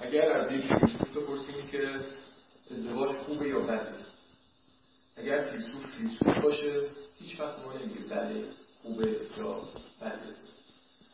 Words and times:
اگر 0.00 0.30
از 0.30 0.52
یک 0.52 0.64
فیلسوف 0.64 1.16
بپرسیم 1.16 1.66
که 1.72 2.00
ازدواج 2.70 3.08
خوبه 3.08 3.48
یا 3.48 3.60
بده. 3.60 4.06
اگر 5.16 5.50
فیلسوف 5.50 5.86
فیلسوف 5.96 6.44
باشه 6.44 6.82
هیچ 7.18 7.40
وقت 7.40 7.58
ما 7.58 7.72
نمیگه 7.72 8.00
بله 8.10 8.44
خوبه 8.82 9.06
یا 9.38 9.62
بده. 10.00 10.36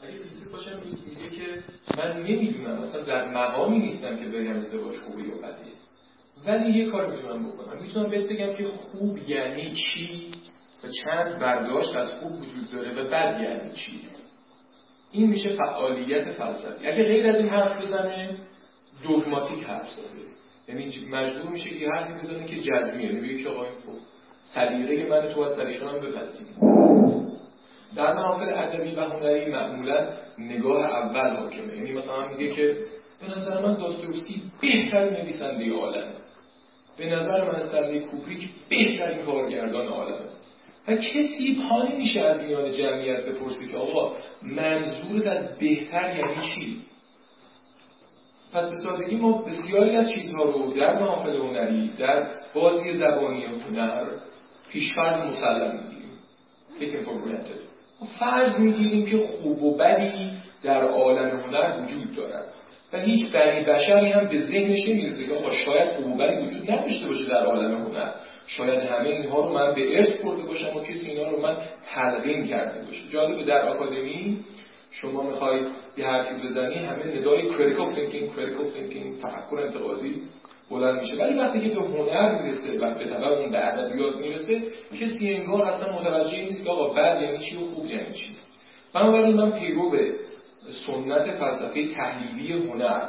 اگه 0.00 0.19
فیلسوف 0.19 0.48
باشه 0.53 0.77
میگه 1.06 1.30
که 1.30 1.64
من 1.98 2.22
نمی‌دونم 2.22 2.79
مثلا 2.79 3.03
در 3.03 3.29
مقامی 3.29 3.79
نیستم 3.79 4.17
که 4.17 4.29
بگم 4.29 4.57
ازدواج 4.57 4.97
خوبه 4.97 5.23
یا 5.23 5.37
بده. 5.37 5.73
ولی 6.47 6.79
یه 6.79 6.91
کار 6.91 7.15
می‌تونم 7.15 7.49
بکنم. 7.51 7.83
می‌تونم 7.83 8.11
بهت 8.11 8.31
بگم 8.31 8.54
که 8.54 8.65
خوب 8.65 9.19
یعنی 9.29 9.75
چی 9.75 10.31
و 10.85 10.89
چند 10.89 11.39
برداشت 11.39 11.97
از 11.97 12.09
خوب 12.09 12.33
وجود 12.33 12.71
داره 12.73 12.93
و 12.93 13.11
بد 13.11 13.41
یعنی 13.41 13.73
چی. 13.73 14.09
این 15.13 15.31
میشه 15.31 15.56
فعالیت 15.56 16.33
فلسفی. 16.33 16.87
اگه 16.87 17.05
غیر 17.05 17.27
از 17.27 17.37
این 17.37 17.48
حرف 17.48 17.83
بزنه 17.83 18.37
دوگماتیک 19.02 19.65
حرف 19.65 19.91
زده. 19.91 20.23
یعنی 20.69 21.09
مجبور 21.11 21.51
میشه 21.51 21.77
یه 21.77 21.88
حرفی 21.88 22.12
بزنه 22.12 22.45
که 22.45 22.57
جزمیه. 22.57 23.12
یعنی 23.12 23.43
که 23.43 23.48
آقا 23.48 23.62
خب 23.62 23.98
سلیقه 24.45 25.09
من 25.09 25.29
تو 25.29 25.41
باید 25.41 25.52
سلیقه 25.52 25.87
من 25.87 26.01
بپذیری. 26.01 26.47
در 27.97 28.15
محافل 28.15 28.52
ادبی 28.55 28.95
و 28.95 29.01
هنری 29.01 29.51
معمولا 29.51 30.11
نگاه 30.38 30.85
اول 30.85 31.37
حاکمه. 31.37 31.77
یعنی 31.77 31.93
مثلا 31.93 32.29
میگه 32.29 32.55
که 32.55 32.77
به 33.21 33.38
نظر 33.38 33.60
من 33.66 33.74
داستویفسکی 33.74 34.43
بهترین 34.60 35.13
نویسنده 35.13 35.73
عالمه. 35.73 36.13
به 36.99 37.07
نظر 37.07 37.45
من 37.45 37.55
استنلی 37.55 38.01
کوبریک 38.01 38.51
بهترین 38.69 39.23
کارگردان 39.23 39.87
عالمه. 39.87 40.27
و 40.89 40.97
کسی 40.97 41.63
پا 41.69 41.83
نمیشه 41.83 42.21
از 42.21 42.43
میان 42.43 42.73
جمعیت 42.73 43.29
بپرسه 43.29 43.69
که 43.73 43.77
آقا 43.77 44.17
منظورت 44.43 45.27
از 45.27 45.59
بهتر 45.59 46.17
یعنی 46.17 46.43
چی؟ 46.55 46.77
پس 48.53 48.71
به 48.71 48.77
سادگی 48.77 49.17
ما 49.17 49.43
بسیاری 49.43 49.97
از 49.97 50.11
چیزها 50.11 50.45
رو 50.45 50.73
در 50.73 50.99
محافل 50.99 51.37
هنری 51.37 51.91
در 51.99 52.29
بازی 52.55 52.95
زبانی 52.95 53.45
هنر 53.45 54.05
پیشفرض 54.73 55.24
مسلم 55.24 55.73
می‌گیریم. 55.73 56.02
For 57.02 57.17
granted. 57.24 57.73
فرض 58.19 58.59
می‌گیریم 58.59 59.07
که 59.07 59.19
خوب 59.19 59.63
و 59.63 59.77
بدی 59.77 60.30
در 60.63 60.83
عالم 60.83 61.41
هنر 61.41 61.80
وجود 61.80 62.17
دارد. 62.17 62.49
و 62.93 62.99
هیچ 63.01 63.33
بنی 63.33 63.65
بشری 63.65 64.12
هم 64.12 64.28
به 64.28 64.39
ذهنش 64.39 64.89
نمی‌رسه 64.89 65.27
که 65.27 65.50
شاید 65.50 65.92
خوب 65.92 66.06
و 66.06 66.17
بدی 66.17 66.36
وجود 66.36 66.70
نداشته 66.70 67.06
باشه 67.06 67.28
در 67.28 67.44
عالم 67.46 67.83
هنر. 67.83 68.12
شاید 68.46 68.80
همه 68.80 69.08
اینها 69.08 69.40
رو 69.40 69.52
من 69.52 69.74
به 69.74 69.96
ارث 69.96 70.24
برده 70.24 70.42
باشم 70.42 70.76
و 70.76 70.80
کسی 70.80 71.10
اینها 71.10 71.30
رو 71.30 71.40
من 71.40 71.56
تلقین 71.94 72.46
کرده 72.46 72.86
باشه 72.86 73.00
جالبه 73.12 73.44
در 73.44 73.68
آکادمی 73.68 74.38
شما 74.90 75.22
می‌خوای 75.22 75.60
یه 75.96 76.06
حرفی 76.06 76.34
بزنی 76.46 76.74
همه 76.74 77.04
ندای 77.04 77.48
critical 77.48 77.96
thinking 77.96 78.36
critical 78.36 78.64
thinking 78.64 79.22
تفکر 79.22 79.60
انتقادی 79.60 80.22
بلند 80.70 81.00
میشه. 81.00 81.16
ولی 81.16 81.38
وقتی 81.38 81.60
که 81.60 81.68
به 81.74 81.82
هنر 81.82 82.42
می‌رسه 82.42 82.78
و 82.78 82.98
به 82.98 83.04
طبع 83.04 83.28
اون 83.28 83.50
به 83.50 83.66
ادبیات 83.66 84.16
می‌رسه 84.16 84.62
کسی 85.00 85.34
انگار 85.34 85.62
اصلا 85.62 85.98
متوجه 85.98 86.42
نیست 86.42 86.64
که 86.64 86.70
آقا 86.70 86.94
بد 86.94 87.22
یعنی 87.22 87.38
چی 87.38 87.56
و 87.56 87.60
خوب 87.60 87.86
یعنی 87.86 88.12
چی. 88.12 88.28
من 88.94 89.50
پیرو 89.50 89.90
به 89.90 90.14
سنت 90.86 91.34
فلسفه 91.34 91.94
تحلیلی 91.94 92.68
هنر 92.68 93.08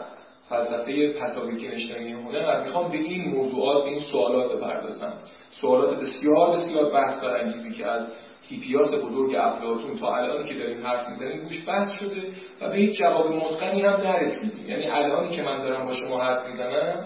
فلسفه 0.54 1.14
پسابیک 1.14 1.73
نشتنی 1.73 2.12
هنر 2.12 2.64
می‌خوام 2.64 2.92
به 2.92 2.98
این 2.98 3.30
موضوعات 3.30 3.84
به 3.84 3.90
این 3.90 4.00
سوالات 4.00 4.52
بپردازم. 4.52 5.14
سوالات 5.62 6.00
بسیار 6.00 6.56
بسیار 6.56 6.92
بحث 6.94 7.20
برانگیزی 7.20 7.72
که 7.72 7.88
از 7.88 8.08
هیپیاس 8.50 8.94
بزرگ 8.94 9.36
افلاطون 9.36 9.98
تا 10.00 10.16
الان 10.16 10.48
که 10.48 10.54
داریم 10.54 10.86
حرف 10.88 11.09
می‌زنیم 11.09 11.44
گوش 11.44 11.68
بحث 11.68 11.92
شده 12.00 12.22
و 12.62 12.70
به 12.70 12.76
هیچ 12.76 13.00
جواب 13.00 13.31
متقنی 13.31 13.81
هم 13.81 14.02
نرسیدیم. 14.02 14.70
یعنی 14.70 14.86
الانی 14.88 15.36
که 15.36 15.42
من 15.42 15.58
دارم 15.58 15.86
با 15.86 15.94
شما 15.94 16.20
حرف 16.20 16.48
می‌زنم 16.48 17.06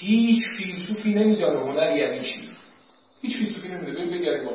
هیچ 0.00 0.42
فیلسوفی 0.58 1.14
نمیدانه 1.14 1.58
هنر 1.58 1.96
یعنی 1.96 2.20
چی؟ 2.20 2.40
هیچ 3.22 3.36
فیلسوفی 3.36 3.68
نمی‌دونه. 3.68 3.94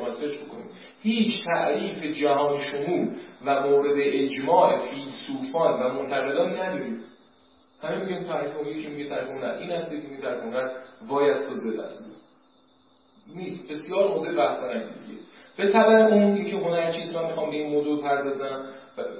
با 0.00 0.10
سرچ 0.10 0.34
بکنیم. 0.34 0.68
هیچ 1.02 1.44
تعریف 1.44 2.04
جهان 2.04 2.58
شمول 2.58 3.08
و 3.44 3.60
مورد 3.60 3.96
اجماع 3.96 4.76
فیلسوفان 4.76 5.82
و 5.82 5.88
منتقدان 5.88 6.56
نداریم. 6.56 7.00
همه 7.82 8.04
میگن 8.04 8.24
تعریف 8.24 8.56
اون 8.56 8.82
که 8.82 8.88
میگه 8.88 9.08
تعریف 9.08 9.28
هنر 9.28 9.56
این 9.60 9.72
است 9.72 9.90
که 9.90 9.96
میگه 9.96 10.22
تعریف 10.22 10.42
هنر 10.42 10.68
وای 11.08 11.30
است 11.30 11.48
و 11.48 11.54
زد 11.54 11.80
است. 11.80 12.04
نیست. 13.34 13.72
بسیار 13.72 14.08
موضوع 14.08 14.36
بحث 14.36 14.58
برانگیزیه 14.58 15.18
به 15.56 15.72
طبع 15.72 15.92
اون 15.92 16.34
اینکه 16.34 16.56
هنر 16.56 16.92
چیز 16.92 17.10
من 17.10 17.26
می‌خوام 17.26 17.50
به 17.50 17.56
این 17.56 17.70
موضوع 17.70 18.02
پردازم 18.02 18.64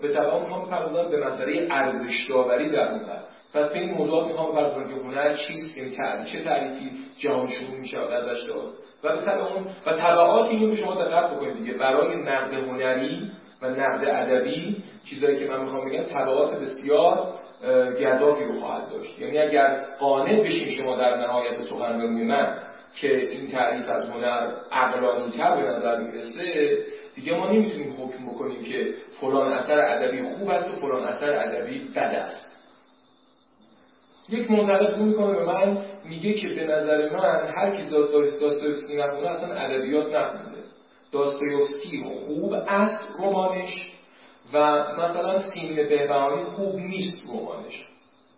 به 0.03 0.35
اون 0.35 0.43
می‌خوام 0.43 0.69
پردازم 0.69 1.11
به 1.11 1.27
مسئله 1.27 1.69
ارزش 1.71 2.27
داوری 2.29 2.71
در 2.71 2.89
هنر 2.89 3.19
پس 3.55 3.73
به 3.73 3.79
این 3.79 3.91
موضوعات 3.91 4.27
می‌خوام 4.27 4.53
بپردازم 4.53 4.85
که 4.85 5.01
هنر 5.01 5.37
چیست 5.37 5.77
یعنی 5.77 5.91
تعریف 5.91 6.33
چه 6.33 6.45
تعریفی 6.45 6.91
جهان 7.17 7.49
شمول 7.49 7.79
میشه 7.79 7.99
ازش 7.99 8.43
داد. 8.49 8.73
و 9.05 9.17
به 9.17 9.25
طبع 9.25 9.43
اون 9.43 9.67
و 9.87 9.93
تبعات 9.93 10.49
اینو 10.49 10.77
شما 10.77 11.05
دقت 11.05 11.31
بکنید 11.31 11.55
دیگه 11.55 11.73
برای 11.73 12.17
نقد 12.17 12.55
هنری 12.55 13.31
و 13.63 13.71
نقد 13.71 14.05
ادبی 14.05 14.77
چیزایی 15.05 15.39
که 15.39 15.45
من 15.45 15.61
می‌خوام 15.61 15.89
بگم 15.89 16.03
تبعات 16.03 16.57
بسیار 16.57 17.35
گذافی 17.95 18.45
رو 18.45 18.61
خواهد 18.61 18.91
داشت. 18.91 19.19
یعنی 19.19 19.39
اگر 19.39 19.87
قانع 20.01 20.45
بشیم 20.45 20.69
شما 20.69 20.97
در 20.97 21.17
نهایت 21.17 21.61
سخنرانی 21.61 22.25
من 22.25 22.59
که 23.01 23.17
این 23.17 23.47
تعریف 23.47 23.89
از 23.89 24.11
هنر 24.11 24.53
عقلانی 24.73 25.31
تر 25.31 25.57
به 25.57 25.69
نظر 25.69 26.01
می‌رسه 26.01 26.79
دیگه 27.15 27.37
ما 27.37 27.53
نمی‌تونیم 27.53 27.93
حکم 27.93 28.27
بکنیم 28.27 28.65
که 28.65 28.95
فلان 29.21 29.53
اثر 29.53 29.81
ادبی 29.81 30.23
خوب 30.23 30.49
است 30.49 30.71
و 30.71 30.77
فلان 30.77 31.05
اثر 31.05 31.33
ادبی 31.33 31.89
بد 31.89 32.15
است. 32.15 32.41
یک 34.29 34.51
منتقد 34.51 34.99
رو 34.99 35.05
می‌کنه 35.05 35.35
به 35.35 35.45
من 35.45 35.79
میگه 36.05 36.33
که 36.33 36.49
به 36.49 36.67
نظر 36.67 37.09
من 37.11 37.49
هر 37.57 37.71
کی 37.71 37.91
داستایوفسکی 37.91 38.97
نخونه 38.97 39.29
اصلا 39.29 39.55
ادبیات 39.55 40.15
نخونده. 40.15 40.61
داستایوفسکی 41.13 42.01
خوب 42.01 42.53
است 42.53 43.21
رمانش 43.21 43.90
و 44.53 44.85
مثلا 44.99 45.39
سیمین 45.39 45.77
بهبهانی 45.77 46.43
خوب 46.43 46.77
نیست 46.77 47.23
رمانش 47.29 47.87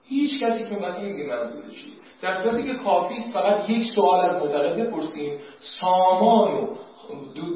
هیچ 0.08 0.42
کسی 0.42 0.58
که 0.58 0.74
مثلا 0.74 1.04
میگه 1.04 1.24
منظور 1.26 1.62
چیه 1.62 1.92
در 2.22 2.42
صورتی 2.42 2.62
که 2.62 2.74
کافی 2.74 3.14
است 3.14 3.32
فقط 3.32 3.70
یک 3.70 3.84
سوال 3.94 4.24
از 4.24 4.42
معتقد 4.42 4.80
بپرسیم. 4.80 5.38
سامان 5.60 6.54
و 6.54 6.66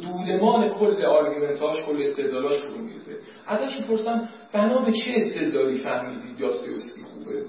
دولمان 0.02 0.68
کل 0.68 1.04
آرگومنتاش 1.04 1.82
کل 1.82 2.02
استدلالاش 2.02 2.60
فرو 2.60 2.78
میزه 2.78 3.18
ازش 3.46 3.76
می‌پرسم 3.80 4.28
بنا 4.52 4.78
به 4.78 4.92
چه 4.92 5.12
استدلالی 5.16 5.78
فهمیدید 5.78 6.38
داستایوفسکی 6.38 7.02
خوبه؟ 7.02 7.44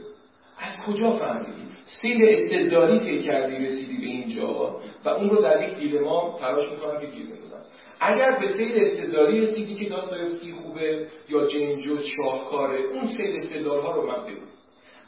از 0.60 0.86
کجا 0.88 1.12
فهمیدی 1.12 1.68
سیر 1.86 2.30
استدلالی 2.30 3.00
طی 3.00 3.22
کردی 3.22 3.66
رسیدی 3.66 3.98
به 3.98 4.06
اینجا؟ 4.06 4.80
و 5.06 5.10
اون 5.10 5.30
رو 5.30 5.42
در 5.42 5.64
یک 5.64 5.76
دیلما 5.76 6.38
تلاش 6.42 6.72
می‌کنم 6.72 7.00
که 7.00 7.08
گیر 7.08 7.26
بندازم. 7.26 7.62
اگر 8.00 8.32
به 8.32 8.48
سیر 8.48 8.76
استدلالی 8.76 9.42
رسیدی 9.42 9.76
که 9.76 9.90
داستایوفسکی 9.90 10.54
خوبه 10.54 11.08
یا 11.30 11.46
جینجوز 11.48 12.06
شاهکاره 12.18 12.80
اون 12.80 13.08
سیر 13.08 13.36
استدلال 13.36 13.80
ها 13.80 13.96
رو 13.96 14.08
من 14.08 14.24
بگو. 14.24 14.46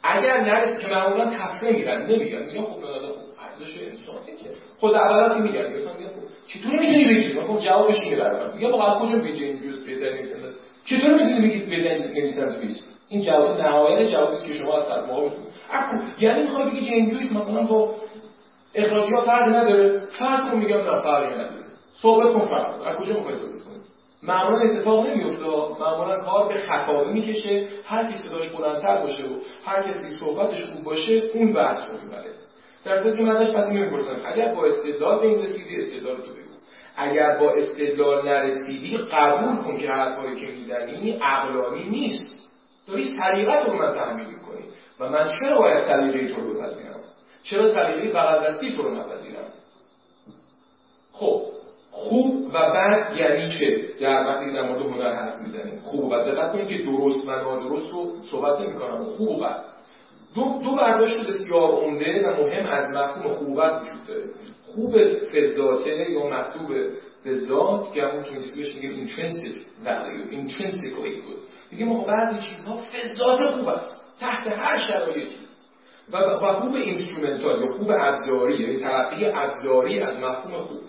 اگر 0.02 0.40
نرسید 0.40 0.78
که 0.78 0.86
معمولا 0.86 1.24
تفره 1.24 1.72
میرن 1.72 2.02
نمیگن. 2.06 2.42
میگن 2.46 2.62
خب 2.62 2.82
بنادا 2.82 3.08
خوب 3.08 3.28
ارزش 3.40 3.78
انسانه 3.90 4.36
که. 4.42 4.50
خود 4.78 4.94
اولاتی 4.94 5.40
میگن. 5.40 5.76
مثلا 5.76 5.92
میگن 5.96 6.08
خب 6.08 6.20
چطور 6.46 6.78
می‌تونی 6.80 7.04
بگی؟ 7.04 7.32
من 7.32 7.42
خب 7.42 7.58
جوابش 7.58 8.00
اینه 8.00 8.16
برام 8.16 8.54
میگه 8.54 8.70
واقعا 8.70 8.98
کجا 8.98 9.18
به 9.18 9.32
جینجوز 9.32 9.86
بهتر 9.86 10.12
نویسنده 10.12 10.48
چطور 10.84 11.14
می‌تونی 11.14 11.48
بگید 11.48 11.68
بهتر 11.70 12.08
نویسنده 12.08 12.58
نیست 12.58 12.84
این 13.08 13.22
جواب 13.22 13.60
نهایت 13.60 14.10
جوابی 14.10 14.34
است 14.34 14.46
که 14.46 14.54
شما 14.54 14.78
از 14.78 14.88
طرف 14.88 15.04
مقابلتون 15.04 15.44
یعنی 16.20 16.42
می‌خوای 16.42 16.70
بگی 16.70 16.80
جین 16.80 17.18
مثلا 17.36 17.62
با 17.62 17.94
اخراجی 18.74 19.12
ها 19.14 19.20
فرقی 19.20 19.50
نداره؟ 19.50 19.98
فرض 19.98 20.40
کن 20.40 20.58
میگم 20.58 20.76
نه 20.76 21.02
فرقی 21.02 21.34
نداره. 21.34 21.69
صحبت 22.02 22.32
کن 22.32 22.40
فرق 22.40 22.82
از 22.82 22.96
کجا 22.96 23.14
می‌خوای 23.14 23.34
صحبت 23.34 23.62
کنی؟ 23.62 23.80
معمولا 24.22 24.58
اتفاق 24.58 25.06
نمیفته 25.06 25.44
معمولا 25.80 26.20
کار 26.20 26.48
به 26.48 26.54
خطابه 26.54 27.12
می‌کشه. 27.12 27.68
هر 27.84 28.12
کسی 28.12 28.28
صداش 28.28 28.48
بلندتر 28.48 29.00
باشه 29.00 29.26
و 29.26 29.40
هر 29.64 29.82
کسی 29.82 30.16
صحبتش 30.24 30.64
خوب 30.64 30.84
باشه 30.84 31.22
اون 31.34 31.52
بحث 31.52 31.78
رو 31.78 32.00
می‌بره. 32.04 32.30
در 32.84 33.02
صورتی 33.02 33.18
که 33.18 33.22
من 33.22 33.36
ازش 33.36 33.54
پس 33.54 33.66
نمی‌پرسم 33.66 34.16
اگر 34.26 34.54
با 34.54 34.64
استدلال 34.64 35.20
به 35.20 35.26
این 35.26 35.38
رسیدی 35.38 35.76
استدلال 35.76 36.16
تو 36.16 36.32
بگو. 36.32 36.54
اگر 36.96 37.36
با 37.38 37.52
استدلال 37.52 38.28
نرسیدی 38.28 38.96
قبول 38.96 39.56
کن 39.56 39.76
که 39.78 39.90
حرفایی 39.90 40.40
که 40.40 40.52
می‌زنی 40.52 41.18
عقلانی 41.22 41.84
نیست. 41.84 42.50
داری 42.88 43.04
سلیقت 43.04 43.68
رو 43.68 43.78
من 43.78 43.92
تحمیل 43.92 44.26
می‌کنی. 44.26 44.64
و 45.00 45.08
من 45.08 45.28
چرا 45.40 45.58
باید 45.58 45.78
سلیقه 45.78 46.34
تو 46.34 46.40
رو 46.40 46.54
بپذیرم؟ 46.54 47.00
چرا 47.42 47.74
سلیقه 47.74 48.12
بغل 48.12 48.46
دستی 48.46 48.76
تو 48.76 48.82
رو 48.82 48.94
نپذیرم؟ 48.94 49.48
خب 51.12 51.42
خوب 51.90 52.46
و 52.54 52.58
بد 52.70 53.16
یعنی 53.16 53.48
چه؟ 53.58 53.82
در 54.00 54.26
وقتی 54.26 54.52
در 54.52 54.62
مورد 54.62 54.82
هنر 54.82 55.14
حرف 55.14 55.40
می‌زنیم. 55.40 55.78
خوب 55.80 56.04
و 56.04 56.08
بد. 56.08 56.24
دقت 56.24 56.52
کنید 56.52 56.68
که 56.68 56.78
درست 56.78 57.28
و 57.28 57.30
نادرست 57.30 57.90
رو 57.92 58.12
صحبت 58.22 58.60
نمی‌کنم. 58.60 59.04
خوب 59.04 59.28
و 59.28 59.40
بد. 59.40 59.64
دو, 60.34 60.60
دو 60.64 60.76
برداشت 60.76 61.26
بسیار 61.28 61.72
عمده 61.72 62.28
و 62.28 62.42
مهم 62.42 62.66
از 62.66 62.96
مفهوم 62.96 63.28
خوب 63.28 63.48
و 63.48 63.54
بد 63.54 63.82
وجود 63.82 64.06
داره. 64.08 64.24
خوب 64.74 64.96
فضاته 65.04 66.10
یا 66.10 66.26
مطلوب 66.26 66.68
فضات 67.24 67.92
که 67.92 68.02
همون 68.02 68.22
تو 68.22 68.30
انگلیسی 68.30 68.80
میگیم 68.80 69.06
intrinsic 69.06 69.84
value 69.84 70.32
intrinsically 70.32 71.14
good 71.14 71.70
میگیم 71.70 71.92
آقا 71.92 72.04
بعضی 72.04 72.38
چیزها 72.38 72.76
فضات 72.76 73.44
خوب 73.44 73.68
است. 73.68 74.06
تحت 74.20 74.58
هر 74.58 74.78
شرایطی. 74.78 75.36
و 76.12 76.60
خوب 76.60 76.74
instrumental 76.74 77.62
یا 77.62 77.66
خوب 77.66 77.90
ابزاری 77.90 78.62
یعنی 78.62 78.76
تلقی 78.76 79.26
ابزاری 79.26 80.00
از 80.00 80.18
مفهوم 80.18 80.56
خوب. 80.56 80.80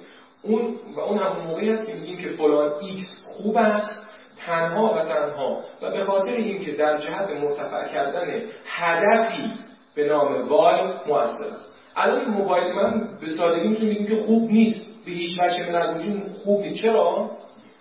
اون 0.44 0.76
و 0.96 1.00
اون 1.00 1.18
همون 1.18 1.48
موقعی 1.48 1.70
هست 1.70 1.86
که 1.86 1.94
میگیم 1.94 2.18
که 2.18 2.30
فلان 2.30 2.72
X 2.82 3.26
خوب 3.38 3.58
است 3.58 4.02
تنها 4.46 4.94
و 4.94 5.02
تنها. 5.02 5.62
و 5.82 5.92
به 5.92 6.00
خاطر 6.00 6.32
اینکه 6.32 6.72
در 6.72 6.98
جهت 6.98 7.30
مرتفع 7.30 7.88
کردن 7.94 8.42
هدفی 8.66 9.52
به 9.96 10.08
نام 10.08 10.48
Y 10.48 10.82
موثر 11.08 11.48
است. 11.48 11.76
الان 11.96 12.26
موبایل 12.26 12.74
من 12.74 13.18
به 13.22 13.30
سادگی 13.30 13.68
می‌تونم 13.68 13.90
بگیم 13.90 14.08
که 14.08 14.16
خوب 14.16 14.52
نیست. 14.52 14.92
به 15.06 15.12
هیچ 15.12 15.40
وجه 15.40 15.72
من 15.72 15.96
خوب 16.44 16.62
نیست 16.62 16.82
چرا؟ 16.82 17.32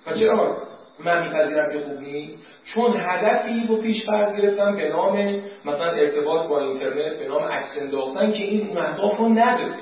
و 0.06 0.12
چرا 0.14 0.56
من 1.04 1.22
میپذیرم 1.22 1.72
که 1.72 1.78
خوب 1.78 2.00
نیست؟ 2.00 2.42
چون 2.64 2.94
هدفی 2.96 3.66
رو 3.68 3.76
پیش 3.76 4.06
فرض 4.06 4.36
گرفتم 4.36 4.76
به 4.76 4.88
نام 4.88 5.40
مثلا 5.64 5.90
ارتباط 5.90 6.46
با 6.46 6.60
اینترنت 6.60 7.18
به 7.18 7.28
نام 7.28 7.42
عکس 7.42 7.78
انداختن 7.80 8.32
که 8.32 8.44
این 8.44 8.68
اون 8.68 8.78
اهداف 8.78 9.16
رو 9.16 9.28
نداره. 9.28 9.74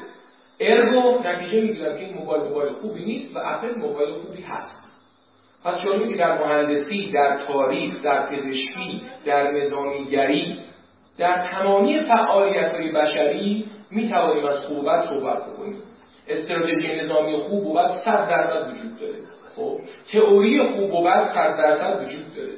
ارگو 0.60 1.18
نتیجه 1.24 1.60
می‌گیرم 1.60 1.92
که 1.92 2.04
این 2.04 2.14
موبایل 2.14 2.42
موبایل 2.42 2.72
خوبی 2.72 3.04
نیست 3.04 3.36
و 3.36 3.40
اپل 3.44 3.78
موبایل 3.78 4.14
خوبی 4.14 4.42
هست. 4.42 4.88
پس 5.64 5.84
جالبه 5.84 6.08
که 6.08 6.16
در 6.16 6.38
مهندسی، 6.38 7.10
در 7.14 7.38
تاریخ، 7.46 8.02
در 8.02 8.26
پزشکی، 8.26 9.02
در 9.24 9.50
نظامیگری 9.50 10.58
در 11.18 11.46
تمامی 11.50 11.98
فعالیت 11.98 12.72
های 12.74 12.92
بشری 12.92 13.64
می 13.90 14.08
توانیم 14.08 14.44
از 14.44 14.66
خوب 14.66 14.84
و 14.84 15.02
صحبت 15.02 15.46
بکنیم. 15.46 15.82
استراتژی 16.28 16.96
نظامی 16.96 17.36
خوب 17.36 17.66
و 17.66 17.74
بد 17.74 17.90
صد 18.04 18.28
درصد 18.28 18.70
وجود 18.70 19.00
داره. 19.00 19.18
خب 19.56 19.80
تئوری 20.12 20.62
خوب 20.62 20.94
و 20.94 21.04
بد 21.04 21.20
صد 21.20 21.56
درصد 21.58 22.02
وجود 22.04 22.34
داره. 22.36 22.52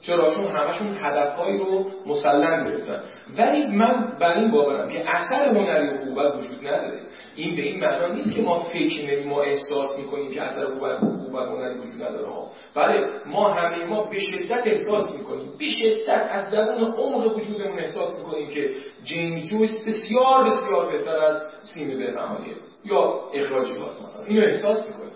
چرا؟ 0.00 0.34
چون 0.34 0.44
همشون 0.44 0.96
هدفهایی 1.02 1.58
رو 1.58 1.90
مسلم 2.06 2.64
گرفتن. 2.64 3.00
ولی 3.38 3.66
من 3.66 4.12
بر 4.20 4.38
این 4.38 4.50
باورم 4.50 4.88
که 4.88 5.04
اثر 5.10 5.48
هنری 5.48 5.90
خوب 5.90 6.18
وجود 6.18 6.68
نداره. 6.68 7.00
این 7.36 7.56
به 7.56 7.62
این 7.62 7.80
معنا 7.80 8.14
نیست 8.14 8.32
که 8.32 8.42
ما 8.42 8.54
فکر 8.54 9.02
نمی 9.02 9.24
ما 9.24 9.42
احساس 9.42 9.98
می‌کنیم 9.98 10.30
که 10.32 10.42
اثر 10.42 10.64
خوب 10.64 10.88
خوب 11.16 11.36
هنری 11.36 11.78
وجود 11.78 12.02
نداره. 12.02 12.26
ها 12.26 12.50
بله 12.74 13.06
ما 13.26 13.48
همه 13.48 13.84
ما 13.84 14.04
به 14.04 14.18
شدت 14.18 14.66
احساس 14.66 15.18
می‌کنیم. 15.18 15.48
به 15.58 15.64
شدت 15.64 16.28
از 16.30 16.50
درون 16.50 16.92
عمق 16.92 17.36
وجودمون 17.36 17.78
احساس 17.78 18.18
می‌کنیم 18.18 18.48
که 18.48 18.70
جین 19.04 19.42
جویس 19.42 19.76
بسیار 19.86 20.44
بسیار 20.44 20.92
بهتر 20.92 21.16
از 21.16 21.42
سیم 21.62 21.98
بهرهانیه 21.98 22.54
یا 22.84 23.20
اخراجی 23.34 23.74
هاست 23.74 24.02
مثلا. 24.02 24.24
اینو 24.24 24.42
احساس 24.42 24.86
می‌کنیم. 24.88 25.10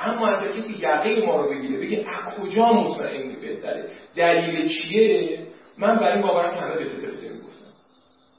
اما 0.00 0.26
اگر 0.26 0.52
کسی 0.52 0.72
یقه 0.78 1.26
ما 1.26 1.40
رو 1.40 1.50
بگیره 1.50 1.78
بگه 1.78 1.98
از 1.98 2.34
کجا 2.38 2.72
مطمئنی 2.72 3.36
بهتره 3.36 3.88
دلیل 4.16 4.68
چیه؟ 4.68 5.38
من 5.78 5.94
برای 5.94 6.22
باورم 6.22 6.54
همه 6.54 6.76
به 6.76 6.84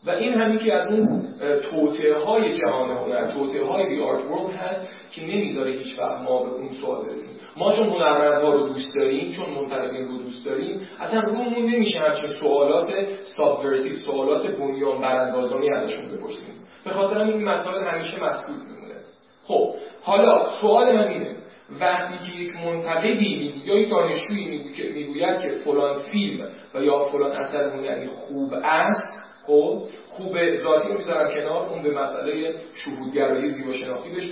و 0.05 0.09
این 0.09 0.33
هم 0.33 0.57
که 0.57 0.73
از 0.73 0.91
اون 0.91 1.27
توطعه 1.71 2.17
های 2.17 2.53
جهان 2.53 2.91
هنر 2.91 3.31
توطعه 3.31 3.65
های 3.65 3.89
دی 3.89 4.01
آرت 4.01 4.25
ورلد 4.25 4.49
هست 4.49 4.81
که 5.11 5.21
نمی‌ذاره 5.21 5.71
هیچ 5.71 5.99
وقت 5.99 6.21
ما 6.21 6.43
به 6.43 6.49
اون 6.49 6.67
سوال 6.67 7.05
برسیم. 7.05 7.35
ما 7.57 7.71
چون 7.71 7.87
هنرمندها 7.87 8.53
رو 8.53 8.67
دوست 8.67 8.95
داریم 8.95 9.31
چون 9.31 9.45
منتقدین 9.55 10.07
رو 10.07 10.17
دوست 10.17 10.45
داریم 10.45 10.81
اصلا 10.99 11.21
رومون 11.21 11.63
نمیشه 11.63 11.99
همچین 11.99 12.29
سوالات 12.29 12.93
سابورسیو 13.37 13.95
سوالات 13.95 14.47
بنیان 14.47 15.01
براندازانی 15.01 15.73
ازشون 15.75 16.05
بپرسیم. 16.05 16.55
به 16.85 16.89
خاطر 16.89 17.19
این 17.19 17.43
مسائل 17.43 17.83
همیشه 17.83 18.23
مسئول 18.23 18.55
میمونه. 18.55 18.95
خب 19.43 19.75
حالا 20.01 20.45
سوال 20.61 20.95
من 20.95 21.07
اینه 21.07 21.35
وقتی 21.79 22.31
که 22.31 22.37
یک 22.37 22.55
منتقدی 22.65 23.53
یا 23.65 23.75
یک 23.75 23.89
دانشجویی 23.89 24.71
می‌گوید 24.93 25.41
که 25.41 25.49
فلان 25.49 25.97
فیلم 25.99 26.47
و 26.75 26.83
یا 26.83 26.99
فلان 26.99 27.31
اثر 27.31 27.69
هنری 27.69 28.07
خوب 28.07 28.53
است 28.63 29.34
خب 29.47 29.79
خوب 30.07 30.55
ذاتی 30.55 30.87
رو 30.87 30.97
می‌ذارم 30.97 31.33
کنار 31.33 31.69
اون 31.69 31.83
به 31.83 31.91
مسئله 31.91 32.53
شهودگرایی 32.73 33.49
زیبا 33.49 33.73
شناختی 33.73 34.09
بهش 34.09 34.31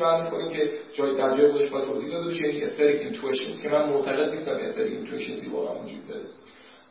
که 0.51 0.69
جای 0.93 1.15
در 1.15 1.37
جای 1.37 1.51
خودش 1.51 1.69
باید 1.69 1.85
توضیح 1.85 2.09
داده 2.09 2.27
بشه. 2.27 2.47
یعنی 2.47 2.63
aesthetic 2.63 3.01
intuition 3.01 3.61
که 3.61 3.69
من 3.69 3.89
معتقد 3.89 4.29
نیستم 4.29 4.55
aesthetic 4.55 4.93
intuition 4.93 5.51
واقعا 5.51 5.73
وجود 5.73 6.07
داره. 6.09 6.21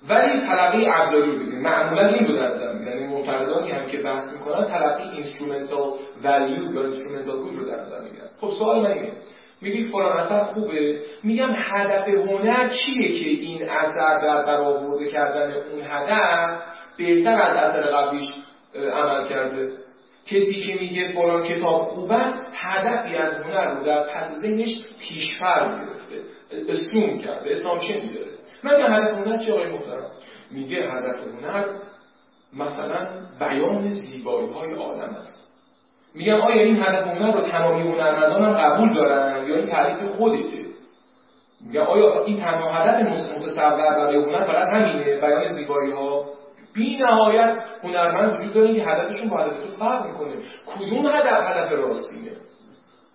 ولی 0.09 0.41
تلقی 0.41 0.87
ابزاری 0.87 1.33
رو 1.33 1.39
بگیریم 1.39 1.63
معمولا 1.63 2.09
این 2.09 2.29
رو 2.29 2.37
در 2.37 2.47
نظر 2.47 2.73
می‌گیرن 2.73 2.99
این 2.99 3.09
منتقدانی 3.09 3.71
هم 3.71 3.87
که 3.87 3.99
بحث 3.99 4.33
می‌کنن 4.33 4.65
تلقی 4.65 5.03
instrumental 5.03 5.93
value 6.25 6.75
یا 6.75 6.83
instrumental 6.83 7.37
good 7.37 7.55
رو 7.55 7.65
در 7.65 7.77
نظر 7.77 8.01
می‌گیرن. 8.01 8.29
خب 8.41 8.51
سوال 8.51 8.83
من 8.83 8.91
اینه. 8.91 9.13
میگی 9.61 9.83
فلان 9.83 10.19
اثر 10.19 10.39
خوبه. 10.39 11.01
میگم 11.25 11.49
هدف 11.73 12.09
هنر 12.09 12.69
چیه 12.69 13.13
که 13.13 13.29
این 13.29 13.71
اثر 13.71 14.19
در 14.23 14.45
برآورده 14.47 15.07
کردن 15.07 15.53
اون 15.53 15.81
هدف 15.83 16.65
بهتر 16.99 17.41
از 17.43 17.57
اثر 17.57 17.91
قبلیش 17.91 18.31
عمل 18.95 19.29
کرده. 19.29 19.73
کسی 20.27 20.55
که 20.67 20.75
میگه 20.81 21.13
فلان 21.13 21.43
کتاب 21.43 21.77
خوب 21.77 22.13
است 22.13 22.39
هدفی 22.53 23.17
از 23.17 23.35
هنر 23.35 23.75
رو 23.75 23.87
در 23.87 24.03
پس 24.03 24.39
ذهنش 24.41 24.85
پیشفرض 25.01 25.69
گرفته 25.69 26.21
assume 26.73 27.19
کرده 27.19 28.03
میداره 28.03 28.33
من 28.65 28.77
میگم 28.77 28.93
هدف 28.93 29.19
هنر 29.19 29.37
چه 29.37 29.53
آقای 29.53 29.67
محترم؟ 29.67 30.11
میگه 30.51 30.77
هدف 30.77 31.17
هنر 31.17 31.65
مثلا 32.57 33.09
بیان 33.41 33.89
زیبایی 33.89 34.49
های 34.53 34.75
عالم 34.75 35.11
است. 35.11 35.53
میگم 36.15 36.41
آیا 36.41 36.63
این 36.63 36.77
هدف 36.77 37.07
هنر 37.07 37.33
رو 37.33 37.41
تمامی 37.41 37.83
هنرمندان 37.83 38.45
هم 38.45 38.55
قبول 38.55 38.95
دارن 38.95 39.49
یا 39.49 39.57
این 39.57 39.67
تعریف 39.67 39.99
خودته؟ 40.11 40.63
میگم 41.61 41.83
آیا 41.83 42.25
این 42.25 42.37
تنها 42.37 42.73
هدف 42.73 43.09
متصور 43.09 43.77
برای 43.77 44.17
هنر 44.17 44.45
فقط 44.47 44.69
همینه 44.69 45.17
بیان 45.17 45.49
زیبایی 45.49 45.93
ها 45.93 46.22
بی 46.75 46.97
نهایت 46.97 47.59
هنرمند 47.83 48.41
وجود 48.41 48.55
داره 48.55 48.75
که 48.75 48.83
هدفشون 48.83 49.31
با 49.31 49.37
هدف 49.37 49.65
تو 49.65 49.71
فرق 49.79 50.07
می‌کنه. 50.07 50.35
کدوم 50.67 51.07
هدف؟ 51.07 51.57
هدف 51.57 51.73
راستینه. 51.73 52.33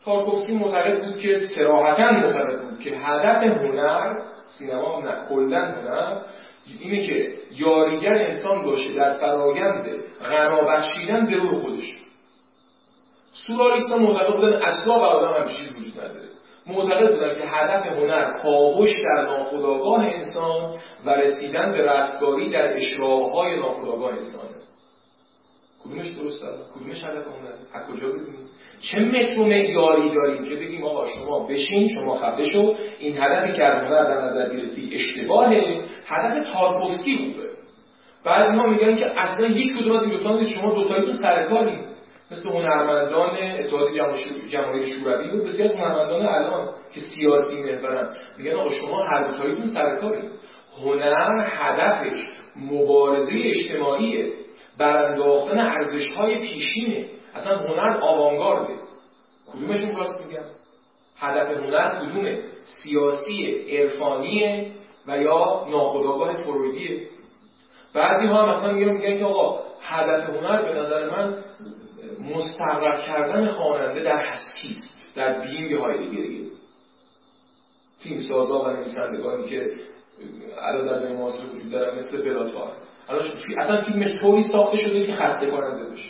تارکوفسکی 0.06 0.51
معتقد 0.51 1.04
بود 1.04 1.18
که 1.18 1.39
سراحتا 1.56 2.12
معتقد 2.12 2.62
بود 2.62 2.80
که 2.80 2.89
هدف 2.89 3.44
هنر 3.44 4.19
سینما 4.45 5.01
نه 5.01 5.30
کلا 5.30 5.65
هنر 5.65 6.21
اینه 6.80 7.07
که 7.07 7.33
یاریگر 7.57 8.13
انسان 8.13 8.63
باشه 8.63 8.94
در 8.94 9.13
فرایند 9.13 9.88
غنا 10.30 10.62
بخشیدن 10.62 11.25
به 11.25 11.36
روح 11.36 11.54
خودش. 11.54 11.95
سورالیستا 13.33 13.98
معتقد 13.98 14.36
بودن 14.36 14.54
اصلا 14.54 15.00
بر 15.00 15.06
آدم 15.06 15.42
همچین 15.42 15.65
وجود 15.69 16.01
نداره. 16.01 16.26
معتقد 16.68 17.14
بودن 17.14 17.36
که 17.36 17.48
هدف 17.48 17.86
هنر 17.86 18.31
کاوش 18.44 18.90
در 19.06 19.22
ناخودآگاه 19.22 20.06
انسان 20.06 20.74
و 21.06 21.10
رسیدن 21.10 21.72
به 21.72 21.92
رستگاری 21.92 22.50
در 22.50 22.78
اشراقهای 22.78 23.56
ناخودآگاه 23.60 24.12
انسانه 24.12 24.62
کدومش 25.84 26.07
درست 26.07 26.42
داره؟ 26.42 26.57
کدومش 26.76 27.04
هدف 27.04 27.28
هنر؟ 27.28 27.54
از 27.74 27.88
کجا 27.88 28.07
بدونیم؟ 28.07 28.50
چه 28.81 29.00
متر 29.00 29.40
و 29.40 29.45
معیاری 29.45 30.16
داریم 30.16 30.44
که 30.44 30.56
بگیم 30.56 30.83
آقا 30.83 31.06
شما 31.07 31.40
بشین 31.40 31.88
شما 31.88 32.16
خفه 32.16 32.44
شو. 32.44 32.76
این 33.00 33.18
هدفی 33.18 33.54
که 33.54 33.64
از 33.64 33.74
هنر 33.74 34.04
در 34.04 34.21
نظر 34.21 34.50
گرفتی 34.50 34.90
اشتباهه. 34.94 35.81
هدف 36.07 36.54
تارکوفسکی 36.54 37.18
خوبه. 37.18 37.50
بعضی 38.26 38.57
ها 38.57 38.66
میگن 38.66 38.95
که 38.95 39.19
اصلا 39.19 39.47
هیچ 39.47 39.78
کدوم 39.80 39.95
از 39.95 40.04
این 40.04 40.12
دو 40.12 40.38
تا 40.38 40.45
شما 40.45 40.74
دو 40.74 40.88
تایتون 40.88 41.14
سرکاری 41.14 41.80
مثل 42.31 42.50
هنرمندان 42.50 43.38
اتحاد 43.38 43.92
جماهیر 44.50 44.86
شوروی 44.86 45.30
و 45.30 45.44
بسیار 45.44 45.76
هنرمندان 45.76 46.26
الان 46.26 46.69
که 46.94 47.00
سیاسی 47.00 47.64
محورن 47.64 48.10
میگن 48.38 48.56
آقا 48.56 48.69
شما 48.69 49.04
هر 49.04 49.28
دو 49.28 49.38
تایتون 49.38 49.68
سرکاری 49.74 50.30
هنر 50.84 51.46
هدفش 51.50 52.26
مبارزه 52.56 53.34
اجتماعیه 53.36 54.34
برانداختن 54.78 55.57
ارزش 55.57 56.12
های 56.12 56.36
پیشینه. 56.36 57.06
اصلا 57.36 57.57
هنر 57.57 57.98
آوانگارده. 58.02 58.74
کدومشون 59.54 59.96
راست 59.96 60.28
میگن 60.28 60.46
هدف 61.19 61.57
هنر 61.57 61.90
کدومه؟ 61.90 62.40
سیاسی 62.64 63.66
عرفانیه 63.78 64.72
و 65.07 65.18
یا 65.18 65.66
ناخودآگاه 65.69 66.36
فرویدیه. 66.36 67.07
بعضی 67.94 68.28
ها 68.28 68.46
مثلا 68.46 68.72
میگن 68.72 69.19
که 69.19 69.26
آقا 69.26 69.60
هدف 69.81 70.30
هنر 70.30 70.62
به 70.62 70.80
نظر 70.80 71.10
من 71.10 71.38
مستقر 72.36 73.02
کردن 73.02 73.46
خواننده 73.46 74.04
در 74.04 74.26
هستی 74.26 74.68
است 74.68 75.16
در 75.16 75.40
بینگ 75.40 75.74
های 75.74 75.98
دیگه 75.98 76.50
فیلم 78.00 78.22
سازا 78.22 78.64
و 78.64 78.68
نویسندگانی 78.68 79.50
که 79.50 79.72
الان 80.62 80.86
در 80.86 81.14
معاصر 81.14 81.46
وجود 81.46 81.72
دارن 81.72 81.98
مثل 81.98 82.24
بلاتار 82.24 82.72
الان 83.10 83.24
اصلا 83.57 83.81
فیلمش 83.81 84.22
طوری 84.22 84.44
ساخته 84.44 84.78
شده 84.78 85.07
که 85.07 85.14
خسته 85.14 85.52
کننده 85.52 85.90
باشه 85.90 86.10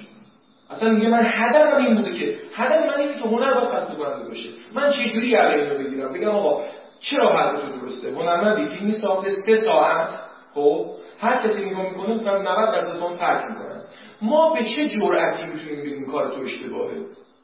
اصلا 0.69 0.89
میگه 0.89 1.09
من 1.09 1.25
هدفم 1.33 1.77
این 1.77 1.95
بوده 1.95 2.11
که 2.11 2.35
هدف 2.53 2.85
من 2.85 2.99
اینه 2.99 3.13
که 3.13 3.19
هنر 3.19 3.53
باید 3.53 3.69
خسته 3.69 3.95
کننده 3.95 4.27
باشه. 4.27 4.49
من 4.75 4.89
چه 4.89 5.09
جوری 5.09 5.27
یقه 5.27 5.53
اینو 5.53 5.77
بگیرم؟ 5.77 6.13
بگم 6.13 6.29
آقا 6.29 6.63
چرا 6.99 7.29
حرف 7.29 7.63
تو 7.63 7.79
درسته؟ 7.79 8.11
هنرمندی 8.11 8.65
فیلمی 8.65 8.91
ساخته 8.91 9.29
سه 9.45 9.55
ساعت 9.55 10.09
خب؟ 10.53 10.85
هر 11.19 11.43
کسی 11.43 11.65
نگاه 11.65 11.89
می‌کنه 11.89 12.13
مثلا 12.13 12.41
90 12.41 12.75
درصد 12.75 13.03
اون 13.03 13.17
ترک 13.17 13.45
می‌کنن 13.49 13.76
ما 14.21 14.53
به 14.53 14.63
چه 14.63 14.89
جرأتی 14.89 15.45
می‌تونیم 15.45 15.79
بگیم 15.79 16.05
کار 16.05 16.27
تو 16.27 16.41
اشتباهه؟ 16.41 16.95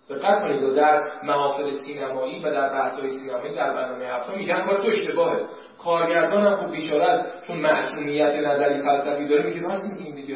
دقت 0.09 0.41
کنید 0.41 0.75
در 0.75 1.03
محافل 1.23 1.71
سینمایی 1.71 2.39
و 2.39 2.51
در 2.51 2.69
بحث‌های 2.69 3.09
سینمایی 3.09 3.55
در 3.55 3.73
برنامه 3.73 4.05
هفته 4.05 4.37
میگن 4.37 4.61
کار 4.61 4.81
تو 4.81 4.87
اشتباهه. 4.87 5.39
کارگردان 5.83 6.43
هم 6.43 6.55
خوب 6.55 6.71
بیچاره 6.71 7.05
است 7.05 7.47
چون 7.47 7.57
معصومیت 7.57 8.35
نظری 8.35 8.79
فلسفی 8.79 9.27
داره 9.27 9.43
میگه 9.43 9.61
راست 9.61 9.83
میگیم 9.91 10.15
دیگه 10.15 10.35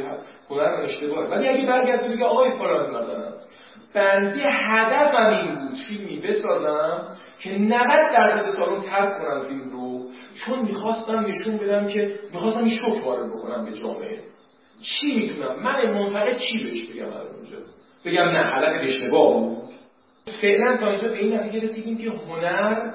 هنر 0.49 0.73
اشتباهه. 0.83 1.27
ولی 1.29 1.47
اگه 1.47 1.67
برگرد 1.67 2.11
بگه 2.11 2.25
آقای 2.25 2.51
فلان 2.51 2.89
مثلا 2.89 3.33
بنده 3.93 4.43
هدفم 4.51 5.29
این 5.29 5.55
بود 5.55 5.77
فیلمی 5.87 6.19
بسازم 6.19 7.07
که 7.39 7.59
90 7.59 7.77
درصد 8.13 8.49
سالن 8.49 8.81
ترک 8.81 9.17
کنم 9.17 9.47
فیلم 9.47 9.69
رو 9.69 10.05
چون 10.35 10.59
می‌خواستم 10.59 11.19
نشون 11.19 11.57
بدم 11.57 11.87
که 11.87 12.19
می‌خواستم 12.33 12.59
این 12.59 12.77
شوک 12.77 13.05
وارد 13.05 13.27
بکنم 13.29 13.65
به 13.65 13.71
جامعه. 13.71 14.19
چی 14.81 15.15
می‌تونم؟ 15.15 15.63
من 15.63 15.91
منفقد 15.91 16.37
چی 16.37 16.63
بهش 16.63 16.91
بگم 16.91 17.05
اونجا 17.05 17.57
بگم 18.05 18.37
نه 18.37 18.45
هدف 18.45 18.83
اشتباه 18.83 19.33
بود. 19.33 19.57
فعلا 20.41 20.77
تا 20.77 20.87
اینجا 20.87 21.07
به 21.07 21.17
این 21.17 21.39
نتیجه 21.39 21.67
رسیدیم 21.67 21.97
که 21.97 22.09
هنر 22.09 22.91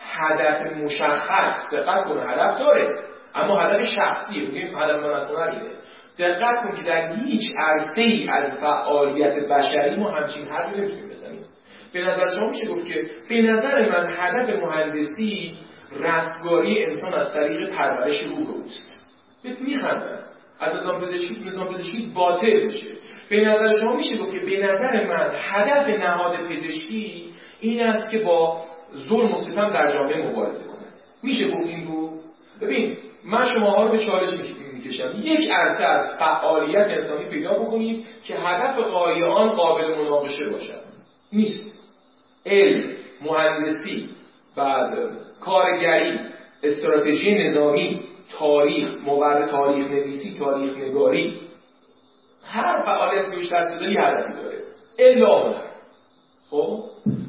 هدف 0.00 0.76
مشخص 0.76 1.54
دقت 1.72 2.04
کنه 2.04 2.22
هدف 2.22 2.58
داره 2.58 2.98
اما 3.34 3.60
هدف 3.60 3.84
شخصیه 3.84 4.40
میگیم 4.40 4.78
هدف 4.78 4.96
من 4.96 5.10
از 5.10 5.30
هنر 5.30 5.48
اینه. 5.48 5.70
دقت 6.18 6.62
کن 6.62 6.76
که 6.76 6.82
در 6.82 7.14
هیچ 7.14 7.42
عرصه 7.58 8.00
ای 8.02 8.28
از 8.28 8.52
فعالیت 8.60 9.48
بشری 9.48 9.96
ما 9.96 10.10
همچین 10.10 10.44
حرفی 10.44 10.76
نمی‌تونیم 10.76 11.08
بزنیم. 11.08 11.44
به 11.92 12.00
نظر 12.02 12.28
شما 12.28 12.50
میشه 12.50 12.68
گفت 12.68 12.84
که 12.84 13.10
به 13.28 13.42
نظر 13.42 13.90
من 13.90 14.14
هدف 14.18 14.62
مهندسی 14.62 15.58
رستگاری 16.00 16.84
انسان 16.84 17.14
از 17.14 17.28
طریق 17.28 17.76
پرورش 17.76 18.22
روح 18.22 18.50
اوست. 18.50 18.90
میخندن 19.60 20.21
از 20.62 20.76
نظام 20.76 21.00
پزشکی 21.00 21.50
نظام 21.50 21.68
پزشکی 21.68 22.12
باطل 22.14 22.64
میشه 22.64 22.86
به 23.28 23.40
نظر 23.40 23.80
شما 23.80 23.96
میشه 23.96 24.18
گفت 24.18 24.32
که 24.32 24.38
به 24.38 24.66
نظر 24.66 25.06
من 25.06 25.30
هدف 25.34 25.86
نهاد 25.86 26.36
پزشکی 26.36 27.24
این 27.60 27.88
است 27.88 28.10
که 28.10 28.18
با 28.18 28.60
ظلم 29.08 29.32
و 29.32 29.36
ستم 29.36 29.70
در 29.72 29.92
جامعه 29.92 30.30
مبارزه 30.30 30.64
کنه. 30.64 30.86
میشه 31.22 31.50
گفت 31.50 31.68
این 31.68 31.86
رو؟ 31.86 32.10
ببین 32.60 32.96
من 33.24 33.44
شما 33.46 33.82
رو 33.84 33.90
به 33.90 33.98
چالش 33.98 34.28
می‌کشم. 34.74 35.20
یک 35.22 35.50
عرصه 35.50 35.84
از 35.84 36.10
فعالیت 36.18 36.86
انسانی 36.86 37.24
پیدا 37.24 37.52
بکنید 37.52 38.06
که 38.24 38.34
هدف 38.34 38.88
قایه 38.90 39.24
آن 39.24 39.50
قابل 39.50 39.98
مناقشه 39.98 40.50
باشد. 40.50 40.82
نیست. 41.32 41.72
علم 42.46 42.96
مهندسی 43.22 44.08
بعد 44.56 44.94
کارگری 45.40 46.20
استراتژی 46.62 47.34
نظامی 47.34 48.00
تاریخ 48.38 48.88
مورد 49.04 49.50
تاریخ 49.50 49.90
نویسی 49.90 50.38
تاریخ 50.38 50.76
نگاری. 50.76 51.40
هر 52.44 52.82
فعالیت 52.82 53.30
که 53.30 53.36
بیشتر 53.36 53.70
بذاری 53.70 53.96
هدفی 54.00 54.42
داره. 54.42 54.58
الا 54.98 55.38
هنر. 55.38 55.72
خب؟ 56.50 56.84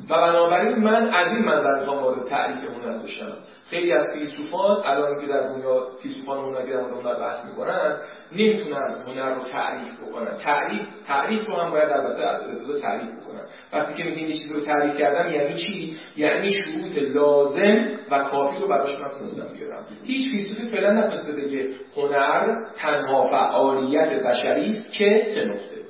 و 0.10 0.18
بنابراین 0.18 0.78
من 0.78 1.14
از 1.14 1.28
این 1.28 1.46
منظر 1.46 1.80
می‌خوام 1.80 2.04
وارد 2.04 2.28
تعریف 2.30 2.70
هنر 2.70 2.98
بشم 2.98 3.38
خیلی 3.70 3.94
از 3.94 4.04
فیلسوفان 4.14 4.82
الان 4.86 5.22
که 5.22 5.28
در 5.28 5.48
دنیا 5.48 5.88
فیلسوفان 6.02 6.40
هنر 6.40 6.66
که 6.66 6.74
در 7.04 7.20
بحث 7.20 7.46
می‌کنن 7.46 7.98
نمی‌تونن 8.38 8.96
هنر 9.08 9.36
رو 9.36 9.44
تعریف 9.44 10.00
بکنن. 10.02 10.38
تعریف 10.38 10.88
تعریف 11.08 11.48
رو 11.48 11.56
هم 11.56 11.72
باید 11.72 11.90
البته 11.90 12.22
ابتدا 12.22 12.80
تعریف 12.80 13.10
بکنن. 13.10 13.42
وقتی 13.74 13.94
که 13.94 14.04
میگین 14.04 14.28
یه 14.30 14.36
چیزی 14.36 14.54
رو 14.54 14.60
تعریف 14.60 14.98
کردم 14.98 15.32
یعنی 15.32 15.56
چی؟ 15.56 15.98
یعنی 16.18 16.52
شروط 16.52 16.98
لازم 16.98 17.88
و 18.12 18.24
کافی 18.24 18.58
رو 18.58 18.68
براش 18.68 19.00
من 19.00 19.10
تونستم 19.20 19.58
بیارم. 19.60 19.86
هیچ 20.04 20.32
فیلسوفی 20.32 20.68
فعلا 20.68 20.92
نتونسته 20.92 21.32
بگه 21.32 21.70
هنر 21.96 22.56
تنها 22.78 23.30
فعالیت 23.30 24.24
بشری 24.24 24.70
است 24.70 24.92
که 24.92 25.22
سه 25.34 25.46
نقطه. 25.46 25.84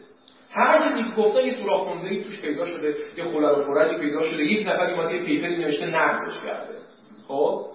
هر 0.55 0.89
چیزی 0.89 1.03
که 1.03 1.21
گفتن 1.21 1.39
یه 1.39 1.53
سوراخ 1.53 1.83
توش 2.23 2.41
پیدا 2.41 2.65
شده 2.65 2.95
یه 3.17 3.23
خلل 3.23 3.59
و 3.59 3.63
فرجی 3.63 3.97
پیدا 3.97 4.21
شده 4.21 4.43
یک 4.43 4.67
نفر 4.67 4.89
اومده 4.89 5.15
یه 5.15 5.23
پیپری 5.23 5.57
نوشته 5.57 5.85
نقدش 5.85 6.39
کرده. 6.45 6.73
خب؟ 7.27 7.65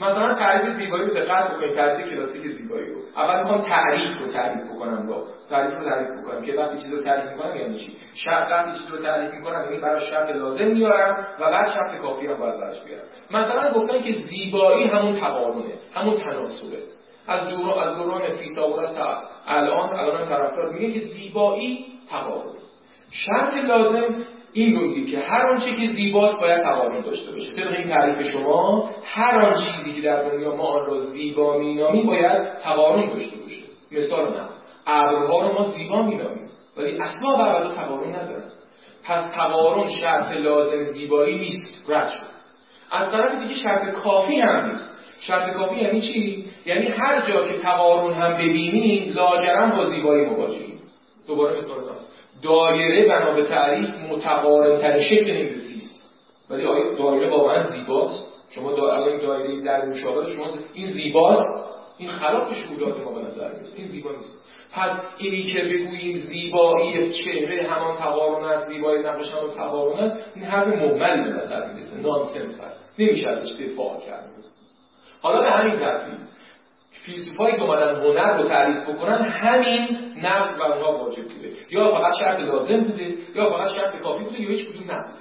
مثلا 0.00 0.34
تعریف 0.34 0.68
زیبایی 0.68 1.04
رو 1.04 1.14
دقت 1.14 1.50
بکنید 1.50 1.74
تعریف 1.74 2.10
کلاسیک 2.10 2.46
زیبایی 2.46 2.90
رو. 2.90 3.00
اول 3.16 3.38
می‌خوام 3.38 3.60
تعریف 3.60 4.18
رو 4.20 4.26
تعریف 4.26 4.70
بکنم 4.70 5.08
رو 5.08 5.24
تعریف 5.50 5.74
رو 5.74 5.84
تعریف 5.84 6.10
بکنم. 6.10 6.42
که 6.42 6.52
وقتی 6.52 6.78
چیز 6.78 6.92
رو 6.92 7.02
تعریف 7.02 7.30
می‌کنم 7.32 7.56
یعنی 7.56 7.74
چی؟ 7.74 7.96
شرط 8.14 8.50
وقتی 8.50 8.78
چیز 8.78 8.90
رو 8.90 8.98
تعریف 8.98 9.34
می‌کنم 9.34 9.64
یعنی 9.64 9.80
برای 9.80 10.00
شرط 10.10 10.30
لازم 10.30 10.64
میارم 10.64 11.26
و 11.40 11.50
بعد 11.50 11.68
شرط 11.68 11.96
کافی 11.96 12.26
هم 12.26 12.34
باید 12.34 12.60
براش 12.60 12.80
بیارم. 12.84 13.04
مثلا 13.30 13.72
گفتن 13.72 14.02
که 14.02 14.12
زیبایی 14.12 14.84
همون 14.84 15.20
تقارنه 15.20 15.74
همون 15.94 16.14
تناسبه. 16.16 16.78
از 17.28 17.48
دوران 17.48 17.88
از 17.88 17.94
دوران 17.94 18.28
فیثاغورس 18.28 18.92
تا 18.92 19.22
الان 19.46 19.88
الان 19.88 20.24
طرفدار 20.24 20.72
میگه 20.72 20.92
که 20.92 21.00
زیبایی 21.00 21.86
تقارن 22.10 22.58
شرط 23.10 23.64
لازم 23.64 24.24
این 24.52 24.78
میگه 24.78 25.10
که 25.10 25.18
هر 25.18 25.46
آنچه 25.46 25.76
که 25.76 25.86
زیباست 25.86 26.40
باید 26.40 26.62
تقارن 26.62 27.00
داشته 27.00 27.32
باشه. 27.32 27.52
طبق 27.52 27.72
این 27.78 27.88
تعریف 27.88 28.26
شما 28.26 28.90
هر 29.04 29.40
آن 29.40 29.54
چیزی 29.54 29.92
که 29.92 30.00
در 30.00 30.28
دنیا 30.28 30.56
ما 30.56 30.64
آن 30.64 30.86
را 30.86 30.98
زیبا 30.98 31.58
مینامیم 31.58 32.06
باید 32.06 32.58
تقارن 32.58 33.08
داشته 33.08 33.36
باشه. 33.36 33.62
مثال 33.92 34.22
نه 34.22 34.48
ابرها 34.86 35.48
رو 35.48 35.52
ما 35.52 35.72
زیبا 35.72 36.02
مینامیم 36.02 36.48
ولی 36.76 36.98
اصلا 36.98 37.28
ابدا 37.30 37.74
تقارن 37.74 38.08
ندارن. 38.08 38.50
پس 39.04 39.26
تقارن 39.36 39.88
شرط 39.88 40.32
لازم 40.32 40.82
زیبایی 40.82 41.38
نیست 41.38 41.78
رد 41.88 42.08
شد. 42.08 42.26
از 42.90 43.10
طرف 43.10 43.42
دیگه 43.42 43.54
شرط 43.54 43.90
کافی 43.90 44.40
هم 44.40 44.70
نیست. 44.70 44.98
شرط 45.20 45.52
کافی 45.52 45.76
یعنی 45.76 46.00
چی؟ 46.00 46.44
یعنی 46.66 46.86
هر 46.86 47.20
جا 47.28 47.44
که 47.44 47.58
تقارن 47.58 48.14
هم 48.14 48.34
ببینیم 48.34 49.12
لاجرم 49.14 49.76
با 49.76 49.90
زیبایی 49.90 50.24
مواجهیم 50.24 50.78
دوباره 51.26 51.58
مثال 51.58 51.80
دایره 52.42 53.08
بنا 53.08 53.32
به 53.32 53.42
تعریف 53.42 53.90
متقارن 54.10 54.78
ترین 54.80 55.02
شکل 55.02 55.30
انگلیسی 55.30 55.82
است. 55.82 56.14
ولی 56.50 56.64
آیا 56.64 56.94
دایره 56.94 57.30
واقعا 57.30 57.70
زیباست؟ 57.70 58.24
شما 58.50 58.70
الان 58.70 59.18
دایره 59.18 59.60
در 59.60 59.84
مشاهده 59.84 60.32
شما 60.32 60.46
این 60.74 60.86
زیباست؟ 60.86 61.68
این 61.98 62.08
خلاف 62.08 62.54
شهودات 62.54 63.04
ما 63.04 63.12
به 63.12 63.20
نظر 63.26 63.48
میاد 63.48 63.72
این 63.76 63.86
زیبا 63.86 64.10
نیست. 64.10 64.38
پس 64.72 64.90
اینی 65.18 65.42
که 65.42 65.62
بگوییم 65.62 66.16
زیبایی 66.16 67.12
چهره 67.12 67.62
همان 67.62 67.96
تقارن 67.96 68.44
است 68.44 68.68
زیبایی 68.68 69.02
نقش 69.02 69.32
همان 69.32 69.50
تقارن 69.50 69.98
است 69.98 70.30
این 70.36 70.44
حرف 70.44 70.66
مهملی 70.66 71.24
به 71.24 71.30
نظر 71.30 71.72
می‌رسه. 71.72 72.00
نانسنس 72.00 72.60
هست 72.60 72.84
نمیشه 72.98 73.28
ازش 73.28 73.52
دفاع 73.52 74.00
کرد. 74.06 74.30
حالا 75.22 75.42
به 75.42 75.50
همین 75.50 75.74
ترتیب. 75.74 76.14
فیلسوفایی 77.06 77.56
که 77.56 77.62
اومدن 77.62 77.94
هنر 77.94 78.36
رو 78.36 78.48
تعریف 78.48 78.88
بکنن 78.88 79.22
همین 79.22 79.98
نقد 80.22 80.58
و 80.58 80.62
اونها 80.62 80.92
واجب 80.92 81.22
بوده. 81.22 81.52
یا 81.70 81.90
فقط 81.90 82.14
شرط 82.20 82.40
لازم 82.40 82.80
بوده 82.80 83.14
یا 83.34 83.50
فقط 83.50 83.68
شرط 83.68 83.96
کافی 83.96 84.24
بوده 84.24 84.40
یا 84.40 84.48
هیچ 84.48 84.68
کدوم 84.68 84.90
نبوده. 84.90 85.18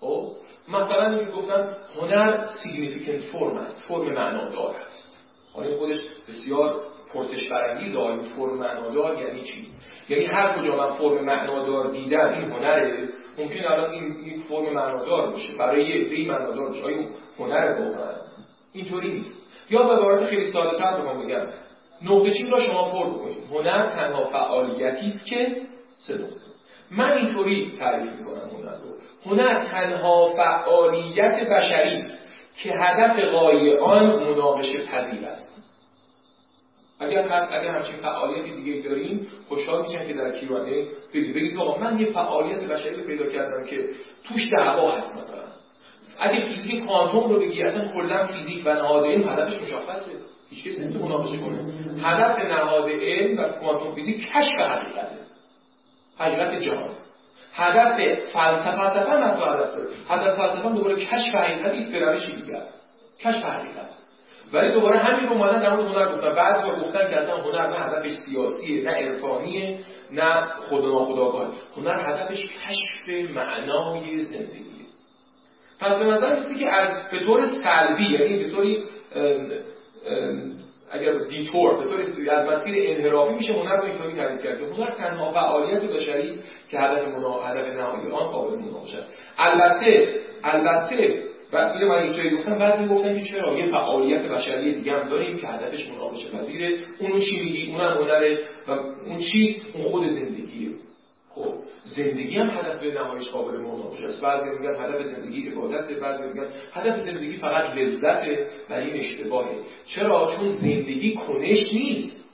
خب؟ 0.00 0.30
مثلا 0.68 1.10
اینکه 1.10 1.32
گفتن 1.32 1.76
هنر 2.00 2.46
significant 2.46 3.32
فرم 3.32 3.56
است 3.56 3.82
فرم 3.88 4.14
معنادار 4.14 4.74
هست 4.74 5.16
حالا 5.54 5.74
خودش 5.76 5.98
بسیار 6.28 6.74
پرسش 7.14 7.50
برانگیز 7.50 7.96
آیا 7.96 8.18
فرم 8.18 8.58
معنادار 8.58 9.20
یعنی 9.20 9.42
چی؟ 9.42 9.66
یعنی 10.08 10.24
هر 10.24 10.58
کجا 10.58 10.76
من 10.76 10.94
فرم 10.94 11.24
معنادار 11.24 11.90
دیدم 11.90 12.28
این 12.28 12.44
هنره 12.44 13.08
ممکن 13.38 13.64
الان 13.64 13.90
این, 13.90 14.16
این 14.24 14.40
فرم 14.40 14.74
معنادار 14.74 15.30
باشه. 15.30 15.56
برای 15.58 15.88
یه 16.10 16.28
معنادار 16.28 16.68
باشه. 16.68 16.84
آیا 16.84 16.96
هنر 17.38 17.80
واقعا؟ 17.80 18.14
اینطوری 18.72 19.12
نیست. 19.12 19.32
یا 19.70 19.82
به 19.82 19.92
عبارت 19.94 20.26
خیلی 20.26 20.44
ساده 20.46 20.78
تر 20.78 20.98
بخوام 20.98 21.24
بگم 21.24 21.46
نقطه 22.02 22.30
چین 22.30 22.50
را 22.50 22.60
شما 22.60 22.92
پر 22.92 23.10
بکنید. 23.10 23.46
هنر 23.50 23.86
تنها 23.86 24.24
فعالیتی 24.24 25.06
است 25.06 25.26
که 25.26 25.56
سه 25.98 26.24
من 26.90 27.12
اینطوری 27.12 27.72
تعریف 27.78 28.12
می‌کنم 28.12 28.50
هنر 28.58 28.76
رو. 28.76 29.30
هنر 29.30 29.64
تنها 29.64 30.34
فعالیت 30.36 31.40
بشری 31.48 31.92
است 31.92 32.28
که 32.62 32.72
هدف 32.82 33.24
غایی 33.24 33.76
آن 33.76 34.06
مناقشه 34.06 34.86
پذیر 34.86 35.24
است. 35.24 35.50
اگر 37.00 37.28
هست 37.28 37.52
اگر 37.52 37.74
همچین 37.74 37.96
فعالیت 37.96 38.44
دیگه 38.44 38.88
داریم 38.88 39.28
خوشحال 39.48 39.82
میشن 39.82 40.06
که 40.06 40.12
در 40.12 40.38
کیوانه 40.38 40.84
بگید. 41.14 41.34
بگید 41.34 41.56
من 41.80 42.00
یه 42.00 42.12
فعالیت 42.12 42.64
بشری 42.64 43.02
پیدا 43.02 43.26
کردم 43.26 43.64
که 43.64 43.76
توش 44.24 44.50
دعوا 44.58 44.90
هست 44.90 45.16
مثلا. 45.16 45.59
اگه 46.20 46.40
فیزیک 46.40 46.86
کوانتوم 46.86 47.32
رو 47.32 47.40
بگی 47.40 47.62
اصلا 47.62 47.92
کلا 47.92 48.26
فیزیک 48.26 48.62
و 48.66 48.74
نهاد 48.74 49.04
علم 49.04 49.30
هدفش 49.30 49.60
مشخصه. 49.62 50.10
هیچ 50.50 50.66
کسی 50.66 50.84
نمی‌تونه 50.84 51.04
مناقشه 51.04 51.38
کنه. 51.38 51.72
هدف 52.02 52.38
نهاد 52.38 52.90
علم 52.90 53.38
و 53.38 53.48
کوانتوم 53.48 53.94
فیزیک 53.94 54.16
کشف 54.16 54.70
حقیقته. 54.70 55.16
حقیقت 56.18 56.60
جهان. 56.60 56.88
هدف 57.52 58.18
فلسفه 58.32 58.70
فلسفه 58.70 59.10
هم 59.10 59.24
حتی 59.24 59.42
هدف 59.42 59.76
داره. 59.76 59.88
هدف 60.08 60.36
فلسفه 60.36 60.68
هم 60.68 60.74
دوباره 60.74 60.96
کشف 60.96 61.34
حقیقت 61.34 61.72
است 61.72 61.92
به 61.92 61.98
روش 61.98 62.26
دیگر. 62.26 62.62
کشف 63.20 63.44
حقیقت. 63.44 63.90
ولی 64.52 64.72
دوباره 64.72 64.98
همین 64.98 65.28
رو 65.28 65.32
اومدن 65.32 65.60
در 65.60 65.76
مورد 65.76 65.86
هنر 65.86 66.12
گفتن. 66.12 66.34
بعضی 66.36 66.80
گفتن 66.80 67.10
که 67.10 67.16
اصلا 67.16 67.36
هنر 67.36 67.66
نه 67.66 67.76
هدفش 67.76 68.10
سیاسیه 68.10 68.84
نه 68.84 68.90
عرفانیه 68.90 69.78
نه 70.12 70.42
خدا 70.42 70.88
ناخداگاه 70.88 71.52
هنر 71.76 72.00
هدفش 72.00 72.52
کشف 72.66 73.30
معنای 73.36 74.22
زندگی. 74.22 74.69
پس 75.80 75.98
به 75.98 76.04
نظر 76.04 76.34
میسته 76.34 76.54
که 76.54 76.74
از 76.74 77.10
به 77.10 77.24
طور 77.24 77.46
سلبی 77.46 78.04
یعنی 78.04 78.44
به 78.44 78.50
طوری 78.50 78.82
اگر 80.92 81.12
دیتور 81.12 81.76
به 81.78 81.84
طور 81.84 82.30
از 82.30 82.48
مسیر 82.48 82.74
انحرافی 82.78 83.34
میشه 83.34 83.52
هنر 83.52 83.76
رو 83.76 83.84
اینطوری 83.84 84.14
تعریف 84.14 84.42
کرد 84.42 84.58
که 84.58 84.64
هنر 84.64 84.90
تنها 84.90 85.30
فعالیت 85.30 85.82
بشری 85.82 86.28
است 86.28 86.48
که 86.70 86.78
هدف. 86.78 86.98
هدف 87.44 87.76
نهایی 87.76 88.10
آن 88.10 88.24
قابل 88.24 88.62
مناقشه 88.62 88.98
است. 88.98 89.14
البته 89.38 90.08
البته 90.44 91.22
بعد 91.52 91.72
اینو 91.72 91.88
من 91.88 92.02
اینجایی 92.02 92.36
گفتم 92.36 92.58
بعضی 92.58 92.88
گفتن 92.88 93.18
که 93.18 93.24
چرا؟ 93.24 93.58
یه 93.58 93.64
فعالیت 93.64 94.26
بشری 94.26 94.74
دیگه 94.74 94.92
هم 94.92 95.08
داریم 95.08 95.38
که 95.38 95.46
هدفش 95.46 95.88
مناقشه 95.88 96.38
پذیره. 96.38 96.78
اونو 97.00 97.18
چی 97.18 97.40
میگی 97.44 97.72
اونم 97.72 97.96
هنره 97.96 98.38
و 98.68 98.70
اون 99.06 99.18
چیز 99.32 99.56
اون 99.74 99.84
خود 99.84 100.06
زندگیه. 100.06 100.68
زندگی 101.96 102.36
هم 102.36 102.50
هدف 102.50 102.80
به 102.80 103.00
نمایش 103.00 103.28
قابل 103.28 103.56
مناقشه 103.58 104.04
است 104.04 104.20
بعضی 104.20 104.50
میگن 104.50 104.74
هدف 104.84 105.02
زندگی 105.02 105.48
عبادته 105.48 105.94
بعضی 105.94 106.28
میگن 106.28 106.46
هدف 106.72 106.96
زندگی 106.96 107.36
فقط 107.36 107.74
لذته 107.74 108.46
و 108.70 108.74
این 108.74 108.94
اشتباهه. 108.94 109.56
چرا؟ 109.86 110.32
چون 110.36 110.50
زندگی 110.50 111.14
کنش 111.14 111.72
نیست. 111.72 112.24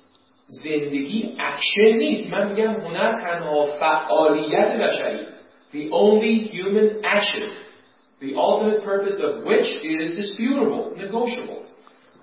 زندگی 0.46 1.34
اکشن 1.38 1.96
نیست. 1.96 2.26
من 2.26 2.48
میگم 2.48 2.70
هنر 2.70 3.12
تنها 3.22 3.66
فعالیت 3.80 4.80
بشری. 4.80 5.26
The 5.72 5.90
only 5.90 6.34
human 6.54 7.04
action. 7.04 7.50
The 8.20 8.34
ultimate 8.36 8.82
purpose 8.84 9.18
of 9.28 9.44
which 9.44 9.70
is 9.84 10.16
disputable 10.16 10.96
negotiable. 10.96 11.62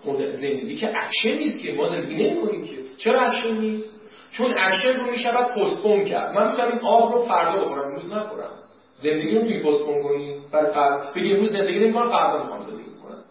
زندگی 0.06 0.76
که 0.76 0.90
اکشن 1.04 1.38
نیست 1.38 1.62
که 1.62 1.74
ما 1.74 1.88
زندگی 1.88 2.16
نمی‌کنیم 2.16 2.68
که. 2.68 2.76
چرا 2.98 3.22
اکشن 3.22 3.62
نیست؟ 3.62 4.03
چون 4.38 4.54
اکشن 4.58 5.00
رو 5.00 5.12
می‌شود 5.12 5.48
postpone 5.48 6.06
کرد. 6.06 6.36
من 6.36 6.52
می‌تونم 6.52 6.70
این 6.70 6.80
آب 6.80 7.14
رو 7.14 7.22
فردا 7.26 7.60
بخورم 7.60 7.88
امروز 7.88 8.14
نخورم. 8.14 8.52
زندگی 8.96 9.36
رو 9.36 9.42
می‌تونی 9.42 9.60
postpone 9.60 10.04
کنی؟ 10.04 10.36
برای 10.52 10.74
فردا 10.74 11.12
بگی 11.16 11.34
امروز 11.34 11.52
زندگی 11.52 11.80
نمی‌کنم 11.80 12.10
فردا 12.10 12.38
می‌خوام 12.38 12.62
زندگی 12.62 12.90
کنم 13.04 13.24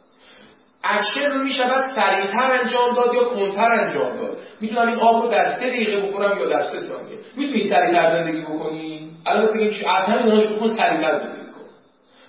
اکشن 0.85 1.33
رو 1.33 1.43
می‌شود 1.43 1.85
سریعتر 1.97 2.59
انجام 2.63 2.95
داد 2.95 3.15
یا 3.15 3.25
کندتر 3.25 3.73
انجام 3.73 4.17
داد؟ 4.17 4.37
می‌تونم 4.61 4.89
این 4.89 4.97
آب 4.97 5.23
رو 5.23 5.29
در 5.29 5.55
سه 5.55 5.67
دقیقه 5.67 6.07
بخورم 6.07 6.39
یا 6.39 6.49
در 6.49 6.63
سه 6.63 6.79
ثانیه. 6.79 7.19
می‌تونی 7.37 7.63
سریعتر 7.63 8.19
زندگی 8.19 8.43
بکنی؟ 8.43 9.11
الان 9.27 9.55
بگیم 9.55 9.73
از 9.99 10.05
همین 10.05 10.27
ناش 10.27 10.47
بکن 10.47 10.69
سریعتر 10.69 11.15
زندگی 11.15 11.51
کن. 11.53 11.67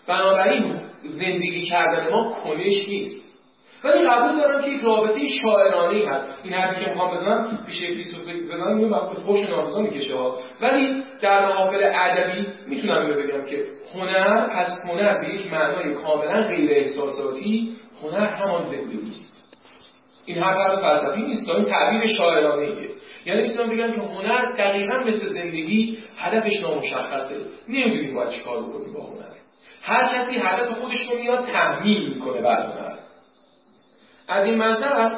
بنابراین 0.08 0.76
زندگی 1.04 1.64
کردن 1.64 2.10
ما 2.10 2.30
کنش 2.30 2.90
نیست. 2.90 3.33
ولی 3.84 4.06
قبول 4.06 4.42
دارم 4.42 4.62
که 4.62 4.70
یک 4.70 4.82
رابطه 4.84 5.20
شاعرانه 5.42 6.08
هست. 6.08 6.26
این 6.44 6.54
حرفی 6.54 6.82
که 6.82 6.90
می‌خوام 6.90 7.14
بزنم 7.14 7.60
پیش 7.68 7.86
فیلسوف 7.86 8.52
بزنم 8.52 8.78
اینو 8.78 8.96
وقت 8.96 9.14
خوش 9.14 9.50
ناسزا 9.50 9.82
می‌کشه 9.82 10.16
ها. 10.16 10.40
ولی 10.62 11.04
در 11.22 11.46
محافل 11.46 11.92
ادبی 11.94 12.48
می‌تونم 12.68 13.02
اینو 13.02 13.22
بگم 13.22 13.46
که 13.46 13.66
هنر 13.94 14.48
از 14.52 14.68
هنر 14.86 15.22
به 15.22 15.30
یک 15.30 15.54
معنای 15.54 15.94
کاملا 15.94 16.48
غیر 16.48 16.70
احساساتی 16.72 17.76
هنر 18.04 18.30
همان 18.30 18.62
زندگی 18.62 19.10
است 19.10 19.44
این 20.26 20.38
حرف 20.38 20.82
فلسفی 20.82 21.22
نیست 21.22 21.50
این 21.50 21.66
تعبیر 21.66 22.08
شاعرانه 22.08 22.62
ایه 22.62 22.90
یعنی 23.26 23.42
می‌تونم 23.42 23.70
بگم 23.70 23.92
که 23.92 24.02
هنر 24.02 24.52
دقیقا 24.58 24.96
مثل 24.98 25.28
زندگی 25.28 25.98
هدفش 26.18 26.62
نامشخصه. 26.62 27.36
نمی‌دونیم 27.68 28.16
باید 28.16 28.30
چیکار 28.30 28.64
بکنیم 28.64 28.94
با 28.94 29.02
هنر. 29.02 29.34
هر 29.82 30.18
کسی 30.18 30.40
هدف 30.40 30.70
خودش 30.70 31.10
رو 31.10 31.18
میاد 31.20 31.46
تحمیل 31.46 32.14
می‌کنه 32.14 32.42
بر 32.42 32.62
هنر. 32.62 32.93
از 34.28 34.46
این 34.46 34.58
منظر 34.58 35.10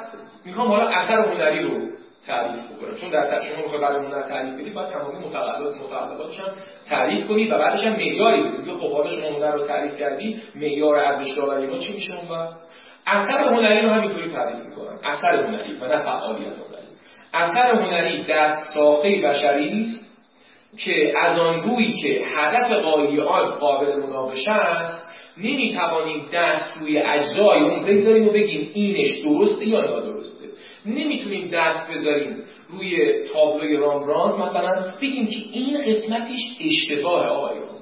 می‌خوام 0.45 0.67
حالا 0.67 0.89
اثر 0.89 1.19
هنری 1.19 1.63
رو 1.63 1.95
تعریف 2.27 2.65
بکنم. 2.65 2.95
چون 2.95 3.09
در 3.09 3.41
شما 3.41 3.61
می‌خوای 3.61 3.81
برای 3.81 4.05
هنر 4.05 4.21
تعریف 4.21 4.61
بدید 4.61 4.73
باید 4.73 4.89
تمامی 4.89 5.27
متعلقات 5.27 5.75
متعلقاتش 5.77 6.39
هم 6.39 6.53
تعریف 6.89 7.27
کنید 7.27 7.51
و 7.51 7.57
بعدش 7.57 7.83
هم 7.83 7.93
معیاری 7.93 8.49
بدید 8.49 8.73
خب 8.73 8.91
حالا 8.91 9.09
شما 9.09 9.37
هنر 9.37 9.51
رو 9.51 9.67
تعریف 9.67 9.97
کردی 9.97 10.41
معیار 10.55 10.95
ارزش 10.95 11.31
داوری 11.31 11.67
ما 11.67 11.77
چی 11.77 11.93
میشه 11.93 12.13
اون 12.13 12.49
اثر 13.07 13.43
هنری 13.43 13.81
رو 13.81 13.89
همینطوری 13.89 14.31
تعریف 14.31 14.65
می‌کنم. 14.65 14.99
اثر 15.03 15.45
هنری 15.45 15.73
و 15.81 15.85
نه 15.85 15.97
فعالیت 15.97 16.39
هنری. 16.39 16.85
اثر 17.33 17.71
هنری 17.71 18.23
دست 18.23 18.73
ساخته 18.73 19.21
بشری 19.23 19.83
است 19.83 20.05
که 20.85 21.13
از 21.19 21.39
آن 21.39 21.59
روی 21.59 21.91
که 21.91 22.21
هدف 22.35 22.71
قایی 22.71 23.21
آن 23.21 23.51
قابل 23.51 23.95
مناقشه 23.95 24.51
است 24.51 25.03
نمی‌توانیم 25.37 26.25
دست 26.33 26.77
روی 26.81 26.97
اجزای 26.97 27.59
اون 27.59 27.85
بگذاریم 27.85 28.27
و 28.27 28.31
بگیم 28.31 28.71
اینش 28.73 29.19
درسته 29.23 29.67
یا 29.67 29.81
نادرسته 29.81 30.45
نمی‌تونیم 30.85 31.49
دست 31.53 31.91
بذاریم 31.91 32.43
روی 32.69 33.23
تابلوی 33.33 33.77
رامبراند 33.77 34.39
مثلا 34.39 34.93
بگیم 35.01 35.27
که 35.27 35.37
این 35.51 35.77
قسمتش 35.77 36.39
اشتباه 36.61 37.27
آقای 37.27 37.59
رامبراند 37.59 37.75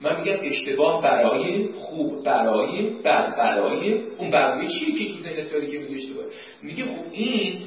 من 0.00 0.20
میگم 0.20 0.38
اشتباه 0.42 1.02
برای 1.02 1.68
خوب 1.72 2.24
برای 2.24 2.82
بد 3.04 3.36
برای 3.36 4.00
اون 4.18 4.30
برای 4.30 4.68
چیه 4.68 4.98
که 4.98 5.14
تو 5.14 5.20
ذهنت 5.20 5.70
که 5.70 5.78
میگه 5.78 5.96
اشتباه؟ 5.96 6.24
میگه 6.62 6.84
خب 6.84 7.12
این 7.12 7.58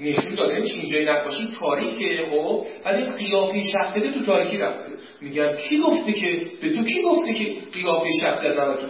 نشون 0.00 0.34
داده 0.34 0.60
میشه 0.60 0.74
اینجای 0.74 1.04
نقاشی 1.04 1.48
تاریکه 1.60 2.22
خب؟ 2.30 2.66
ولی 2.84 3.04
قیافه 3.04 3.62
شخصیت 3.62 4.14
تو 4.14 4.24
تاریکی 4.24 4.58
رفته. 4.58 4.92
میگن 5.20 5.56
کی 5.56 5.78
گفته 5.78 6.12
که 6.12 6.46
به 6.62 6.70
تو 6.76 6.82
کی 6.84 7.02
گفته 7.02 7.32
که 7.34 7.56
قیافه 7.74 8.08
شخصیت 8.20 8.58
نباید 8.58 8.78
تو 8.80 8.86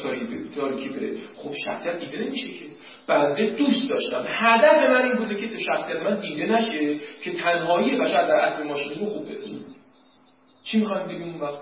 تاریکی 0.57 0.88
بره 0.88 1.12
خب 1.37 1.55
شخصیت 1.64 2.01
دیده 2.01 2.25
نمیشه 2.25 2.49
که. 2.49 2.64
بنده 3.07 3.47
دوست 3.47 3.90
داشتم. 3.90 4.25
هدف 4.38 4.90
من 4.90 5.03
این 5.05 5.12
بوده 5.12 5.35
که 5.35 5.59
شخصیت 5.59 6.03
من 6.03 6.21
دیده 6.21 6.53
نشه 6.53 6.99
که 7.23 7.33
تنهایی 7.33 7.97
بشر 7.97 8.25
در 8.25 8.35
اصل 8.35 8.62
ماشینی 8.62 8.94
خوب 8.94 9.29
برسه. 9.29 9.51
چی 10.64 10.79
می‌خوایم 10.79 11.09
بگیم 11.09 11.23
اون 11.23 11.40
وقت؟ 11.40 11.59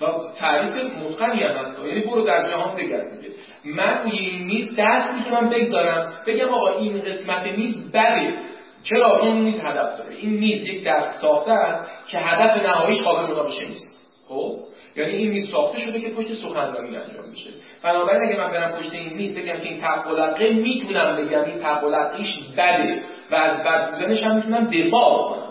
و 0.00 0.06
تعریف 0.38 0.74
متقنی 0.74 1.42
هم 1.42 1.50
هست. 1.50 1.78
یعنی 1.78 2.00
برو 2.00 2.22
در 2.22 2.50
جهان 2.50 2.76
بگرد 2.76 3.20
دیگه. 3.20 3.34
من 3.64 4.02
روی 4.02 4.18
این 4.18 4.46
میز 4.46 4.74
دست 4.78 5.10
می‌تونم 5.14 5.50
بگذارم. 5.50 6.12
بگم 6.26 6.48
آقا 6.48 6.68
این 6.68 7.00
قسمت 7.00 7.46
میز 7.46 7.90
بده 7.90 8.34
چرا؟ 8.82 9.20
چون 9.20 9.36
میز 9.36 9.56
هدف 9.56 9.98
داره. 9.98 10.16
این 10.16 10.30
میز 10.30 10.66
یک 10.66 10.84
دست 10.86 11.16
ساخته 11.20 11.52
است 11.52 12.08
که 12.08 12.18
هدف 12.18 12.56
نهاییش 12.56 13.02
قابل 13.02 13.32
مناقشه 13.32 13.68
نیست. 13.68 13.90
خب؟ 14.28 14.56
یعنی 14.96 15.12
این 15.12 15.30
میز 15.30 15.50
ساخته 15.50 15.78
شده 15.78 16.00
که 16.00 16.08
پشت 16.08 16.34
سخنرانی 16.34 16.96
انجام 16.96 17.28
میشه. 17.30 17.50
بنابراین 17.82 18.30
اگه 18.30 18.40
من 18.40 18.50
برم 18.50 18.78
پشت 18.78 18.92
این 18.92 19.14
میز 19.14 19.34
بگم 19.34 19.56
که 19.56 19.68
این 19.68 19.80
تقلقه 19.80 20.50
می‌تونم 20.50 21.16
بگم 21.16 21.44
این 21.44 21.58
تقلقیش 21.58 22.36
بده 22.56 23.02
و 23.30 23.34
از 23.34 23.58
بد 23.58 23.90
بودنش 23.90 24.22
هم 24.22 24.36
می‌تونم 24.36 24.64
دفاع 24.64 25.28
کنم 25.28 25.43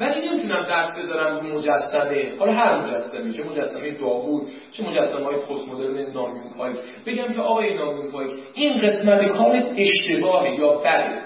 ولی 0.00 0.28
نمی‌تونم 0.28 0.66
دست 0.70 0.98
بذارم 0.98 1.46
رو 1.46 1.58
مجسمه. 1.58 2.32
حالا 2.38 2.52
هر 2.52 2.76
مجسمه 2.76 3.32
چه 3.32 3.44
مجسمه 3.44 3.90
داوود 3.90 4.48
چه 4.72 4.82
مجسمه 4.82 5.24
های 5.24 5.36
پست 5.36 5.68
مدرن 5.68 6.12
نامیون 6.12 6.50
پایک 6.56 6.76
بگم 7.06 7.34
که 7.34 7.40
آقای 7.40 7.74
نامیون 7.74 8.10
پایک 8.10 8.30
این 8.54 8.80
قسمت 8.80 9.28
کارت 9.28 9.74
اشتباهه 9.76 10.60
یا 10.60 10.70
بده؟ 10.78 11.22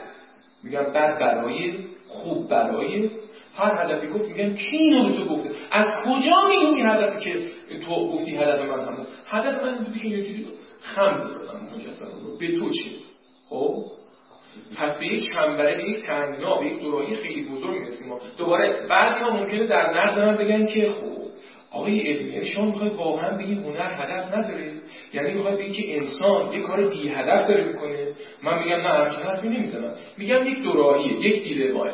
میگم 0.63 0.83
بد 0.83 1.19
برای 1.19 1.73
خوب 2.09 2.49
برای. 2.49 3.11
هر 3.55 3.85
هدفی 3.85 4.07
گفت 4.07 4.25
میگم 4.29 4.55
کی 4.55 4.77
اینو 4.77 5.15
تو 5.17 5.25
گفته؟ 5.25 5.51
از 5.71 5.87
کجا 6.05 6.49
می‌دونی 6.49 6.83
هدفی 6.83 7.21
که 7.21 7.39
تو 7.87 8.13
گفتی 8.13 8.37
هدف 8.37 8.61
من 8.61 8.85
هم 8.85 9.07
هدف 9.27 9.63
من 9.63 9.75
بودی 9.75 10.01
که 10.01 10.07
اینجوری 10.07 10.47
خم 10.81 11.25
بزنم 11.25 11.69
مجسمه 11.75 12.23
رو. 12.23 12.39
به 12.39 12.59
تو 12.59 12.71
چی؟ 12.71 12.97
خب؟ 13.49 14.00
پس 14.79 14.99
به 14.99 15.07
یک 15.07 15.25
چنبره 15.35 15.77
به 15.77 15.85
یک 15.85 16.07
تنگنا 16.07 16.61
به 16.61 16.67
یک 16.67 16.81
دوراهی 16.81 17.17
خیلی 17.17 17.43
بزرگ 17.43 17.79
می‌رسیم 17.79 18.09
ما. 18.09 18.21
دوباره 18.39 18.87
بعدی 18.89 19.25
ها 19.25 19.31
ممکنه 19.31 19.67
در 19.67 19.91
نقد 19.91 20.19
من 20.19 20.37
بگن 20.37 20.67
که 20.67 20.91
خب 20.91 21.21
آقای 21.73 22.01
علمی 22.01 22.47
شما 22.47 22.65
می‌خوای 22.65 22.91
واقعا 22.91 23.37
بگی 23.37 23.55
هنر 23.55 23.93
هدف 23.93 24.27
نداره. 24.35 24.73
یعنی 25.13 25.33
می‌خوای 25.33 25.57
بگی 25.57 25.73
که 25.73 25.97
انسان 25.97 26.53
یک 26.53 26.63
کار 26.63 26.81
بی 26.81 27.09
هدف 27.09 27.49
داره 27.49 27.65
می‌کنه. 27.65 28.07
من 28.43 28.59
میگم 28.59 28.77
نه 28.77 28.99
همچین 28.99 29.23
حرفی 29.23 29.49
نمی‌زنم. 29.49 29.93
میگم 30.19 30.47
یک 30.47 30.63
دوراهیه 30.63 31.21
یک 31.21 31.45
دیلماه. 31.45 31.89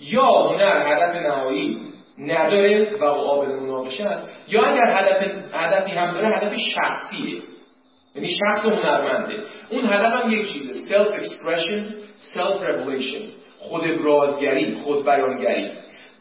یا 0.00 0.26
هنر 0.26 0.92
هدف 0.92 1.16
نهایی 1.16 1.78
نداره 2.18 2.96
و 3.00 3.04
قابل 3.04 3.60
مناقشه 3.60 4.04
است 4.04 4.28
یا 4.48 4.62
اگر 4.62 4.96
هدف 4.98 5.22
هدفی 5.52 5.90
هم 5.90 6.14
داره 6.14 6.28
هدف 6.28 6.52
شخصیه. 6.56 7.40
یعنی 8.14 8.28
شخص 8.28 8.64
هنرمنده. 8.64 9.34
اون 9.70 9.84
هدف 9.84 10.22
هم 10.22 10.30
یک 10.30 10.52
چیزه 10.52 10.72
self 10.72 11.20
expression 11.20 11.82
self 12.34 12.56
revelation 12.70 13.22
خود 13.58 13.84
ابرازگری 13.84 14.74
خود 14.74 15.04
بیانگری. 15.04 15.70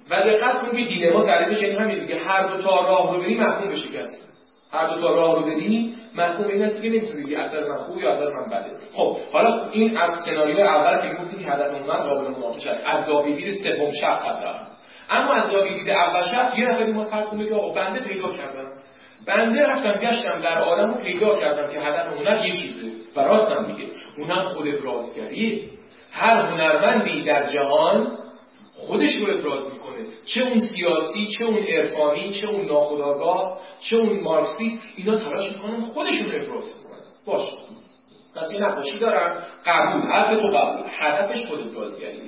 و 0.10 0.22
دقت 0.22 0.60
کن 0.60 0.78
که 0.78 0.84
دیلما 0.84 1.26
تعریفش 1.26 1.62
یعنی 1.62 1.76
همین 1.76 2.00
دیگه. 2.00 2.16
هر 2.16 2.48
دو 2.48 2.62
تا 2.62 2.82
راه 2.82 3.14
رو 3.14 3.20
بری 3.22 3.36
محکوم 3.36 3.70
به 3.70 3.76
شکست. 3.76 4.30
هر 4.72 4.88
دو 4.88 5.02
تا 5.02 5.16
راه 5.16 5.40
رو 5.40 5.46
بری 5.46 5.96
محکوم 6.16 6.48
این 6.48 6.64
است 6.64 6.82
که 6.82 6.90
نمی‌تونی 6.90 7.24
بگی 7.24 7.36
اثر 7.36 7.70
من 7.70 7.78
خوب 7.78 8.02
یا 8.02 8.12
اثر 8.12 8.26
من 8.26 8.46
بده. 8.46 8.72
خب 8.94 9.18
حالا 9.32 9.70
این 9.72 9.98
از 9.98 10.10
سناریو 10.26 10.60
اول 10.60 11.02
که 11.02 11.16
گفتیم 11.22 11.40
که 11.40 11.52
هدف 11.52 11.88
من 11.88 12.00
قابل 12.00 12.28
مناقشه 12.28 12.70
است. 12.70 12.84
از 12.86 13.06
زاویه 13.06 13.36
دید 13.36 13.54
سوم 13.54 13.92
شخص 13.92 14.22
اما 15.10 15.34
از 15.34 15.52
زاویه 15.52 15.78
دید 15.78 15.90
اول 15.90 16.22
شخص 16.22 16.54
یه 16.58 16.66
نفری 16.66 16.92
ما 16.92 17.06
فرض 17.06 17.26
کنیم 17.26 17.54
آقا 17.54 17.74
بنده 17.74 18.00
پیدا 18.00 18.28
کردم. 18.28 18.68
بنده 19.26 19.68
رفتم 19.68 19.92
گشتم 19.92 20.40
در 20.40 20.58
عالم 20.58 20.94
رو 20.94 21.04
پیدا 21.04 21.40
کردم 21.40 21.74
که 21.74 21.80
هدف 21.80 22.18
هنر 22.18 22.46
یه 22.46 22.54
چیزه 22.54 22.92
و 23.16 23.20
راستم 23.20 23.66
میگه. 23.66 23.86
اونم 24.18 24.44
خود 24.44 24.68
ابرازگریه 24.68 25.64
هر 26.12 26.36
هنرمندی 26.36 27.22
در 27.22 27.52
جهان 27.52 28.18
خودش 28.74 29.16
رو 29.16 29.38
ابراز 29.38 29.74
می‌کنه. 29.74 30.06
چه 30.26 30.44
اون 30.44 30.60
سیاسی 30.60 31.28
چه 31.28 31.46
اون 31.46 31.58
عرفانی 31.58 32.32
چه 32.34 32.48
اون 32.48 32.66
ناخداگاه 32.66 33.60
چه 33.82 33.98
اون 33.98 34.20
مارکسیست 34.20 34.82
اینا 34.96 35.18
تلاش 35.18 35.52
می‌کنن 35.52 35.82
خودشون 35.82 36.32
رو 36.32 36.36
ابراز 36.36 36.64
کنن 36.64 37.02
باش. 37.26 37.50
پس 38.36 38.54
یه 38.54 38.62
نقاشی 38.62 39.00
دارم. 39.00 39.44
قبول. 39.66 40.02
حرف 40.02 40.42
تو 40.42 40.48
قبول. 40.48 40.86
هدفش 41.00 41.46
خود 41.46 41.60
ابرازگریه 41.60 42.22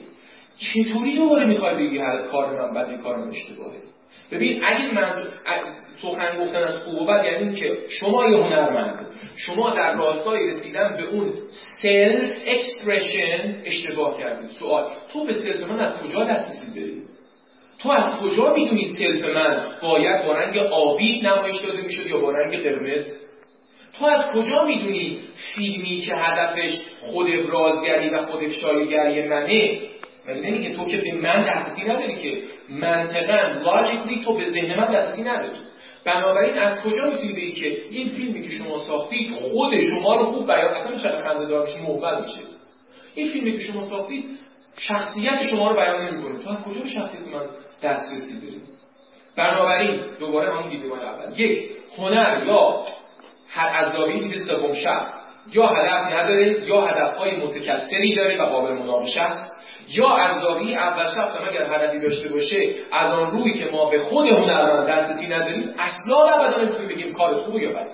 چطوری 0.57 1.15
دوباره 1.15 1.45
می‌خوای 1.45 1.75
بگی 1.75 1.99
کار 2.31 2.61
من 2.61 2.73
بده 2.73 2.97
کار 2.97 3.17
من 3.17 3.29
اشتباهه؟ 3.29 3.81
ببین 4.31 4.65
اگه 4.65 4.93
من 4.93 5.23
سخن 6.05 6.39
گفتن 6.39 6.63
از 6.63 6.79
خوب 6.79 7.01
و 7.01 7.05
بد 7.05 7.25
یعنی 7.25 7.55
که 7.55 7.77
شما 7.89 8.25
یه 8.25 8.37
هنرمند 8.37 9.05
شما 9.35 9.75
در 9.75 9.95
راستای 9.95 10.47
رسیدن 10.47 10.93
به 10.97 11.03
اون 11.03 11.33
self 11.81 12.31
expression 12.45 13.55
اشتباه 13.65 14.19
کردید. 14.19 14.49
سوال 14.49 14.85
تو 15.13 15.25
به 15.25 15.33
self 15.33 15.63
من 15.63 15.79
از 15.79 15.99
کجا 15.99 16.23
دسترسی 16.23 16.79
داری؟ 16.79 17.01
تو 17.79 17.89
از 17.89 18.19
کجا 18.19 18.53
می‌دونی 18.53 18.85
self 18.85 19.35
من 19.35 19.63
باید 19.81 20.25
با 20.25 20.33
رنگ 20.33 20.57
آبی 20.57 21.21
نمایش 21.21 21.55
داده 21.55 21.81
می‌شد 21.81 22.07
یا 22.07 22.17
با 22.17 22.31
رنگ 22.31 22.63
قرمز؟ 22.63 23.05
تو 23.99 24.05
از 24.05 24.25
کجا 24.31 24.65
می‌دونی 24.65 25.19
فیلمی 25.55 26.01
که 26.01 26.11
هدفش 26.15 26.81
خود 27.01 27.27
ابرازگری 27.33 28.09
و 28.09 28.17
خود 28.17 28.43
افشایگری 28.43 29.27
منه؟ 29.27 29.79
ولی 30.27 30.41
نمیگه 30.41 30.75
تو 30.75 30.85
که 30.85 30.97
به 30.97 31.15
من 31.15 31.43
دسترسی 31.43 31.83
نداری 31.83 32.15
که؟ 32.15 32.37
منطقا 32.69 33.61
logically 33.65 34.23
تو 34.25 34.33
به 34.33 34.45
ذهن 34.45 34.79
من 34.79 34.93
دسترسی 34.93 35.21
نداری. 35.21 35.59
بنابراین 36.05 36.57
از 36.57 36.79
کجا 36.79 37.03
می‌تونی 37.09 37.33
بگی 37.33 37.51
که 37.51 37.81
این 37.89 38.09
فیلمی 38.09 38.41
که 38.41 38.49
شما 38.49 38.79
ساختید 38.79 39.31
خود 39.31 39.79
شما 39.79 40.15
رو 40.15 40.25
خوب 40.25 40.47
بیان 40.47 40.73
اصلا 40.73 40.97
چقدر 40.97 41.21
خنده 41.21 41.45
دار 41.45 41.65
میشه 41.65 41.81
محول 41.81 42.21
میشه. 42.21 42.41
این 43.15 43.31
فیلمی 43.31 43.51
که 43.51 43.59
شما 43.59 43.87
ساختید 43.87 44.25
شخصیت 44.77 45.41
شما 45.41 45.67
رو 45.67 45.75
بیان 45.75 46.01
نمی‌کنه. 46.01 46.43
تو 46.43 46.49
از 46.49 46.63
کجا 46.63 46.81
به 46.81 46.89
شخصیت 46.89 47.19
من 47.33 47.41
دسترسی 47.83 48.33
داری؟ 48.33 48.61
بنابراین 49.35 50.01
دوباره 50.19 50.51
همون 50.51 50.69
دیدیم 50.69 50.91
اول. 50.91 51.39
یک 51.39 51.69
هنر 51.97 52.43
یا 52.47 52.85
هر 53.49 53.69
عذابی 53.69 54.19
دید 54.19 54.41
سوم 54.41 54.73
شخص. 54.73 55.11
یا 55.53 55.67
هدف 55.67 56.13
نداره 56.13 56.67
یا 56.67 56.81
هدفهای 56.81 57.35
متکثری 57.35 58.15
داره 58.15 58.41
و 58.41 58.45
قابل 58.45 58.73
مناقشه 58.73 59.21
است 59.21 59.54
یا 59.89 60.15
از 60.15 60.41
زاویه 60.41 60.77
اول 60.77 61.03
شخص 61.03 61.35
هم 61.35 61.47
اگر 61.47 61.63
هدفی 61.63 61.99
داشته 61.99 62.29
باشه 62.29 62.69
از 62.91 63.11
آن 63.11 63.31
روی 63.31 63.53
که 63.53 63.69
ما 63.71 63.89
به 63.89 63.99
خود 63.99 64.27
هنرمند 64.27 64.87
دسترسی 64.87 65.27
نداریم 65.27 65.75
اصلا 65.79 66.17
ابدا 66.17 66.61
نمی‌تونیم 66.61 66.89
بگیم 66.89 67.13
کار 67.13 67.35
خوب 67.35 67.59
یا 67.61 67.69
بده. 67.69 67.89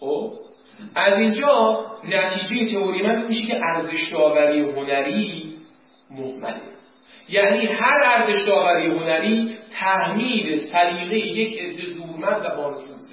خب؟ 0.00 0.30
از 0.94 1.12
اینجا 1.12 1.86
نتیجه 2.04 2.72
تئوری 2.72 3.02
من 3.02 3.26
میشه 3.26 3.46
که 3.46 3.60
ارزش 3.74 4.12
داوری 4.12 4.60
هنری 4.60 5.56
مهمله. 6.10 6.60
یعنی 7.28 7.66
هر 7.66 8.00
ارزش 8.04 8.46
داوری 8.46 8.86
هنری 8.86 9.58
تحمیل 9.80 10.56
سلیقه 10.72 11.18
یک 11.18 11.60
عده 11.60 11.84
زورمند 11.84 12.44
و 12.44 12.56
بانفوذه 12.56 13.08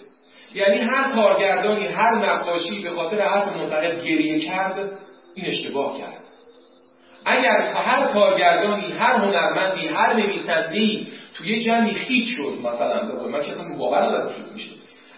یعنی 0.55 0.77
هر 0.77 1.11
کارگردانی 1.15 1.85
هر 1.85 2.15
نقاشی 2.15 2.83
به 2.83 2.89
خاطر 2.89 3.21
حرف 3.21 3.47
منتقد 3.47 4.03
گریه 4.03 4.39
کرد 4.39 4.89
این 5.35 5.45
اشتباه 5.45 5.97
کرد. 5.97 6.24
اگر 7.25 7.63
هر 7.63 8.03
کارگردانی 8.03 8.91
هر 8.91 9.13
هنرمندی 9.13 9.87
هر 9.87 10.13
نویسنده‌ای 10.13 11.07
توی 11.37 11.59
جمعی 11.59 11.93
خیت 11.93 12.25
شد 12.25 12.53
مثلا 12.59 13.27
من 13.31 13.41
که 13.41 13.51
اصلا 13.51 13.77
باور 13.77 14.05
ندارم 14.05 14.27
خیت 14.27 14.51
میشه. 14.53 14.71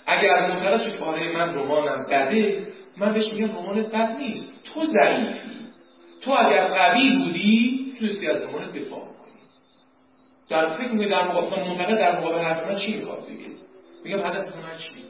اگر 0.06 0.48
منتقد 0.48 0.78
شد 0.78 1.04
آره 1.04 1.38
من 1.38 1.56
رمانم 1.56 2.06
بده 2.10 2.67
من 2.98 3.13
بهش 3.13 3.34
میگم 3.34 3.58
رمانت 3.58 3.86
بد 3.86 4.17
نیست. 4.20 4.48
تو 4.74 4.86
ضعیفی. 4.86 5.58
تو 6.22 6.32
اگر 6.32 6.67
قوی 6.67 7.10
بودی 7.10 7.93
تونستی 8.00 8.28
از 8.28 8.43
رمانت 8.43 8.74
دفاع 8.74 9.00
کنی. 9.00 9.41
در 10.50 10.70
فکر 10.70 10.91
میگه 10.91 11.08
در 11.08 11.28
مقابل 11.28 11.67
منتقد 11.67 11.98
در 11.98 12.20
مقابل 12.20 12.39
حرف 12.39 12.67
من 12.67 12.76
چی 12.76 12.98
می‌خواد 12.98 13.20
بگه؟ 13.20 13.48
میگم 14.04 14.20
هدف 14.20 14.56
من 14.56 14.78
چی؟ 14.78 15.04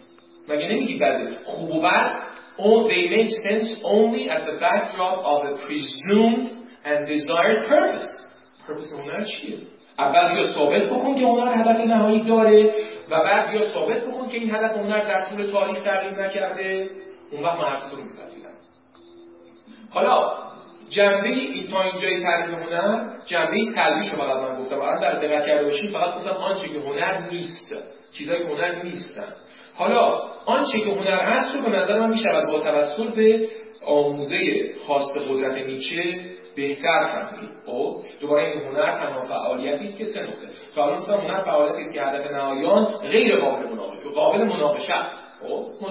مگه 0.49 0.67
نمیگی 0.67 0.95
بده؟ 0.95 1.37
خوب 1.43 1.71
و 1.71 1.81
بد 1.81 2.11
all 2.59 2.87
they 2.87 3.03
make 3.09 3.31
sense 3.47 3.69
only 3.83 4.29
at 4.29 4.41
the 4.49 4.57
backdrop 4.59 5.17
of 5.23 5.39
a 5.45 5.53
presumed 5.65 6.66
and 6.89 6.99
desired 7.13 7.61
purpose. 7.73 8.09
Purpose 8.67 8.91
هنر 8.93 9.23
چیه 9.23 9.57
اول 9.99 10.37
یا 10.37 10.53
ثابت 10.53 10.83
بکن 10.83 11.15
که 11.15 11.25
هنر 11.25 11.53
هدف 11.53 11.79
نهایی 11.85 12.23
داره 12.23 12.73
و 13.09 13.23
بعد 13.23 13.53
یا 13.53 13.73
ثابت 13.73 14.03
بکن 14.03 14.29
که 14.29 14.37
این 14.37 14.55
هدف 14.55 14.77
هنر 14.77 14.99
در 14.99 15.25
طول 15.25 15.51
تاریخ 15.51 15.83
تغییر 15.83 16.13
نکرده. 16.25 16.89
اون 17.31 17.43
وقت 17.43 17.59
من 17.59 17.65
حرفتو 17.65 17.95
رو 17.95 18.03
میپذیرم. 18.03 18.51
حالا 19.89 20.31
جنبه 20.89 21.29
این 21.29 21.67
تا 21.67 21.83
اینجای 21.83 22.23
تعریف 22.23 22.49
هنر 22.49 23.05
جنبه 23.25 23.57
سلبیش 23.75 24.09
رو 24.11 24.17
فقط 24.17 24.37
من 24.37 24.59
گفتم. 24.59 24.75
الان 24.75 24.99
در 24.99 25.19
دقت 25.19 25.47
کرده 25.47 25.63
باشید 25.63 25.91
فقط 25.91 26.15
گفتم 26.15 26.29
آنچه 26.29 26.67
که 26.67 26.79
هنر 26.79 27.29
نیست. 27.31 27.73
چیزایی 28.13 28.39
که 28.39 28.49
هنر 28.49 28.83
نیستن. 28.83 29.33
حالا 29.75 30.21
آنچه 30.45 30.79
که 30.79 30.89
هنر 30.89 31.21
هست 31.21 31.55
رو 31.55 31.61
به 31.61 31.69
نظر 31.69 31.99
من 31.99 32.09
می‌شود 32.09 32.47
با 32.51 32.59
توسط 32.59 33.15
به 33.15 33.47
آموزه 33.85 34.37
خواست 34.85 35.11
قدرت 35.29 35.67
نیچه 35.67 36.03
بهتر 36.57 36.99
فهمید. 36.99 37.49
خب 37.65 37.95
دوباره 38.21 38.43
این 38.43 38.61
هنر 38.61 38.91
تنها 38.91 39.21
فعالیتی 39.21 39.85
است 39.85 39.97
که 39.97 40.05
سه 40.05 40.23
نقطه. 40.23 40.47
تا 40.75 41.17
هنر 41.17 41.37
فعالیتی 41.37 41.81
است 41.81 41.93
که 41.93 42.01
هدف 42.01 42.31
نهایان 42.31 42.85
غیر 42.85 43.39
قابل 43.39 43.67
مناقشه. 43.67 44.09
قابل 44.15 44.43
مناقشه 44.43 44.93
است. 44.93 45.19
خب 45.41 45.85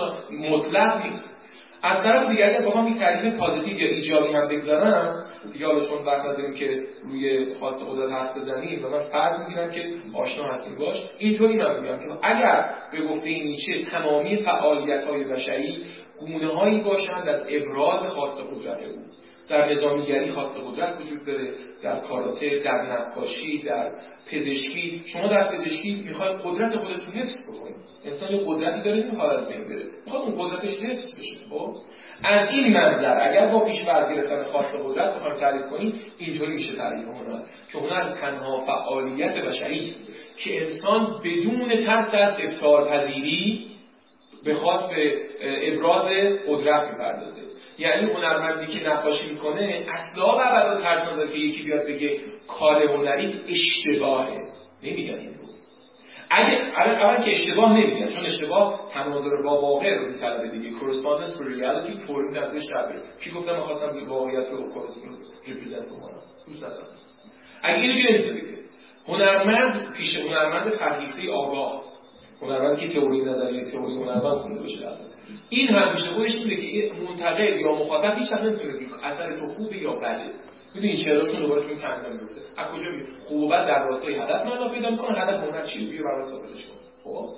مطلق 0.50 1.06
نیست. 1.06 1.36
از 1.82 2.02
طرف 2.02 2.30
دیگه 2.30 2.46
اگر 2.46 2.66
بخوام 2.66 2.88
یک 2.88 2.98
تعریف 2.98 3.34
پازیتیو 3.34 3.78
یا 3.78 3.88
ایجابی 3.88 4.32
هم 4.32 4.48
بگذارم 4.48 5.24
دیگه 5.52 5.66
حالا 5.66 5.86
چون 5.86 6.04
وقت 6.06 6.20
نداریم 6.20 6.54
که 6.54 6.82
روی 7.04 7.54
خواست 7.54 7.84
قدرت 7.90 8.10
حرف 8.10 8.36
بزنیم 8.36 8.84
و 8.84 8.88
من 8.88 9.00
فرض 9.00 9.40
می‌گیرم 9.40 9.70
که 9.70 9.82
آشنا 10.14 10.44
هستیم. 10.44 10.78
باش 10.78 11.02
اینطوری 11.18 11.56
من 11.56 11.80
میگم 11.80 11.96
که 11.96 12.04
اگر 12.22 12.70
به 12.92 13.06
گفته 13.06 13.28
نیچه 13.28 13.84
تمامی 13.90 14.36
فعالیت 14.36 15.04
های 15.04 15.24
بشری 15.24 15.84
گونه 16.20 16.48
هایی 16.48 16.80
باشند 16.82 17.28
از 17.28 17.44
ابراز 17.48 18.00
خواست 18.00 18.40
قدرت 18.40 18.78
او. 18.78 19.02
در 19.48 19.72
نظامیگری 19.72 20.30
خواست 20.30 20.56
قدرت 20.56 21.00
وجود 21.00 21.24
داره 21.26 21.50
در 21.82 22.00
کاراته 22.00 22.58
در 22.58 22.82
نقاشی 22.82 23.62
در 23.62 23.90
پزشکی. 24.32 25.02
شما 25.06 25.26
در 25.26 25.52
پزشکی 25.52 26.02
می‌خواید 26.06 26.36
قدرت 26.44 26.76
خودت 26.76 27.00
رو 27.06 27.12
حفظ 27.12 27.46
بکنید. 27.48 27.76
انسان 28.04 28.32
یه 28.32 28.42
قدرتی 28.46 28.80
داره 28.80 29.02
نمی‌خواد 29.02 29.36
از 29.36 29.48
بین 29.48 29.68
بره. 29.68 29.84
می‌خواد 30.06 30.22
اون 30.22 30.34
قدرتش 30.38 30.78
حفظ 30.78 31.18
بشه 31.18 31.36
خب؟ 31.50 31.76
از 32.22 32.50
این 32.50 32.72
منظر 32.72 33.28
اگر 33.28 33.46
با 33.46 33.64
پیش 33.64 33.84
گرفتن 33.84 34.42
خواست 34.42 34.74
قدرت 34.84 35.14
بخوایم 35.14 35.36
تعریف 35.40 35.66
کنیم 35.66 35.94
اینطوری 36.18 36.52
میشه 36.52 36.76
تعریف 36.76 37.08
هنر 37.08 37.40
که 37.72 37.78
هنر 37.78 38.10
تنها 38.20 38.60
فعالیت 38.60 39.38
بشری 39.38 39.76
است 39.76 40.12
که 40.36 40.64
انسان 40.64 41.20
بدون 41.24 41.68
ترس 41.84 42.14
از 42.14 42.34
افتار 42.38 42.88
پذیری 42.88 43.66
به 44.44 44.54
خواست 44.54 44.90
به 44.90 45.18
ابراز 45.42 46.06
قدرت 46.48 46.90
می‌پردازه. 46.92 47.45
یعنی 47.78 48.10
هنرمندی 48.10 48.66
که 48.66 48.88
نقاشی 48.88 49.30
می‌کنه 49.30 49.86
اصلا 49.88 50.24
و 50.24 50.40
ابدا 50.40 50.80
ترس 50.80 51.30
که 51.32 51.38
یکی 51.38 51.62
بیاد 51.62 51.86
بگه 51.86 52.20
کار 52.48 52.82
هنری 52.82 53.40
اشتباهه. 53.48 54.42
نمیگن 54.82 55.14
این 55.14 55.28
رو. 55.28 55.46
اگه 56.30 56.56
اول 56.76 57.24
که 57.24 57.32
اشتباه 57.32 57.72
نمیگن 57.72 58.08
چون 58.08 58.26
اشتباه 58.26 58.90
تناظر 58.94 59.42
با 59.42 59.60
واقع 59.60 59.94
رو 59.94 60.08
میطلبه 60.08 60.48
دیگه. 60.48 60.70
Correspondence 60.70 61.38
به 61.38 61.44
reality 61.44 62.06
طوری 62.06 62.28
نظرش 62.28 62.62
شبه. 62.62 62.94
کی 63.24 63.30
گفتم 63.30 63.54
می‌خواستم 63.54 64.08
واقعیت 64.08 64.50
رو 64.50 64.58
ریپرزنت 65.46 65.86
بکنم؟ 65.86 66.20
دوست 66.46 66.64
اگه 67.62 67.80
اینو 67.80 67.94
که 67.94 68.32
بگه؟ 68.32 68.56
هنرمند 69.08 69.92
پیش 69.92 70.16
هنرمند 70.16 70.70
فرهیخته 70.70 71.32
آگاه. 71.32 71.84
هنرمند 72.42 72.78
که 72.78 72.88
تئوری 72.88 73.20
نظریه 73.20 73.64
تئوری 73.64 73.96
هنرمند 73.96 74.36
خونده 74.36 74.60
باشه. 74.60 74.78
این 75.48 75.68
هم 75.68 75.92
پیش 75.92 76.04
خودش 76.04 76.34
میده 76.34 76.56
که 76.56 76.92
منتقد 77.08 77.60
یا 77.60 77.72
مخاطب 77.72 78.18
هیچ 78.18 78.32
وقت 78.32 78.42
نمی‌تونه 78.42 78.74
اثر 79.02 79.36
تو 79.38 79.46
خوبه 79.46 79.76
یا 79.76 79.90
بده. 79.90 80.30
می‌دونی 80.74 80.96
چراشون 81.04 81.40
دوباره 81.40 81.62
تو 81.62 81.68
این 81.68 81.78
کندم 81.78 82.12
میفته. 82.12 82.40
از 82.56 82.68
کجا 82.68 82.90
میاد 82.90 83.06
خوب 83.28 83.40
و 83.40 83.48
بد 83.48 83.66
در 83.66 83.84
راستای 83.84 84.14
هدف 84.14 84.46
معنا 84.46 84.68
پیدا 84.68 84.90
می‌کنه 84.90 85.18
هدف 85.18 85.48
هنر 85.48 85.64
چیه 85.64 85.90
بیا 85.90 86.02
برای 86.02 86.24
ثابتش 86.24 86.64
کن. 86.66 86.76
خب؟ 87.04 87.28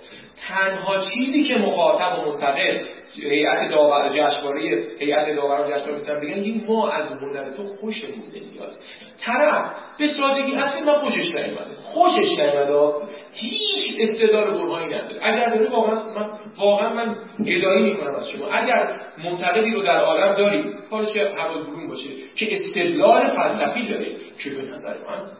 تنها 0.48 0.98
چیزی 0.98 1.42
که 1.42 1.55
مخاطب 1.55 2.18
و 2.18 2.31
منتقد 2.31 2.81
هیئت 3.14 3.70
داور 3.70 4.09
جشنواره 4.09 4.62
هیئت 4.98 5.37
داوران 5.37 5.70
جشنواره 5.70 5.98
می‌تونن 5.98 6.20
بگن 6.20 6.42
این 6.42 6.64
ما 6.66 6.90
از 6.90 7.12
هنر 7.12 7.51
تو 7.51 7.64
خوشمون 7.64 8.27
نمیاد. 8.35 8.79
طرف 9.20 9.74
به 9.98 10.09
سادگی 10.09 10.55
اصلا 10.55 10.85
من 10.85 11.01
خوشش 11.01 11.35
نیومده. 11.35 11.74
خوشش 11.83 12.38
نیومده. 12.38 13.09
هیچ 13.40 13.96
استدلال 13.98 14.51
برهانی 14.51 14.94
نداره. 14.94 15.18
اگر 15.22 15.55
داره 15.55 15.70
واقعا 15.70 16.14
من 16.14 16.31
واقعا 16.59 16.94
من 16.94 17.16
گدایی 17.44 17.83
می‌کنم 17.83 18.14
از 18.14 18.29
شما. 18.29 18.46
اگر 18.46 19.01
منتقدی 19.24 19.70
رو 19.70 19.83
در 19.83 20.01
عالم 20.01 20.74
حالا 20.90 21.05
چه 21.05 21.31
هوال 21.31 21.62
برون 21.62 21.88
باشه؟ 21.88 22.09
که 22.37 22.55
استدلال 22.55 23.37
فلسفی 23.37 23.88
داره 23.88 24.07
که 24.38 24.51
به 24.51 24.62
نظر 24.62 24.94
من 25.09 25.31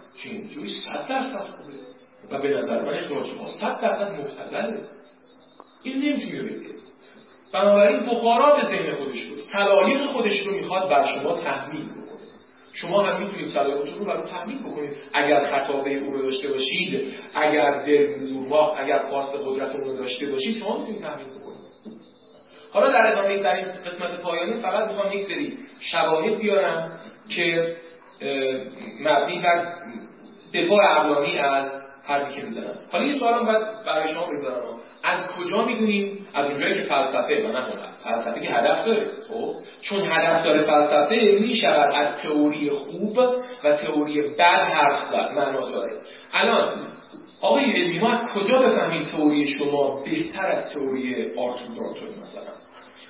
جوی 0.55 0.69
صد 0.69 1.09
درصد 1.09 1.47
خوبه 1.49 1.79
و 2.31 2.43
به 2.43 2.49
نظر 2.49 2.83
من 2.83 2.95
اخراج 2.95 3.27
ما 3.39 3.49
صد 3.61 3.81
درصد 3.81 4.13
مبتدله 4.21 4.79
این 5.83 5.97
نمی‌تونه 5.97 6.43
بگه. 6.43 6.69
بنابراین 7.53 8.01
بخارات 8.01 8.65
ذهن 8.65 8.93
خودش 8.95 9.21
رو 9.21 9.37
سلالیق 9.57 10.07
خودش 10.07 10.41
رو 10.41 10.53
می‌خواد 10.53 10.91
بر 10.91 11.05
شما 11.05 11.37
تحمیل 11.37 11.85
شما 12.73 13.03
هم 13.03 13.23
می‌تونید 13.23 13.49
صلاحیتتون 13.49 13.99
رو 13.99 14.05
برای 14.05 14.23
تحمیل 14.23 14.59
بکنید. 14.59 14.91
اگر 15.13 15.41
خطابه 15.41 15.91
او 15.91 16.13
رو 16.13 16.23
داشته 16.23 16.49
باشید 16.49 17.15
اگر 17.43 17.79
دل 17.87 18.15
زورماخ 18.15 18.81
اگر 18.81 18.99
خواست 18.99 19.35
قدرت 19.47 19.77
رو 19.77 19.97
داشته 19.97 20.27
باشید 20.27 20.57
شما 20.57 20.79
می‌تونید 20.79 21.03
تحمیل 21.03 21.27
بکنید 21.27 21.59
حالا 22.73 22.89
در 22.89 23.07
ادامه 23.07 23.43
در 23.43 23.55
این 23.55 23.67
قسمت 23.87 24.21
پایانی 24.23 24.61
فقط 24.61 24.89
می‌خوام 24.89 25.13
یک 25.13 25.21
سری 25.21 25.59
شواهد 25.81 26.39
بیارم 26.39 27.01
که 27.37 27.77
مبنی 29.01 29.39
بر 29.39 29.75
دفاع 30.55 30.79
عقلانی 30.85 31.39
از 31.39 31.73
حرفی 32.07 32.35
که 32.35 32.43
می‌زنم. 32.43 32.75
حالا 32.93 33.05
یه 33.05 33.19
سوالم 33.19 33.47
باید 33.47 33.63
برای 33.87 34.09
شما 34.09 34.27
بگذارم. 34.27 34.79
از 35.05 35.27
کجا 35.27 35.65
می‌دونیم؟ 35.65 36.29
از 36.35 36.47
اونجایی 36.47 36.75
که 36.75 36.83
فلسفه 36.83 37.49
و 37.49 37.53
نه 37.53 37.65
فلسفه 38.05 38.41
که 38.41 38.49
هدف 38.49 38.85
داره 38.87 39.07
خب؟ 39.29 39.55
چون 39.81 40.01
هدف 40.03 40.45
داره 40.45 40.63
فلسفه 40.63 41.39
می‌شود 41.41 41.95
از 41.95 42.17
تئوری 42.23 42.71
خوب 42.71 43.19
و 43.65 43.73
تئوری 43.73 44.23
بد 44.23 44.43
حرف 44.43 45.03
زد. 45.03 45.33
معنا 45.37 45.71
داره. 45.71 45.93
الان 46.33 46.73
آقای 47.41 47.65
علمی 47.65 47.99
ما 47.99 48.09
از 48.09 48.31
کجا 48.35 48.59
بفهمیم 48.59 49.05
تئوری 49.05 49.47
شما 49.47 50.05
بهتر 50.05 50.47
از 50.47 50.73
تئوری 50.73 51.15
آرتور 51.15 51.77
دانتون 51.77 52.09
مثلا؟ 52.23 52.53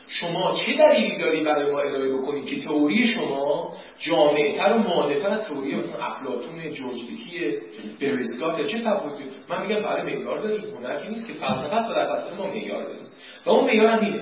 شما 0.09 0.55
چه 0.55 0.77
دلیلی 0.77 1.19
داری 1.19 1.45
برای 1.45 1.71
ما 1.73 1.79
ارائه 1.79 2.13
بکنید 2.13 2.47
که 2.47 2.61
تئوری 2.61 3.07
شما 3.07 3.73
جامعتر 3.99 4.73
و 4.73 4.79
مؤلفه 4.79 5.29
از 5.29 5.41
تئوری 5.41 5.75
مثلا 5.75 6.05
افلاطون 6.05 6.73
جورج 6.75 6.97
دیکی 7.01 7.57
بریسکات 8.01 8.67
چه 8.67 8.79
تفاوتی؟ 8.79 9.25
من 9.49 9.67
میگم 9.67 9.83
برای 9.83 10.03
معیار 10.03 10.39
داریم 10.39 10.65
هنر 10.77 11.01
که 11.01 11.09
نیست 11.09 11.27
که 11.27 11.33
فلسفه 11.33 11.91
و 11.91 11.95
در 11.95 12.07
فلسفه 12.07 12.43
ما 12.43 12.47
معیار 12.47 12.83
داریم. 12.83 13.03
و 13.47 13.51
اون 13.51 13.65
معیار 13.65 13.87
هم 13.87 14.05
اینه. 14.05 14.21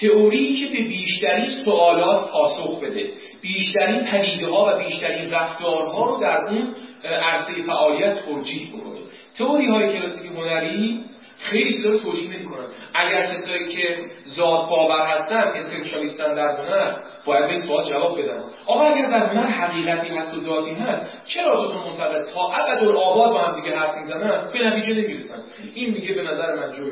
تئوری 0.00 0.54
که 0.54 0.66
به 0.66 0.88
بیشترین 0.88 1.46
سوالات 1.64 2.30
پاسخ 2.30 2.80
بده 2.80 3.10
بیشترین 3.42 4.04
پدیده 4.04 4.46
ها 4.46 4.66
و 4.66 4.84
بیشترین 4.84 5.30
رفتارها 5.30 6.10
رو 6.10 6.20
در 6.20 6.44
اون 6.44 6.74
عرصه 7.04 7.62
فعالیت 7.66 8.24
توجیه 8.24 8.66
بکنه 8.66 8.99
تئوری 9.40 9.66
های 9.66 9.98
کلاسیک 9.98 10.32
هنری 10.32 11.00
خیلی 11.38 11.72
چیزا 11.72 11.88
رو 11.88 11.98
توجیه 11.98 12.30
نمی‌کنن. 12.30 12.66
اگر 12.94 13.26
کسایی 13.26 13.68
که 13.68 13.96
ذات 14.28 14.68
باور 14.68 15.06
هستن 15.06 15.52
اسنشالیستن 15.54 16.34
در 16.34 16.56
هنر 16.56 16.92
باید 17.24 17.48
به 17.48 17.58
سوال 17.58 17.84
جواب 17.84 18.22
بدن. 18.22 18.40
آقا 18.66 18.84
اگر 18.84 19.10
در 19.10 19.26
هنر 19.26 19.46
حقیقتی 19.46 20.08
هست 20.08 20.34
و 20.34 20.40
ذاتی 20.40 20.70
هست 20.70 21.02
چرا 21.26 21.66
دو 21.66 21.72
تا 21.72 21.78
منتقد 21.88 22.24
تا 22.34 22.48
ابد 22.48 22.84
آباد 22.88 23.30
با 23.30 23.38
هم 23.38 23.60
دیگه 23.60 23.76
حرف 23.76 23.96
می‌زنن؟ 23.96 24.50
به 24.52 24.66
نتیجه 24.66 24.94
نمی‌رسن. 25.00 25.38
این 25.74 25.90
میگه 25.90 26.14
به 26.14 26.22
نظر 26.22 26.54
من 26.54 26.72
جو 26.72 26.84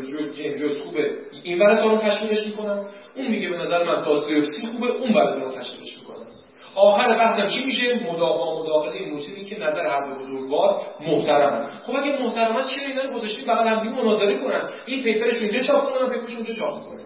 جو 0.59 0.69
خوبه. 0.85 1.11
این 1.43 1.59
ور 1.59 1.83
رو 1.83 1.97
تشویقش 1.97 2.47
می‌کنم. 2.47 2.87
اون 3.17 3.27
میگه 3.27 3.49
به 3.49 3.57
نظر 3.57 3.85
من 3.85 4.03
داستایوفسکی 4.03 4.67
خوبه. 4.67 4.87
اون 4.87 5.15
ور 5.15 5.41
رو 5.41 5.53
تشویقش 5.53 5.97
می‌کنم. 5.99 6.08
آخر 6.79 7.17
بحثم 7.17 7.49
چی 7.49 7.65
میشه؟ 7.65 8.13
مدافع 8.13 8.61
مداخله 8.61 9.11
موجودی 9.11 9.45
که 9.45 9.57
نظر 9.59 9.87
هر 9.87 10.11
بزرگوار 10.11 10.81
محترم. 11.07 11.53
است 11.53 11.83
خب 11.87 11.93
اگه 12.03 12.23
محترم 12.23 12.57
است 12.57 12.69
چرا 12.69 12.89
اینا 12.89 13.03
رو 13.03 13.19
گذاشتیم 13.19 13.47
بغل 13.47 13.67
هم 13.67 13.89
مناظره 13.89 14.39
کنن. 14.39 14.63
این 14.87 15.03
پیپرش 15.03 15.43
اونجا 15.43 15.59
چاپ 15.59 15.95
کنن 15.95 16.09
پیپرش 16.09 16.37
اونجا 16.37 16.55
چاپ 16.55 16.85
کنن 16.85 16.99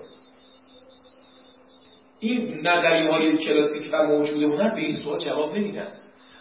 این 2.20 2.66
نظریه 2.66 3.10
های 3.10 3.36
کلاسیک 3.36 3.90
و 3.92 4.02
موجود 4.02 4.42
هنر 4.42 4.74
به 4.74 4.80
این 4.80 4.96
سوال 4.96 5.18
جواب 5.18 5.58
نمیدن. 5.58 5.88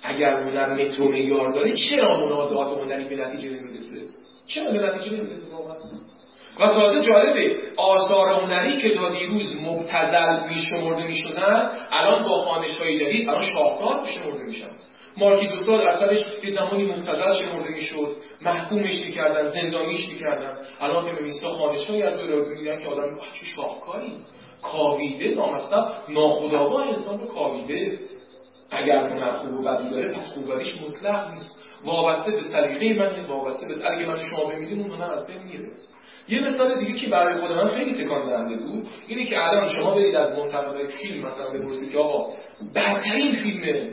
اگر 0.03 0.33
هنر 0.33 0.99
و 0.99 1.03
معیار 1.03 1.51
داره 1.51 1.73
چرا 1.73 2.25
منازعات 2.25 2.77
هنری 2.77 3.15
به 3.15 3.15
نتیجه 3.15 3.49
نمی‌رسه؟ 3.49 4.01
چرا 4.47 4.71
به 4.71 4.79
نتیجه 4.79 5.17
نمی‌رسه؟ 5.17 5.50
و 6.59 6.67
تازه 6.67 7.01
جالبه 7.07 7.55
آثار 7.77 8.29
هنری 8.29 8.81
که 8.81 8.95
تا 8.95 9.09
دیروز 9.09 9.61
مبتزل 9.61 10.47
میشمرده 10.47 11.07
می‌شدن 11.07 11.69
الان 11.91 12.23
با 12.27 12.41
خانش 12.41 12.77
های 12.77 12.99
جدید 12.99 13.29
الان 13.29 13.45
شاهکار 13.45 14.05
شمرده 14.05 14.43
میشن. 14.43 14.69
مارکی 15.17 15.47
دوتا 15.47 15.79
اثرش 15.79 16.17
یه 16.43 16.51
زمانی 16.51 16.85
مبتزل 16.85 17.33
شمرده 17.33 17.69
می‌شد 17.69 18.15
محکومش 18.41 19.05
می‌کردن 19.05 19.49
زندانیش 19.49 20.09
می‌کردن. 20.09 20.57
الان 20.81 21.05
فمینیستا 21.05 21.49
خانش 21.49 21.89
های 21.89 22.03
از 22.03 22.19
رو 22.19 22.49
میدن 22.49 22.77
که 22.77 22.87
آدم 22.87 23.15
چه 23.15 23.45
شاهکاری. 23.55 24.13
کاویده 24.61 25.35
نامسته 25.35 25.75
ناخداگاه 26.09 26.87
انسان 26.87 27.19
رو 27.19 27.27
کاویده. 27.27 27.99
اگر 28.71 29.07
هنر 29.07 29.31
خوب 29.31 29.59
و 29.59 29.63
بدی 29.63 29.89
داره 29.89 30.13
پس 30.13 30.27
خوبیش 30.33 30.75
مطلق 30.81 31.31
نیست. 31.33 31.61
وابسته 31.85 32.31
به 32.31 32.41
سلیقه 32.41 32.99
من 32.99 33.25
وابسته 33.25 33.67
به 33.67 33.73
اگه 33.91 34.05
من 34.05 34.19
شما 34.19 34.45
بمیریم 34.45 34.79
اون 34.81 34.91
هنر 34.91 35.13
از 35.13 35.27
بین 35.27 35.37
یه 36.29 36.39
مثال 36.39 36.79
دیگه 36.79 36.99
که 36.99 37.09
برای 37.09 37.33
خود 37.33 37.51
من 37.51 37.69
خیلی 37.69 38.03
تکان 38.03 38.29
دهنده 38.29 38.55
بود 38.55 38.87
اینه 39.07 39.25
که 39.25 39.39
الان 39.39 39.69
شما 39.69 39.95
برید 39.95 40.15
از 40.15 40.39
منتقدای 40.39 40.87
فیلم 40.87 41.25
مثلا 41.27 41.49
بپرسید 41.49 41.91
که 41.91 41.97
آقا 41.97 42.33
بدترین 42.75 43.31
فیلم 43.31 43.91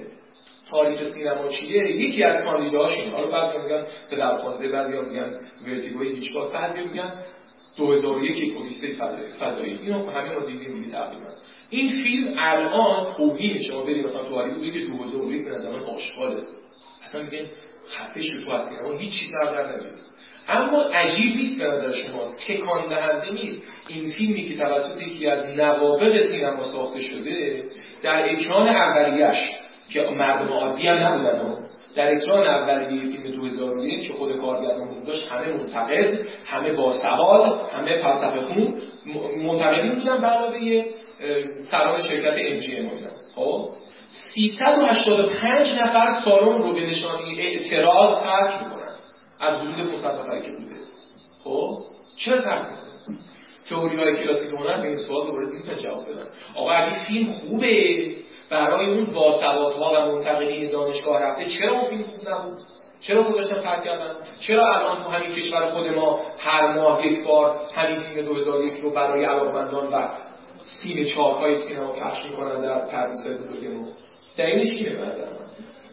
تاریخ 0.70 1.02
سینما 1.14 1.48
چیه؟ 1.48 1.96
یکی 1.96 2.22
از 2.22 2.44
کاندیداش 2.44 2.98
این 2.98 3.10
حالا 3.10 3.26
بعضی 3.26 3.58
میگن 3.58 3.86
پدرخوانده 4.10 4.68
بعضی 4.68 4.92
میگن 4.92 5.40
ورتیگوی 5.66 6.12
هیچکاک 6.12 6.52
بعضی 6.52 6.80
میگن 6.88 7.12
2001 7.76 8.36
یک 8.38 8.56
اودیسه 8.56 8.88
فضایی. 9.40 9.78
اینو 9.82 10.10
همه 10.10 10.32
رو 10.32 10.46
دیدیم 10.46 10.74
دیگه 10.74 10.92
تقریبا. 10.92 11.30
این 11.70 11.88
فیلم 12.04 12.34
الان 12.38 13.14
توهین 13.16 13.62
شما 13.62 13.82
برید 13.82 14.06
مثلا 14.06 14.24
تو 14.24 14.34
هالیوود 14.34 14.60
بگید 14.60 14.92
2001 14.92 15.44
به 15.44 15.50
نظر 15.50 15.70
من 15.70 15.80
آشغاله 15.80 16.42
اصلا 17.02 17.22
میگن 17.22 17.46
خفه 17.90 18.20
شو 18.22 18.44
تو 18.44 18.50
از 18.50 18.68
سینما 18.68 18.98
هیچ 18.98 19.12
چیز 19.12 19.30
در 19.32 19.66
نمیاد. 19.66 20.07
اما 20.48 20.82
عجیب 20.82 21.36
نیست 21.36 21.58
به 21.58 21.68
نظر 21.68 21.92
شما 21.92 22.32
تکان 22.48 22.88
دهنده 22.88 23.32
نیست. 23.32 23.62
این 23.88 24.10
فیلمی 24.10 24.42
که 24.42 24.56
توسط 24.56 25.02
یکی 25.02 25.26
از 25.26 25.44
نوابق 25.44 26.22
سینما 26.22 26.64
ساخته 26.64 27.00
شده 27.00 27.62
در 28.02 28.30
اکران 28.30 28.68
اولیش 28.68 29.50
که 29.92 30.02
مردم 30.02 30.52
عادی 30.52 30.88
هم 30.88 30.96
نبودن 30.96 31.68
در 31.94 32.14
اکران 32.14 32.46
اولیه 32.46 33.00
فیلم 33.00 33.36
2001 33.36 34.06
که 34.06 34.12
خود 34.12 34.40
کارگردان 34.40 35.04
داشت 35.06 35.28
همه 35.28 35.52
منتقد 35.52 36.18
همه 36.46 36.72
باسواد 36.72 37.60
همه 37.72 37.96
فلسفه 37.96 38.40
خون 38.40 38.82
منتقدین 39.42 39.94
بودن 39.94 40.20
به 40.20 40.26
علاوه 40.26 40.84
سران 41.70 42.02
شرکت 42.02 42.34
ام 42.38 42.56
جی 42.56 42.76
ام 42.76 42.88
خب؟ 43.34 43.68
385 44.34 45.68
نفر 45.82 46.20
سالن 46.24 46.58
رو 46.58 46.72
به 46.72 46.80
نشانی 46.80 47.40
اعتراض 47.40 48.22
ترک 48.22 48.77
از 49.40 49.54
حدود 49.54 49.90
500 49.90 50.20
نفری 50.20 50.42
که 50.42 50.50
بوده 50.50 50.74
خب؟ 51.44 51.78
چرا 52.16 52.40
ترک 52.40 52.66
تئوری 53.68 53.96
های 53.96 54.16
کلاسیک 54.16 54.54
هنر 54.54 54.80
به 54.80 54.88
این 54.88 54.96
سوال 54.96 55.26
دوباره 55.26 55.46
نمی‌تونن 55.46 55.78
جواب 55.78 56.04
بدن. 56.04 56.26
آقا 56.54 56.70
اگه 56.70 57.06
فیلم 57.06 57.32
خوبه 57.32 58.10
برای 58.50 58.90
اون 58.90 59.04
باسوادها 59.04 59.92
و 59.94 60.12
منتقدین 60.12 60.70
دانشگاه 60.70 61.22
رفته 61.22 61.44
چرا 61.44 61.72
اون 61.72 61.84
فیلم 61.84 62.02
خوب 62.02 62.28
نبود؟ 62.28 62.58
چرا 63.00 63.22
گذاشتن 63.22 63.62
ترک 63.62 63.84
کردن 63.84 64.14
چرا 64.40 64.74
الان 64.74 65.04
تو 65.04 65.10
همین 65.10 65.36
کشور 65.36 65.66
خود 65.66 65.86
ما 65.86 66.20
هر 66.38 66.72
ماه 66.72 67.06
یک 67.06 67.24
بار 67.24 67.60
همین 67.74 68.00
فیلم 68.00 68.26
2001 68.26 68.80
رو 68.82 68.90
برای 68.90 69.24
علاقمندان 69.24 69.92
و 69.92 70.08
سیم 70.62 71.04
چارهای 71.04 71.56
سینما 71.56 71.92
پخش 71.92 72.24
می‌کنن 72.30 72.62
در 72.62 72.86
پردیسای 72.86 73.34
بزرگ 73.34 73.74
ما؟ 73.74 73.86
دلیلش 74.36 74.72
اینه 74.72 75.14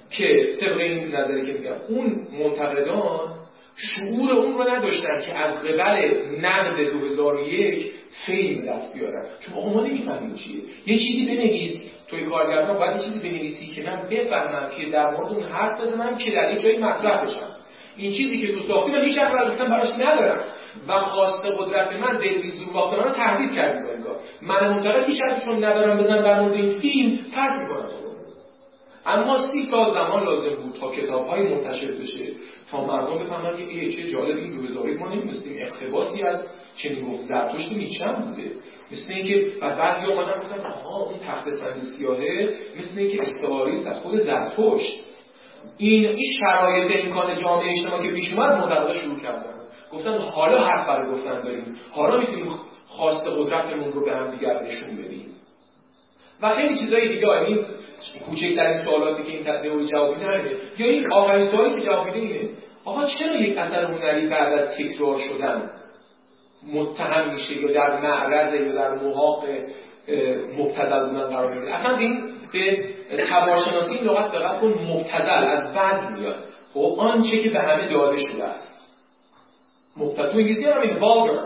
که 0.09 0.55
طبق 0.59 0.77
این 0.77 1.15
نظری 1.15 1.45
که 1.45 1.59
میگم 1.59 1.75
اون 1.89 2.27
منتقدان 2.43 3.34
شعور 3.77 4.31
اون 4.31 4.57
رو 4.57 4.69
نداشتن 4.69 5.21
که 5.25 5.37
از 5.37 5.55
قبل 5.55 6.15
نقد 6.41 6.91
2001 6.91 7.91
فیلم 8.25 8.65
دست 8.65 8.93
بیارن. 8.93 9.25
چون 9.39 9.53
آقا 9.53 9.69
ما 9.69 9.87
نمی‌فهمیم 9.87 10.35
چیه. 10.35 10.61
یه 10.85 10.97
چیزی 10.97 11.25
بنویس. 11.25 11.79
توی 12.09 12.25
کارگردان 12.25 12.77
باید 12.77 12.95
یه 12.95 13.03
چیزی 13.03 13.19
بنویسی 13.19 13.65
که 13.65 13.81
من 13.81 14.01
بفهمم 14.11 14.69
که 14.77 14.89
در 14.89 15.11
مورد 15.11 15.33
اون 15.33 15.43
حرف 15.43 15.81
بزنم 15.81 16.17
که 16.17 16.31
در 16.31 16.51
یه 16.51 16.59
جایی 16.59 16.77
مطرح 16.77 17.25
بشم. 17.25 17.55
این 17.97 18.11
چیزی 18.11 18.37
که 18.37 18.53
تو 18.53 18.59
ساختی 18.59 18.91
من 18.91 19.03
هیچ 19.03 19.17
حرف 19.17 19.61
براش 19.61 19.93
ندارم. 19.99 20.43
و 20.87 20.99
خواست 20.99 21.45
قدرت 21.59 21.93
من 21.93 22.17
دلویز 22.17 22.59
رو 22.59 22.73
باختن 22.73 23.03
رو 23.03 23.09
تهدید 23.09 23.51
کردی 23.51 23.83
با 23.83 23.93
انگار 23.93 24.15
من 24.41 24.69
منتقد 24.69 25.05
هیچ 25.09 25.19
چون 25.45 25.63
ندارم 25.63 25.97
بزنم 25.97 26.21
در 26.21 26.41
مورد 26.41 26.53
این 26.53 26.79
فیلم 26.79 27.17
فرق 27.35 27.61
می‌کنم. 27.61 27.89
اما 29.05 29.47
سی 29.47 29.61
سال 29.61 29.93
زمان 29.93 30.23
لازم 30.23 30.61
بود 30.61 30.73
تا 30.81 30.91
کتاب 30.91 31.27
های 31.27 31.43
منتشر 31.43 31.91
بشه. 31.91 32.31
تا 32.71 32.85
مردم 32.85 33.19
بفهمن 33.19 33.57
که 33.57 33.91
چه 33.91 34.07
جالب 34.09 34.37
این 34.37 34.57
روزاری 34.57 34.97
ما 34.97 35.13
نمی‌دونستیم. 35.13 35.57
اقتباسی 35.59 36.23
از 36.23 36.41
چه 36.75 36.89
می‌گفت 36.89 37.23
زرتشت 37.23 37.71
نیچه 37.71 38.05
بوده. 38.05 38.51
مثل 38.91 39.13
اینکه 39.13 39.51
بعد 39.61 39.77
بعد 39.77 40.09
اومدن 40.09 40.39
گفتن 40.39 40.59
آها 40.59 41.03
اون 41.03 41.19
تخت 41.19 41.49
سنگ 41.49 41.83
سیاهه. 41.97 42.49
مثل 42.79 42.99
اینکه 42.99 43.21
استعاری 43.21 43.85
از 43.85 43.97
خود 43.97 44.15
زرتشت. 44.15 45.03
این 45.77 46.05
این 46.05 46.25
شرایط 46.39 47.05
امکان 47.05 47.35
جامعه 47.35 47.69
اجتماع 47.77 48.03
که 48.03 48.11
پیش 48.11 48.33
اومد 48.33 48.51
منتقدا 48.51 48.93
شروع 48.93 49.19
کردن. 49.19 49.53
گفتن 49.93 50.17
حالا 50.17 50.57
حرف 50.57 50.87
برای 50.87 51.11
گفتن 51.11 51.41
داریم. 51.41 51.75
حالا 51.91 52.17
می‌تونیم 52.17 52.53
خواست 52.85 53.27
قدرتمون 53.27 53.93
رو 53.93 54.05
به 54.05 54.11
هم 54.15 54.31
دیگر 54.31 54.63
نشون 54.63 54.97
بدیم. 54.97 55.25
و 56.41 56.55
خیلی 56.55 56.77
چیزای 56.77 57.07
دیگه 57.07 57.29
این 57.29 57.59
کوچکترین 58.29 58.83
سوالاتی 58.83 59.23
که 59.23 59.31
این 59.31 59.43
تئوری 59.43 59.87
جواب 59.87 60.13
میده 60.17 60.57
یا 60.77 60.87
این 60.87 61.13
آخرین 61.13 61.51
سوالی 61.51 61.75
که 61.75 61.81
جواب 61.81 62.05
میده 62.05 62.19
اینه 62.19 62.49
آقا 62.85 63.05
چرا 63.05 63.35
یک 63.35 63.57
اثر 63.57 63.83
هنری 63.83 64.27
بعد 64.27 64.53
از 64.53 64.69
تکرار 64.77 65.19
شدن 65.19 65.69
متهم 66.73 67.33
میشه 67.33 67.61
یا 67.61 67.71
در 67.71 68.01
معرض 68.01 68.61
یا 68.61 68.75
در 68.75 68.91
محاق 68.91 69.45
مبتدل 70.57 71.09
بودن 71.09 71.27
قرار 71.27 71.53
می‌گیره؟ 71.53 71.75
اصلا 71.75 71.97
این 71.97 72.23
به 72.53 73.27
تبارشناسی 73.29 73.95
لغت 74.03 74.31
دقت 74.31 74.59
کن 74.61 74.67
مبتدل 74.67 75.49
از 75.49 75.73
بعض 75.73 76.11
میاد. 76.11 76.35
خب 76.73 76.95
آنچه 76.99 77.43
که 77.43 77.49
به 77.49 77.59
همه 77.59 77.87
داده 77.87 78.17
شده 78.19 78.43
است. 78.43 78.79
مبتدل 79.97 80.31
تو 80.31 80.37
انگلیسی 80.37 80.65
هم 80.65 80.81
این 80.81 80.97
والگر 80.97 81.39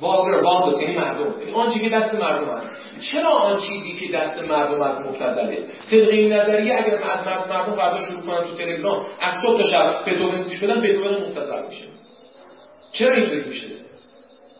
والگر 0.00 0.44
والگس 0.44 0.80
یعنی 0.80 0.96
مردم. 0.96 1.54
آنچه 1.54 1.80
که 1.80 1.88
دست 1.88 2.14
مردم 2.14 2.48
است 2.48 2.81
چرا 3.10 3.30
آن 3.30 3.60
چیزی 3.60 3.92
که 3.92 4.12
دست 4.12 4.42
مردم 4.42 4.82
از 4.82 5.00
مبتذله 5.00 5.66
طبق 5.90 6.08
این 6.08 6.32
نظریه 6.32 6.74
اگر 6.74 6.94
از 6.94 7.26
مردم 7.26 7.76
فردا 7.76 8.06
شروع 8.06 8.20
کنن 8.20 8.44
تو 8.44 8.54
تلگرام 8.54 9.06
از 9.20 9.34
صبح 9.46 9.62
تا 9.62 9.70
شب 9.70 10.04
بتوون 10.06 10.42
گوش 10.42 10.62
بدن 10.62 10.80
بتوون 10.80 11.14
مبتذل 11.14 11.66
میشه. 11.68 11.84
چرا 12.92 13.16
اینطوری 13.16 13.44
میشه؟ 13.48 13.66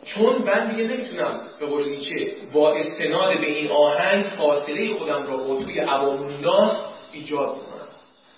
چون 0.04 0.42
من 0.42 0.70
دیگه 0.70 0.88
نمی‌تونم 0.88 1.40
به 1.60 1.66
قول 1.66 1.88
نیچه 1.88 2.32
با 2.52 2.72
استناد 2.74 3.40
به 3.40 3.46
این 3.46 3.70
آهنگ 3.70 4.24
فاصله 4.24 4.94
خودم 4.94 5.26
را 5.26 5.36
با 5.36 5.56
توی 5.56 5.80
عوام 5.80 6.22
الناس 6.22 6.80
ایجاد 7.12 7.48
کنم. 7.48 7.88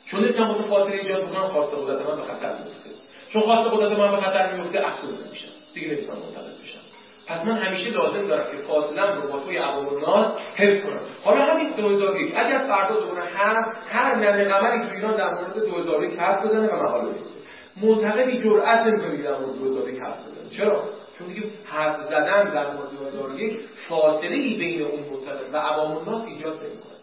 چون 0.06 0.24
نمی‌تونم 0.24 0.48
با 0.48 0.54
تو 0.54 0.62
فاصله 0.62 0.96
ایجاد 0.96 1.24
بکنم 1.24 1.46
خواست 1.46 1.70
قدرت 1.74 2.06
من 2.06 2.16
به 2.16 2.22
خطر 2.22 2.52
میفته 2.52 2.90
چون 3.32 3.42
خواست 3.42 3.70
قدرت 3.70 3.98
من 3.98 4.10
به 4.10 4.16
خطر 4.16 4.56
میفته 4.56 4.88
افسرده 4.88 5.30
میشم. 5.30 5.48
دیگه 5.74 5.88
نمی‌تونم 5.88 6.18
منتقل 6.18 6.62
بشم. 6.62 6.83
پس 7.26 7.44
من 7.44 7.56
همیشه 7.56 7.90
لازم 7.90 8.26
دارم 8.26 8.50
که 8.50 8.56
فاصله 8.56 9.02
رو 9.02 9.32
با 9.32 9.40
توی 9.40 9.56
عوام 9.56 9.88
الناس 9.88 10.38
حفظ 10.56 10.84
کنم. 10.84 11.00
حالا 11.24 11.40
همین 11.40 11.70
2001 11.76 12.32
اگر 12.36 12.58
فردا 12.58 13.00
دوباره 13.00 13.24
هر 13.24 13.64
هر 13.86 14.16
نمه 14.16 14.44
قمری 14.44 14.88
تو 14.88 14.94
ایران 14.94 15.16
در 15.16 15.34
مورد 15.34 15.54
2001 15.54 16.18
حرف 16.18 16.44
بزنه 16.44 16.68
و 16.68 16.74
مقاله 16.74 17.04
بنویسه. 17.04 17.36
منتقدی 17.82 18.38
جرأت 18.38 18.86
نمی‌کنه 18.86 19.22
در 19.22 19.38
مورد 19.38 19.58
2001 19.58 20.00
حرف 20.00 20.26
بزنه. 20.26 20.50
چرا؟ 20.50 20.82
چون 21.18 21.28
دیگه 21.28 21.42
حرف 21.64 22.00
زدن 22.00 22.44
در 22.44 22.70
مورد 22.72 22.90
2001 22.90 23.60
فاصله 23.88 24.36
ای 24.36 24.56
بین 24.58 24.82
اون 24.82 25.00
منتقد 25.00 25.54
و 25.54 25.56
عوام 25.56 25.96
الناس 25.96 26.26
ایجاد 26.26 26.54
نمی‌کنه. 26.54 26.94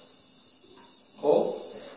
خب؟ 1.21 1.55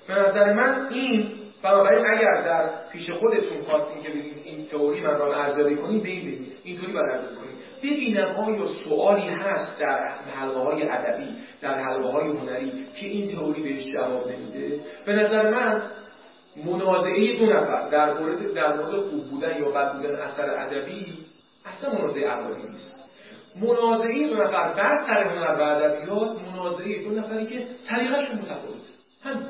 به 0.08 0.14
نظر 0.14 0.52
من 0.52 0.88
این 0.90 1.28
بنابراین 1.62 2.06
اگر 2.06 2.42
در 2.42 2.70
پیش 2.92 3.10
خودتون 3.10 3.62
خواستین 3.62 4.02
که 4.02 4.08
بگید 4.08 4.42
این 4.44 4.66
تئوری 4.66 5.00
من 5.00 5.18
را 5.18 5.36
ارزیابی 5.36 5.76
کنیم 5.76 6.02
به 6.02 6.08
این 6.08 6.46
اینطوری 6.64 6.92
باید 6.92 7.06
ارزیابی 7.06 7.36
کنیم 7.36 7.53
ببینم 7.82 8.36
آیا 8.36 8.66
سوالی 8.66 9.28
هست 9.28 9.80
در 9.80 10.18
حلقه 10.34 10.58
های 10.60 10.88
ادبی 10.88 11.28
در 11.60 11.74
حلقه 11.74 12.08
های 12.08 12.28
هنری 12.28 12.86
که 13.00 13.06
این 13.06 13.34
تئوری 13.34 13.62
بهش 13.62 13.92
جواب 13.92 14.30
نمیده. 14.30 14.80
به 15.06 15.12
نظر 15.12 15.50
من 15.50 15.82
منازعه 16.64 17.38
دو 17.38 17.46
نفر 17.46 17.88
در 17.88 18.18
مورد 18.18 18.54
در 18.54 18.76
مورد 18.76 19.00
خوب 19.00 19.30
بودن 19.30 19.60
یا 19.60 19.70
بد 19.70 19.92
بودن 19.92 20.14
اثر 20.14 20.50
ادبی 20.50 21.18
اصلا 21.64 21.92
منازعه 21.92 22.28
عقلانی 22.28 22.70
نیست. 22.70 23.04
منازعه 23.56 24.28
دو 24.28 24.36
نفر 24.36 24.72
بر 24.72 24.92
سر 25.06 25.22
هنر 25.22 25.60
و 25.60 25.62
ادبیات 25.62 26.42
منازعه 26.42 27.04
دو 27.04 27.10
نفری 27.10 27.46
که 27.46 27.66
سلیقه‌شون 27.88 28.38
متفاوته. 28.38 28.92
همین. 29.22 29.46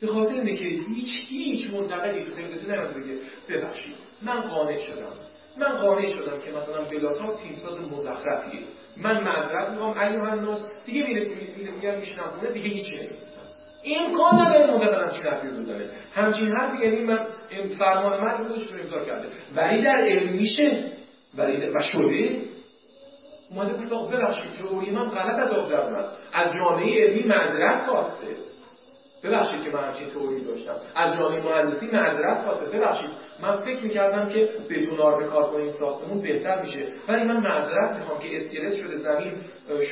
به 0.00 0.06
خاطر 0.06 0.34
اینه 0.34 0.56
که 0.56 0.64
هیچ 0.64 1.08
هیچ 1.28 1.74
منتقدی 1.74 2.24
تو 2.24 2.30
تلویزیون 2.30 2.70
نمیاد 2.74 2.94
بگه 2.94 3.18
ببخشید 3.48 3.94
من 4.22 4.40
قانع 4.40 4.78
شدم. 4.78 5.25
من 5.58 5.76
قانع 5.76 6.06
شدم 6.06 6.38
که 6.44 6.50
مثلا 6.50 6.84
بلاتا 6.84 7.34
تیمساز 7.36 7.78
مزخرفیه 7.92 8.60
من 8.96 9.24
معذرت 9.24 9.70
می‌خوام 9.70 9.98
ایوه 9.98 10.32
الناس. 10.32 10.64
دیگه 10.86 11.06
میره 11.06 11.30
میگم 11.76 11.98
میشنم 11.98 12.24
خونه 12.24 12.52
دیگه 12.52 12.68
هیچی 12.68 12.92
نمی‌نویسم. 12.92 13.46
امکان 13.84 14.40
نداره 14.40 14.72
منتقدم 14.72 15.10
چی 15.10 15.22
حرفی 15.22 15.48
بزنه. 15.48 15.90
همچین 16.14 16.48
حرفی 16.48 16.84
یعنی 16.84 17.00
من 17.00 17.26
فرمان 17.78 18.20
من 18.20 18.36
خودش 18.36 18.66
رو 18.66 18.78
امضا 18.78 19.04
کرده. 19.04 19.28
ولی 19.56 19.82
در 19.82 19.96
علم 19.96 20.32
میشه. 20.32 20.84
ولی 21.36 21.70
و 21.70 21.82
شده. 21.82 22.36
اومده 23.50 23.82
گفت 23.82 23.92
آقا 23.92 24.06
ببخشید 24.06 24.50
تئوری 24.58 24.90
من 24.90 25.08
غلط 25.08 25.38
از 25.38 25.50
آب 25.50 25.70
در 25.70 26.04
از 26.32 26.54
جامعه 26.56 27.06
علمی 27.06 27.22
معذرت 27.22 27.86
خواسته. 27.86 28.26
ببخشید 29.24 29.64
که 29.64 29.70
من 29.70 29.84
همچین 29.84 30.10
توری 30.10 30.44
داشتم. 30.44 30.76
از 30.94 31.18
جامعه 31.18 31.42
مهندسی 31.42 31.86
معذرت 31.86 32.44
خواسته. 32.44 32.66
ببخشید. 32.66 33.10
من 33.42 33.56
فکر 33.56 33.82
می‌کردم 33.82 34.28
که 34.28 34.48
بدون 34.70 35.18
به 35.18 35.24
کار 35.26 35.50
کنیم 35.50 35.68
ساختمون 35.68 36.22
بهتر 36.22 36.62
میشه. 36.62 36.86
ولی 37.08 37.24
من 37.24 37.36
معذرت 37.36 37.96
می‌خوام 37.96 38.18
که 38.18 38.36
اسکلت 38.36 38.74
شده 38.74 38.96
زمین 38.96 39.32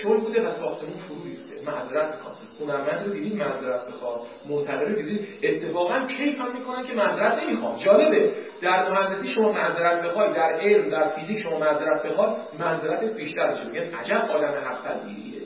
شل 0.02 0.20
بوده 0.20 0.48
و 0.48 0.50
ساختمون 0.50 0.96
فرو 0.96 1.22
ریخته. 1.24 1.70
معذرت 1.70 2.14
می‌خوام. 2.14 2.34
هنرمند 2.60 3.06
رو 3.06 3.12
دیدید 3.12 3.36
معذرت 3.36 3.86
بخواد 3.86 4.20
منتقد 4.48 4.88
رو 4.88 4.94
دیدید. 4.94 5.28
اتفاقا 5.42 6.06
کیف 6.06 6.40
هم 6.40 6.52
می‌کنن 6.52 6.82
که 6.86 6.92
معذرت 6.92 7.42
نمی‌خوام؟ 7.42 7.76
جالبه. 7.76 8.32
در 8.60 8.88
مهندسی 8.90 9.28
شما 9.28 9.52
معذرت 9.52 10.02
بخوای 10.02 10.34
در 10.34 10.52
علم 10.52 10.90
در 10.90 11.04
فیزیک 11.04 11.38
شما 11.38 11.58
معذرت 11.58 12.02
بخواد 12.06 12.36
معذرت 12.58 13.16
بیشتر 13.16 13.50
میشه. 13.50 13.64
میگن 13.64 13.94
عجب 13.94 14.30
آدم 14.30 14.54
حق 14.64 14.84
پذیریه 14.84 15.43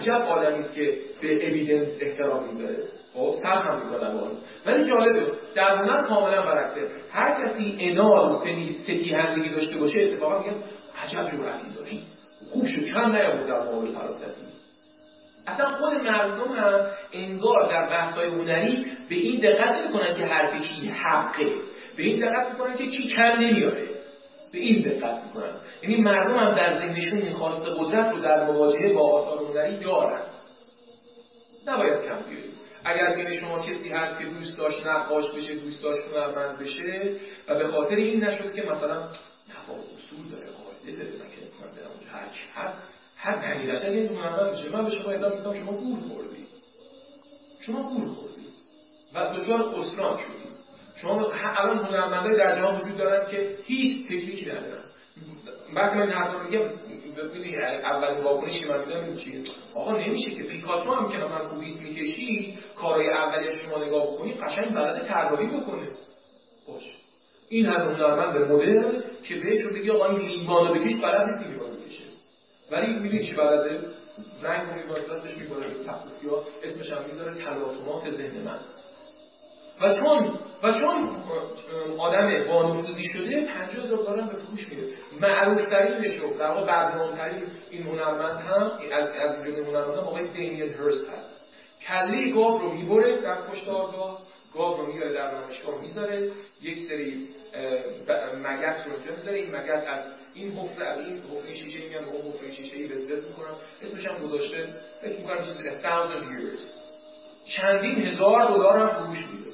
عجب 0.00 0.22
آدمی 0.22 0.58
است 0.58 0.74
که 0.74 0.94
به 1.22 1.48
اویدنس 1.48 1.98
احترام 2.00 2.46
می‌ذاره. 2.46 2.76
خب 3.14 3.34
سر 3.42 3.48
هم 3.48 3.76
می‌کنن 3.76 4.20
باز 4.20 4.38
ولی 4.66 4.84
جالبه 4.90 5.32
در 5.54 5.76
هنر 5.76 6.02
کاملا 6.02 6.42
برعکسه. 6.42 6.80
هر 7.10 7.44
کسی 7.44 7.76
انال 7.80 8.30
و 8.30 8.38
ستیهندگی 8.74 9.50
داشته 9.50 9.78
باشه 9.78 10.00
اتفاقا 10.00 10.38
میگن 10.38 10.56
عجب 11.04 11.20
جرأتی 11.20 11.74
داشت. 11.76 12.06
خوب 12.50 12.66
شد 12.66 12.84
کم 12.84 13.16
نیامد 13.16 13.46
در 13.46 13.62
مقابل 13.62 13.90
فراستی 13.90 14.40
اصلا 15.46 15.66
خود 15.66 15.92
مردم 15.92 16.52
هم 16.52 16.86
انگار 17.12 17.70
در 17.70 17.88
بحث‌های 17.88 18.28
هنری 18.28 18.86
به 19.08 19.14
این 19.14 19.40
دقت 19.40 19.76
نمی‌کنن 19.76 20.14
که 20.14 20.24
حرف 20.24 20.62
کی 20.62 20.88
حقه. 20.88 21.54
به 21.96 22.02
این 22.02 22.20
دقت 22.20 22.52
می‌کنن 22.52 22.74
که 22.74 22.86
کی 22.86 23.08
کم 23.08 23.22
نمیاره. 23.22 23.89
به 24.52 24.58
این 24.58 24.82
دقت 24.82 25.24
می‌کنن. 25.24 25.54
یعنی 25.82 25.96
مردم 25.96 26.36
هم 26.36 26.54
در 26.54 26.78
ذهنشون 26.78 27.18
این 27.18 27.32
خواست 27.32 27.68
قدرت 27.78 28.14
رو 28.14 28.20
در 28.20 28.50
مواجهه 28.50 28.92
با 28.92 29.12
آثار 29.12 29.44
هنری 29.44 29.78
دارند 29.78 30.30
نباید 31.66 32.04
کم 32.04 32.18
بیاریم. 32.28 32.52
اگر 32.84 33.14
بین 33.14 33.34
شما 33.34 33.58
کسی 33.66 33.88
هست 33.88 34.18
که 34.18 34.24
دوست 34.24 34.58
داشت 34.58 34.86
نقاش 34.86 35.30
بشه 35.30 35.54
دوست 35.54 35.82
داشت 35.82 36.00
هنرمند 36.08 36.58
بشه 36.58 37.16
و 37.48 37.54
به 37.54 37.66
خاطر 37.66 37.94
این 37.94 38.24
نشد 38.24 38.54
که 38.54 38.62
مثلا 38.62 38.96
نفا 39.48 39.72
اصول 39.72 40.28
داره 40.30 40.46
قاعده 40.46 40.92
داره 40.92 41.10
من 41.10 41.76
برم 41.76 41.90
اونجا. 41.90 42.08
هر 42.12 42.28
هر 42.54 42.72
هر 43.16 43.54
دلیلش 43.54 43.84
اگه 43.84 44.08
هنرمند 44.08 44.52
بشه 44.52 44.72
من 44.72 44.84
به 44.84 44.90
شما 44.90 45.10
ادام 45.10 45.38
میدم 45.38 45.54
شما 45.54 45.72
گول 45.72 46.00
خوردی. 46.00 46.46
شما 47.60 47.82
گول 47.82 48.06
خوردی. 48.08 48.46
و 49.14 49.36
دچار 49.36 49.68
خسران 49.68 50.18
شدی. 50.18 50.59
شما 51.02 51.32
الان 51.32 51.78
هنرمندای 51.78 52.36
در 52.36 52.56
جهان 52.56 52.80
وجود 52.80 52.96
دارن 52.96 53.30
که 53.30 53.56
هیچ 53.66 54.04
تکنیکی 54.06 54.46
ندارن. 54.46 54.84
بعد 55.74 55.96
من 55.96 56.10
حرفا 56.10 56.42
میگم 56.42 56.62
ببینید 57.16 57.60
اولین 57.60 58.24
واکنشی 58.24 58.64
من 58.64 58.78
میدم 58.86 59.16
چیه؟ 59.16 59.42
آقا 59.74 59.96
نمیشه 59.96 60.30
که 60.30 60.42
پیکاسو 60.42 60.94
هم 60.94 61.08
که 61.08 61.18
مثلا 61.18 61.48
کوبیست 61.48 61.80
می‌کشی 61.80 62.58
کارهای 62.76 63.08
اولیش 63.08 63.54
شما 63.64 63.84
نگاه 63.84 64.06
بکنی 64.06 64.34
قشنگ 64.34 64.74
بلد 64.74 65.06
طراحی 65.06 65.46
بکنه. 65.46 65.88
باش. 66.68 66.82
این 67.48 67.66
هر 67.66 67.76
هنرمند 67.76 68.36
مدل 68.36 69.00
که 69.22 69.34
بهش 69.34 69.58
رو 69.64 69.74
بگی 69.74 69.90
آقا 69.90 70.06
این 70.06 70.28
لیوانو 70.28 70.74
بکش 70.74 70.96
بلد 71.02 71.26
نیست 71.26 71.50
لیوانو 71.50 71.74
بکشه. 71.74 72.04
ولی 72.70 72.92
می‌دونی 72.92 73.24
چی 73.24 73.34
بلده؟ 73.34 73.80
رنگ 74.42 74.68
رو 74.68 74.74
میباز 74.74 75.10
دستش 75.10 75.38
می‌کنه 75.38 75.66
تفسیا 75.66 76.44
اسمش 76.62 76.90
هم 76.90 77.04
می‌ذاره 77.06 77.34
تلاطمات 77.34 78.10
ذهن 78.10 78.40
من. 78.44 78.58
و 79.80 79.92
چون 79.92 80.38
و 80.62 80.72
چون 80.72 81.10
آدم 81.98 82.44
با 82.48 82.62
نفوذی 82.62 83.02
شده 83.02 83.46
50 83.46 83.84
هزار 83.84 83.98
دلار 83.98 84.16
به 84.16 84.34
فروش 84.34 84.68
میره 84.68 84.88
معروف 85.20 85.66
ترینش 85.66 86.16
رو 86.16 86.38
در 86.38 86.50
واقع 86.50 87.16
ترین 87.16 87.42
این 87.70 87.82
هنرمند 87.82 88.40
هم 88.40 88.72
از 88.92 89.08
از 89.08 89.44
جمله 89.44 89.64
هنرمند 89.64 89.98
هم 89.98 90.04
آقای 90.04 90.28
دینیل 90.28 90.72
هرست 90.72 91.08
هست. 91.08 91.36
کله 91.88 92.32
گاو 92.32 92.58
رو 92.58 92.72
می‌بره 92.72 93.20
در 93.20 93.40
پشت 93.42 93.68
آرگاه 93.68 94.22
گاو 94.54 94.76
رو 94.76 94.86
میاره 94.86 95.12
در 95.12 95.34
نمایشگاه 95.34 95.80
می‌ذاره 95.80 96.32
یک 96.62 96.78
سری 96.88 97.28
مگس 98.44 98.82
رو 98.86 98.92
اینجا 98.92 99.12
می‌ذاره. 99.16 99.36
این 99.38 99.56
مگس 99.56 99.84
از 99.88 100.04
این 100.34 100.52
حفره 100.52 100.86
از 100.86 101.00
این 101.00 101.22
حفره 101.30 101.54
شیشه 101.54 101.84
میگن 101.84 102.04
به 102.04 102.10
اون 102.10 102.32
حفره 102.32 102.50
شیشه 102.50 102.76
ای 102.76 102.86
وزوز 102.86 103.28
می‌کنن 103.28 103.54
اسمش 103.82 104.06
هم 104.06 104.26
گذاشته 104.26 104.68
فکر 105.02 105.18
می‌کنم 105.18 105.42
چیزی 105.42 105.68
1000 105.68 106.06
years 106.06 106.62
چندین 107.44 107.96
هزار 107.96 108.48
دلار 108.48 108.78
هم 108.78 108.86
فروش 108.86 109.18
میده. 109.18 109.49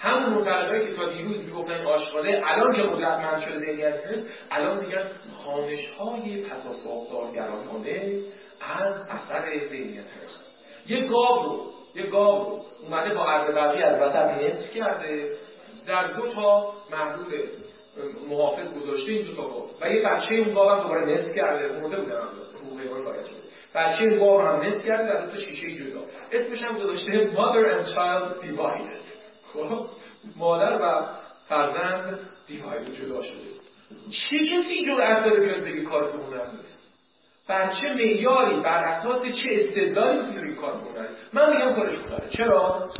همون 0.00 0.32
معتقدایی 0.32 0.86
که 0.86 0.92
تا 0.92 1.08
دیروز 1.08 1.40
می‌گفتن 1.40 1.86
آشغاله 1.86 2.42
الان 2.44 2.72
که 2.72 2.82
قدرتمند 2.82 3.40
شده 3.40 3.58
دنیل 3.58 3.84
هست 3.84 4.26
الان 4.50 4.80
میگن 4.80 5.02
خانش 5.34 5.88
های 5.88 6.42
پسا 6.42 6.72
ساختارگرانانه 6.72 8.22
از 8.60 8.94
اثر 9.10 9.40
دنیل 9.40 10.00
هست 10.00 10.40
یه 10.86 11.06
گاو 11.06 11.42
رو 11.42 11.72
یه 11.94 12.06
گاو 12.06 12.44
رو 12.44 12.64
اومده 12.82 13.14
با 13.14 13.24
عرض 13.24 13.54
برقی 13.54 13.82
از 13.82 14.00
وسط 14.00 14.42
نصف 14.42 14.70
کرده 14.74 15.36
در 15.86 16.06
دو 16.06 16.26
تا 16.26 16.72
محلول 16.90 17.48
محافظ 18.28 18.74
گذاشته 18.74 19.12
این 19.12 19.26
دو 19.26 19.36
تا 19.36 19.42
گاو. 19.42 19.70
و 19.80 19.90
یه 19.90 20.02
بچه 20.02 20.34
اون 20.34 20.54
گاو 20.54 20.68
هم 20.70 20.82
دوباره 20.82 21.06
نصف 21.06 21.34
کرده 21.34 21.80
مرده 21.80 22.00
بودن 22.00 22.16
هم 22.16 22.28
بچه 23.74 24.04
اون 24.04 24.18
گاو 24.18 24.40
هم 24.40 24.62
نصف 24.62 24.84
کرده 24.84 25.12
در 25.12 25.24
دو 25.24 25.30
تا 25.32 25.38
شیشه 25.38 25.72
جدا. 25.72 26.00
اسمش 26.32 26.62
هم 26.62 26.78
گذاشته 26.78 27.30
Mother 27.32 27.64
and 27.66 27.86
Child 27.94 28.42
Divided. 28.42 29.19
خب 29.52 29.86
مادر 30.36 30.78
و 30.82 31.06
فرزند 31.48 32.18
دیواید 32.46 32.92
جدا 32.92 33.22
شده. 33.22 33.60
چه 34.10 34.38
کسی 34.38 34.84
جرأت 34.86 35.24
داره 35.24 35.40
بیاد 35.40 35.60
بگه 35.60 35.82
کار 35.82 36.10
هنر 36.10 36.46
نیست 36.56 36.78
بر 37.48 37.70
چه 37.70 37.88
معیاری؟ 37.88 38.60
بر 38.60 38.84
اساس 38.84 39.22
چه 39.22 39.48
استدلالی 39.52 40.18
می‌تونه 40.18 40.40
بگه 40.40 40.54
کار 40.54 40.72
هنر 40.72 41.08
من 41.32 41.56
میگم 41.56 41.74
کارش 41.74 41.92
هنره 41.92 42.28
چرا؟ 42.30 42.90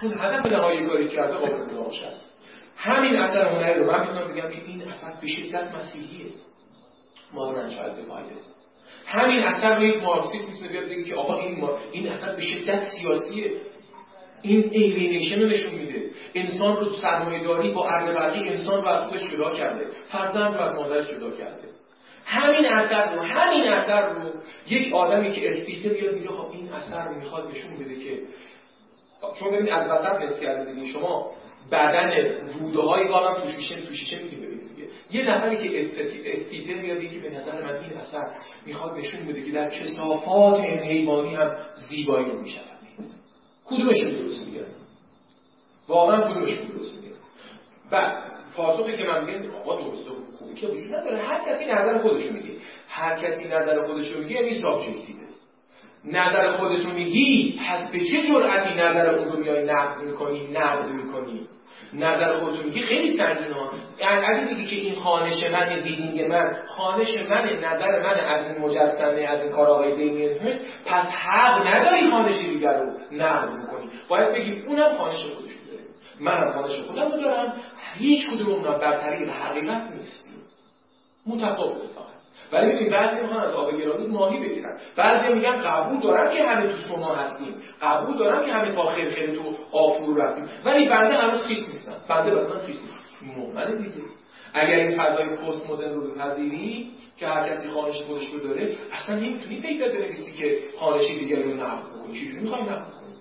چون 0.00 0.12
هدف 0.18 0.52
نهایی 0.52 0.86
کاری 0.86 1.08
کرده 1.08 1.34
قابل 1.34 1.72
مناقشه 1.72 2.06
است 2.06 2.32
همین 2.76 3.16
اثر 3.16 3.48
هنری 3.48 3.80
رو 3.80 3.92
من 3.92 4.00
می‌تونم 4.00 4.28
بگم 4.32 4.50
که 4.50 4.62
این 4.66 4.82
اثر 4.82 5.20
به 5.20 5.26
شدت 5.26 5.74
مسیحیه. 5.74 6.26
مادر 7.32 7.58
انشاء 7.58 7.88
همین 9.06 9.44
اثر 9.44 9.76
رو 9.76 9.84
یک 9.84 10.02
مارکسیست 10.02 10.50
می‌تونه 10.50 10.68
بیاد 10.68 10.84
بگه 10.84 11.04
که 11.04 11.14
آقا 11.14 11.38
این 11.38 11.60
ما... 11.60 11.78
این 11.92 12.08
اثر 12.08 12.36
به 12.36 12.42
شدت 12.42 12.82
سیاسیه. 12.82 13.60
این 14.42 14.68
ایلینیشن 14.72 15.42
رو 15.42 15.48
نشون 15.48 15.74
میده. 15.74 16.02
انسان 16.34 16.76
رو 16.76 16.90
سرمایه 16.90 17.44
داری 17.44 17.72
با 17.72 17.88
عرض 17.88 18.16
انسان 18.36 18.82
رو 18.82 18.88
از 18.88 19.08
خودش 19.08 19.32
جدا 19.32 19.56
کرده. 19.56 19.86
فرزند 20.12 20.54
رو 20.54 20.60
از 20.60 20.76
مادرش 20.76 21.10
جدا 21.10 21.30
کرده. 21.30 21.68
همین 22.24 22.66
اثر 22.66 23.14
رو 23.14 23.20
همین 23.20 23.62
اثر 23.62 24.06
رو 24.06 24.30
یک 24.68 24.94
آدمی 24.94 25.32
که 25.32 25.52
اسپیته 25.52 25.88
بیاد 25.88 26.14
میگه 26.14 26.28
خب 26.28 26.50
این 26.52 26.68
اثر 26.72 27.08
می‌خواد 27.18 27.50
نشون 27.50 27.74
بده 27.74 27.94
که 27.94 28.22
چون 29.38 29.50
ببینید 29.50 29.72
از 29.72 29.90
وسط 29.90 30.20
نس 30.22 30.40
کرده 30.40 30.86
شما 30.86 31.30
بدن 31.72 32.10
روده 32.60 32.80
های 32.80 33.08
گارم 33.08 33.40
تو 33.40 33.48
شیشه 33.48 33.80
تو 33.80 33.94
شیشه 33.94 34.16
ببینید 34.16 34.66
یه 35.10 35.22
نفری 35.22 35.56
که 35.68 35.90
استیته 36.26 36.74
میاد 36.74 37.00
که 37.00 37.18
به 37.18 37.30
نظر 37.30 37.64
من 37.64 37.74
این 37.74 37.98
اثر 38.00 38.34
می‌خواد 38.66 38.98
نشون 38.98 39.26
بده 39.26 39.42
که 39.42 39.52
در 39.52 39.70
کسافات 39.70 40.60
حیوانی 40.60 41.34
هم 41.34 41.56
زیبایی 41.88 42.24
رو 42.26 42.40
می‌شود. 42.40 42.75
کدومشون 43.66 44.10
درست 44.10 44.46
میگه؟ 44.46 44.66
واقعا 45.88 46.20
کدومشون 46.20 46.68
درست 46.68 46.94
میگه؟ 46.94 47.14
بعد 47.90 48.24
پاسخی 48.56 48.96
که 48.96 49.04
من 49.04 49.24
میگم 49.24 49.54
آقا 49.54 49.80
درست 49.80 50.06
و 50.08 50.36
خوبی 50.38 50.54
که 50.54 50.66
وجود 50.66 50.94
نداره. 50.94 51.28
هر 51.28 51.50
کسی 51.50 51.64
نظر 51.64 51.98
خودشو 51.98 52.32
میگه. 52.32 52.50
هر 52.88 53.16
کسی 53.16 53.48
نظر 53.48 53.80
خودشو 53.80 54.18
میگه 54.18 54.34
یعنی 54.34 54.60
سابجکتیوه 54.60 55.26
نظر 56.04 56.56
خودتو 56.56 56.88
میگی 56.88 57.60
پس 57.68 57.92
به 57.92 57.98
چه 57.98 58.22
جرأتی 58.28 58.74
نظر 58.74 59.06
اون 59.06 59.32
رو 59.32 59.38
میای 59.38 59.64
نقض 59.64 60.00
می‌کنی 60.00 60.46
نقد 60.52 60.88
می‌کنی؟ 60.90 61.48
نظر 61.92 62.32
خودتو 62.32 62.62
میگی 62.62 62.84
خیلی 62.84 63.16
سنگین 63.16 63.52
ها. 63.52 63.70
اگه 64.00 64.44
میگی 64.44 64.66
که 64.66 64.76
این 64.76 64.94
خانش 64.94 65.44
من 65.52 65.82
دیدینگ 65.82 66.22
من 66.22 66.56
خانش 66.66 67.16
من 67.30 67.44
نظر 67.44 68.02
من 68.02 68.20
از 68.20 68.46
این 68.46 68.58
مجسمه 68.58 69.26
از 69.28 69.42
این 69.42 69.52
کار 69.52 69.68
آقای 69.68 70.28
هست 70.38 70.66
پس 70.86 71.08
حق 71.08 71.66
نداری 71.66 72.10
خانش 72.10 72.38
دیگر 72.38 72.72
رو 72.74 72.86
نقد 73.12 73.50
می‌کنی 73.50 73.90
باید 74.08 74.34
بگی 74.34 74.62
اونم 74.66 74.94
خانش 74.96 75.26
خودش 75.26 75.52
داره. 75.66 75.82
منم 76.20 76.52
خانش 76.52 76.80
خودم 76.80 77.08
دارم. 77.10 77.52
هیچ 77.98 78.30
کدوم 78.30 78.54
اونم 78.54 78.78
بر 78.78 78.96
طریق 78.96 79.28
حقیقت 79.28 79.90
نیستیم 79.90 80.34
متفاوت 81.26 81.96
ولی 82.52 82.72
ببین 82.72 82.90
بعضی 82.90 83.22
می‌خوان 83.22 83.40
از 83.40 83.54
آب 83.54 83.70
ماهی 84.08 84.40
بگیرن. 84.48 84.78
بعضی 84.96 85.34
میگن 85.34 85.58
قبول 85.58 86.00
دارم 86.00 86.36
که 86.36 86.44
همه 86.44 86.72
تو 86.72 86.76
سونا 86.76 87.14
هستیم. 87.14 87.54
قبول 87.82 88.18
دارم 88.18 88.46
که 88.46 88.52
همه 88.52 88.74
تا 88.74 88.82
خیلی 88.82 89.36
تو 89.36 89.54
آب 89.72 89.98
فرو 89.98 90.14
رفتیم. 90.14 90.48
ولی 90.64 90.88
بنده 90.88 91.14
هنوز 91.14 91.42
خیس 91.42 91.58
نیستم 91.58 91.96
بنده 92.08 92.30
برای 92.30 92.52
من 92.52 92.58
خیس 92.58 92.80
نیست. 92.80 93.36
مؤمنه 93.36 93.76
دیگه. 93.76 94.04
اگر 94.54 94.74
این 94.74 95.02
فضای 95.02 95.28
پست 95.28 95.70
مدرن 95.70 95.94
رو 95.94 96.10
بپذیری 96.10 96.90
که 97.16 97.26
هر 97.26 97.48
کسی 97.48 97.70
خانش 97.70 98.02
خودش 98.02 98.26
رو 98.32 98.40
داره 98.40 98.76
اصلا 98.92 99.16
نمی‌تونی 99.16 99.60
پیدا 99.60 99.88
بنویسی 99.88 100.32
که 100.32 100.58
خانشی 100.78 101.18
دیگری 101.18 101.42
رو 101.42 101.54
نقد 101.54 101.82
کنی. 101.82 102.20
چجوری 102.20 102.40
می‌خوای 102.40 102.62
نقد 102.62 102.90
کنی؟ 102.90 103.14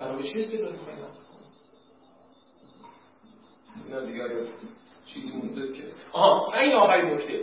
برای 0.00 0.22
چه 0.22 0.40
استدلال 0.40 0.72
می‌خوای 0.72 0.94
نقد 0.96 1.18
کنی؟ 1.30 1.44
نه 3.94 4.12
دیگه 4.12 4.24
چیزی 5.06 5.30
مونده 5.30 5.72
که. 5.72 5.82
آها 6.12 6.52
این 6.52 6.74
آخرین 6.74 7.14
نکته. 7.14 7.40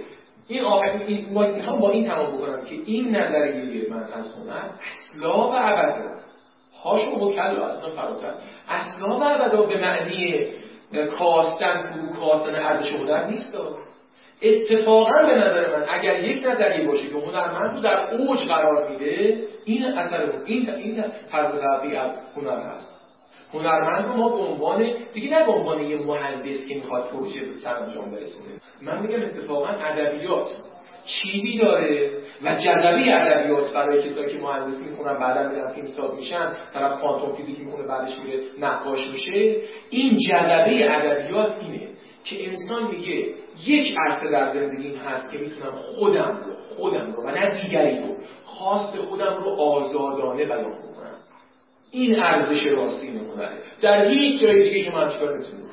این 0.48 0.62
آخر 0.62 0.92
این 1.08 1.30
می‌خوام 1.56 1.80
با 1.80 1.90
این 1.90 2.08
تمام 2.08 2.38
بکنم 2.38 2.66
که 2.66 2.76
این 2.86 3.16
نظریه 3.16 3.90
من 3.90 4.04
از 4.14 4.36
هنر 4.36 4.62
اصلا 4.88 5.48
و 5.48 5.54
ابدا 5.54 6.10
هاشو 6.84 7.12
و 7.12 7.34
کلا 7.34 7.66
اصلا 7.66 7.90
فراتر. 7.90 8.34
اصلا 8.70 9.18
و 9.18 9.24
ابدا 9.24 9.62
به 9.62 9.82
معنی 9.82 10.46
کاستن 11.20 11.78
فرو 11.78 12.20
کاستن 12.20 12.56
ارزش 12.56 12.92
هنر 12.92 13.28
نیست. 13.28 13.58
اتفاقا 14.42 15.28
به 15.28 15.36
نظر 15.36 15.78
من 15.78 15.86
اگر 15.90 16.24
یک 16.24 16.48
نظریه 16.48 16.88
باشه 16.88 17.08
که 17.08 17.16
هنرمند 17.16 17.76
رو 17.76 17.82
در 17.82 18.14
اوج 18.14 18.40
قرار 18.48 18.90
میده 18.90 19.40
این 19.66 19.86
اثر 19.86 20.32
این 20.46 20.70
این 20.70 21.04
از 21.98 22.16
هنر 22.36 22.60
هست. 22.60 23.01
هنرمند 23.54 24.06
رو 24.06 24.14
ما 24.18 24.30
به 24.30 24.44
عنوان 24.44 24.94
دیگه 25.14 25.40
نه 25.40 25.46
به 25.46 25.52
عنوان 25.52 25.82
یه 25.82 25.98
مهندس 25.98 26.66
که 26.66 26.76
می‌خواد 26.76 27.10
پروژه 27.10 27.40
به 27.40 27.56
سرانجام 27.64 28.12
برسونه. 28.12 28.46
من 28.82 29.02
میگم 29.02 29.22
اتفاقا 29.22 29.68
ادبیات. 29.68 30.48
چیزی 31.06 31.58
داره 31.58 32.10
و 32.44 32.56
جذبه 32.56 33.16
ادبیات 33.16 33.74
برای 33.74 34.04
کسایی 34.04 34.38
که 34.38 34.44
مهندسی 34.44 34.82
می‌خونن 34.82 35.20
بعدا 35.20 35.50
میرن 35.50 35.74
فیلمساز 35.74 36.16
میشن 36.16 36.54
طرف 36.74 37.02
کوانتوم 37.02 37.34
فیزیک 37.34 37.60
می‌خونه 37.60 37.88
بعدش 37.88 38.20
میره 38.20 38.44
نقاش 38.60 39.08
میشه. 39.12 39.56
این 39.90 40.18
جذبه 40.18 40.92
ادبیات 40.92 41.56
اینه 41.62 41.88
که 42.24 42.50
انسان 42.50 42.92
میگه 42.92 43.26
یک 43.68 43.96
عرصه 44.00 44.32
در 44.32 44.54
زندگیم 44.54 44.96
هست 44.96 45.32
که 45.32 45.38
می‌تونم 45.38 45.72
خودم 45.72 46.40
رو 46.46 46.54
خودم 46.78 47.12
رو 47.12 47.24
و 47.24 47.32
نه 47.32 47.62
دیگری 47.62 47.96
رو 47.96 48.16
خواست 48.46 48.98
خودم 48.98 49.38
رو 49.44 49.50
آزادانه 49.50 50.46
بیان 50.46 50.64
کنم. 50.64 50.91
این 51.92 52.20
ارزش 52.24 52.66
راستی 52.66 53.08
هنره 53.08 53.50
در 53.82 54.10
هیچ 54.10 54.42
جای 54.42 54.64
دیگه 54.64 54.90
شما 54.90 55.00
همچین 55.00 55.20
کار 55.20 55.34
نمی‌تونید 55.36 55.72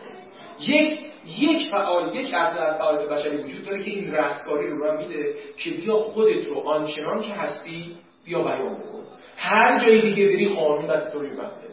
یک 0.60 0.98
یک 1.38 1.70
فعال 1.70 2.16
یک 2.16 2.34
عرضه 2.34 2.60
از 2.60 2.78
فعالیت 2.78 3.08
بشری 3.08 3.36
وجود 3.36 3.64
داره 3.64 3.82
که 3.82 3.90
این 3.90 4.14
رستگاری 4.14 4.68
رو 4.68 4.90
هم 4.90 4.98
میده 4.98 5.34
که 5.58 5.70
بیا 5.70 5.94
خودت 5.94 6.46
رو 6.46 6.58
آنچنان 6.58 7.22
که 7.22 7.32
هستی 7.32 7.96
بیا 8.24 8.42
بیان 8.42 8.74
بکن. 8.74 9.02
هر 9.36 9.84
جای 9.84 10.00
دیگه 10.00 10.26
بری 10.26 10.48
قانون 10.48 10.86
دست 10.86 11.12
تو 11.12 11.20
میبنده 11.20 11.68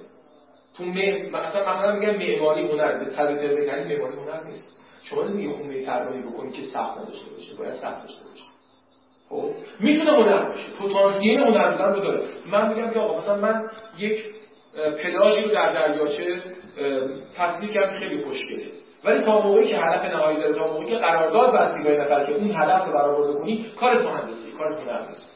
تو 0.77 0.83
مثلا 0.83 1.69
مثلا 1.69 1.95
میگن 1.95 2.17
معماری 2.17 2.67
هنر 2.67 3.03
به 3.03 3.05
تعبیر 3.05 3.51
معماری 3.51 4.17
هنر 4.17 4.43
نیست. 4.43 4.75
شما 5.03 5.23
نمیگی 5.23 5.49
خونه 5.49 5.85
طراحی 5.85 6.21
بکنی 6.21 6.51
که 6.51 6.61
سخت 6.61 6.97
نداشته 6.97 7.31
باشه 7.31 7.55
باید 7.59 7.73
سخت 7.73 8.01
داشته 8.01 8.23
باشه. 8.23 8.44
خب؟ 9.30 9.51
می‌تونه 9.80 10.11
هنر 10.11 10.38
باشه. 10.38 10.71
پتانسیل 10.80 11.39
هنر 11.39 11.71
بودن 11.71 11.93
رو 11.93 12.01
داره. 12.01 12.19
من 12.51 12.69
میگم 12.69 12.89
که 12.89 12.99
آقا 12.99 13.21
مثلا 13.21 13.36
من 13.36 13.63
یک 13.97 14.23
پلاژی 15.03 15.41
رو 15.41 15.49
در 15.49 15.73
دریاچه 15.73 16.41
تصویر 17.38 17.71
کردم 17.71 17.99
خیلی 17.99 18.23
خوشگله. 18.23 18.65
ولی 19.03 19.21
تا 19.21 19.41
موقعی 19.41 19.67
که 19.67 19.78
هدف 19.78 20.15
نهایی 20.15 20.38
داره 20.38 20.53
تا 20.53 20.67
موقعی 20.67 20.86
که 20.86 20.95
قرارداد 20.95 21.53
بستی 21.53 21.84
با 21.84 21.89
نفر 21.89 22.26
که 22.26 22.34
اون 22.34 22.51
هدف 22.51 22.86
رو 22.86 22.93
برآورده 22.93 23.39
کنی 23.39 23.65
کارت 23.80 24.01
مهندسی 24.01 24.51
کارت 24.51 24.78
هنر 24.78 25.07
نیست 25.09 25.32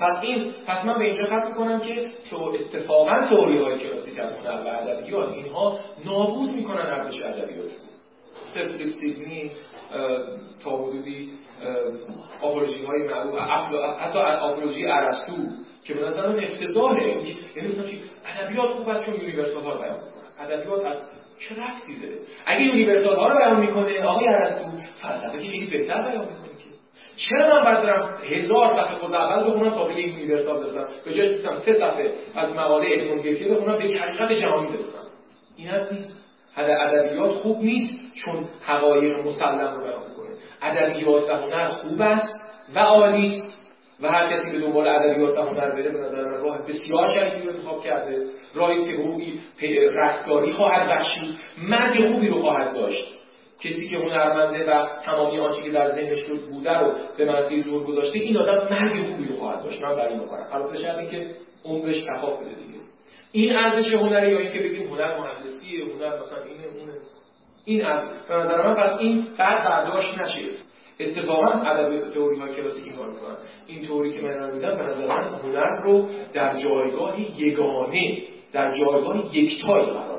پس 0.00 0.22
این 0.22 0.52
پس 0.66 0.84
من 0.84 0.98
به 0.98 1.04
اینجا 1.04 1.24
ختم 1.24 1.48
می‌کنم 1.48 1.80
که 1.80 2.12
تو 2.30 2.36
اتفاقا 2.36 3.24
تئوری 3.30 3.58
های 3.58 3.78
کلاسیک 3.78 4.18
از 4.18 4.32
هنر 4.32 4.60
و 4.64 4.68
ادبیات 4.68 5.32
اینها 5.32 5.78
نابود 6.04 6.50
می‌کنن 6.50 6.86
ارزش 6.86 7.22
ادبیات. 7.22 7.70
سر 8.54 8.88
سیدنی 9.00 9.50
تا 10.64 10.70
حدودی 10.76 11.30
آپولوژی 12.42 12.84
های 12.84 13.08
معروف 13.08 13.38
حتی 14.00 14.18
آپولوژی 14.18 14.86
ارسطو 14.86 15.32
که 15.84 15.94
به 15.94 16.06
نظر 16.06 16.28
من 16.28 16.38
افتضاحه. 16.38 17.08
یعنی 17.56 17.68
مثلا 17.68 17.84
چی؟ 17.84 18.00
ادبیات 18.26 18.72
خوب 18.72 18.88
است 18.88 19.06
چون 19.06 19.14
یونیورسال 19.14 19.62
ها 19.62 19.72
رو 19.72 19.78
بیان 19.78 19.94
می‌کنه 19.94 20.40
ادبیات 20.40 20.84
از 20.84 20.96
چه 21.38 21.54
رفتی 21.62 22.00
داره؟ 22.00 22.18
اگه 22.46 22.62
یونیورسال 22.62 23.16
ها 23.16 23.28
رو 23.28 23.38
بیان 23.38 23.60
می‌کنه 23.60 24.02
آقای 24.02 24.28
ارسطو 24.28 24.70
فلسفه 25.02 25.38
که 25.38 25.48
خیلی 25.48 25.66
بهتر 25.66 26.02
بیان 26.02 26.20
می‌کنه 26.20 26.44
چرا 27.16 27.48
من 27.48 27.64
باید 27.64 27.78
دارم 27.78 28.18
هزار 28.24 28.68
صفحه 28.68 28.94
خود 28.94 29.14
اول 29.14 29.50
بخونم 29.50 29.70
تا 29.70 29.84
به 29.84 29.92
یک 30.00 30.18
یونیورسال 30.18 30.60
برسم؟ 30.64 30.88
به 31.04 31.14
جای 31.14 31.38
سه 31.64 31.72
صفحه 31.72 32.12
از 32.34 32.52
مقاله 32.52 33.18
گیتیه 33.22 33.48
بخونم 33.48 33.78
به 33.78 33.84
حقیقت 33.84 34.32
جهانی 34.32 34.68
برسم. 34.68 35.08
این 35.56 35.68
نیست. 35.92 36.23
ادبیات 36.62 37.30
خوب 37.30 37.62
نیست 37.62 37.90
چون 38.14 38.44
حقایق 38.62 39.26
مسلم 39.26 39.74
رو 39.74 39.82
بیان 39.82 40.00
ادبیات 40.62 41.30
و 41.30 41.34
هنر 41.34 41.68
خوب 41.68 42.00
است 42.00 42.32
و 42.74 42.78
عالی 42.78 43.26
است. 43.26 43.54
و 44.00 44.08
هر 44.08 44.32
کسی 44.32 44.52
به 44.52 44.58
دنبال 44.58 44.86
ادبیات 44.86 45.38
و 45.38 45.42
هنر 45.42 45.70
بره 45.70 45.90
به 45.90 45.98
نظر 45.98 46.24
من 46.24 46.40
راه 46.40 46.58
بسیار 46.66 47.06
شریفی 47.06 47.42
رو 47.42 47.56
انتخاب 47.56 47.84
کرده. 47.84 48.26
که 48.86 48.92
حقوقی 48.92 49.40
رستگاری 49.94 50.52
خواهد 50.52 50.88
بخشید. 50.88 51.38
مرگ 51.68 52.12
خوبی 52.12 52.28
رو 52.28 52.34
خواهد 52.34 52.74
داشت. 52.74 53.14
کسی 53.60 53.88
که 53.88 53.98
هنرمنده 53.98 54.70
و 54.70 54.86
تمامی 55.04 55.40
آنچه 55.40 55.62
که 55.62 55.70
در 55.70 55.88
ذهنش 55.88 56.24
بوده 56.50 56.78
رو 56.78 56.92
به 57.18 57.24
منزل 57.24 57.62
دور 57.62 57.84
گذاشته 57.84 58.18
این 58.18 58.36
آدم 58.36 58.68
مرگ 58.70 59.02
خوبی 59.02 59.24
رو 59.28 59.36
خواهد 59.36 59.62
داشت. 59.62 59.82
من 59.82 59.96
برای 59.96 60.14
می‌کنم. 60.14 60.46
البته 60.52 60.78
شرطی 60.78 61.06
که 61.06 61.26
عمرش 61.64 62.04
کفاف 62.04 62.40
بده 62.40 62.48
دیگه. 62.48 62.83
این 63.34 63.56
ارزش 63.56 63.94
هنری 63.94 64.32
یا 64.32 64.38
اینکه 64.38 64.58
بگیم 64.58 64.88
هنر 64.88 65.18
مهندسی 65.18 65.82
هنر 65.82 66.08
مثلا 66.08 66.38
اینه 66.38 66.64
اونه 66.80 66.92
این 67.64 67.78
به 68.28 68.34
نظر 68.34 68.66
من 68.66 68.74
پس 68.74 68.98
این 68.98 69.26
بعد 69.38 69.64
برداشت 69.64 70.18
نشه. 70.18 70.48
اتفاقا 71.00 71.50
ادب 71.50 72.10
تئوری 72.10 72.36
های 72.36 72.54
کلاسیک 72.54 72.84
این 72.84 72.96
کار 72.96 73.06
می‌کنن. 73.06 73.36
این 73.66 73.86
تئوری 73.86 74.12
که 74.12 74.20
من 74.20 74.54
میدم 74.54 74.76
به 74.76 74.82
نظر 74.82 75.06
من 75.06 75.28
هنر 75.28 75.82
رو 75.84 76.08
در 76.32 76.56
جایگاه 76.56 77.40
یگانه 77.40 78.18
در 78.52 78.78
جایگاه 78.78 79.36
یکتایی 79.36 79.86
قرار 79.86 80.13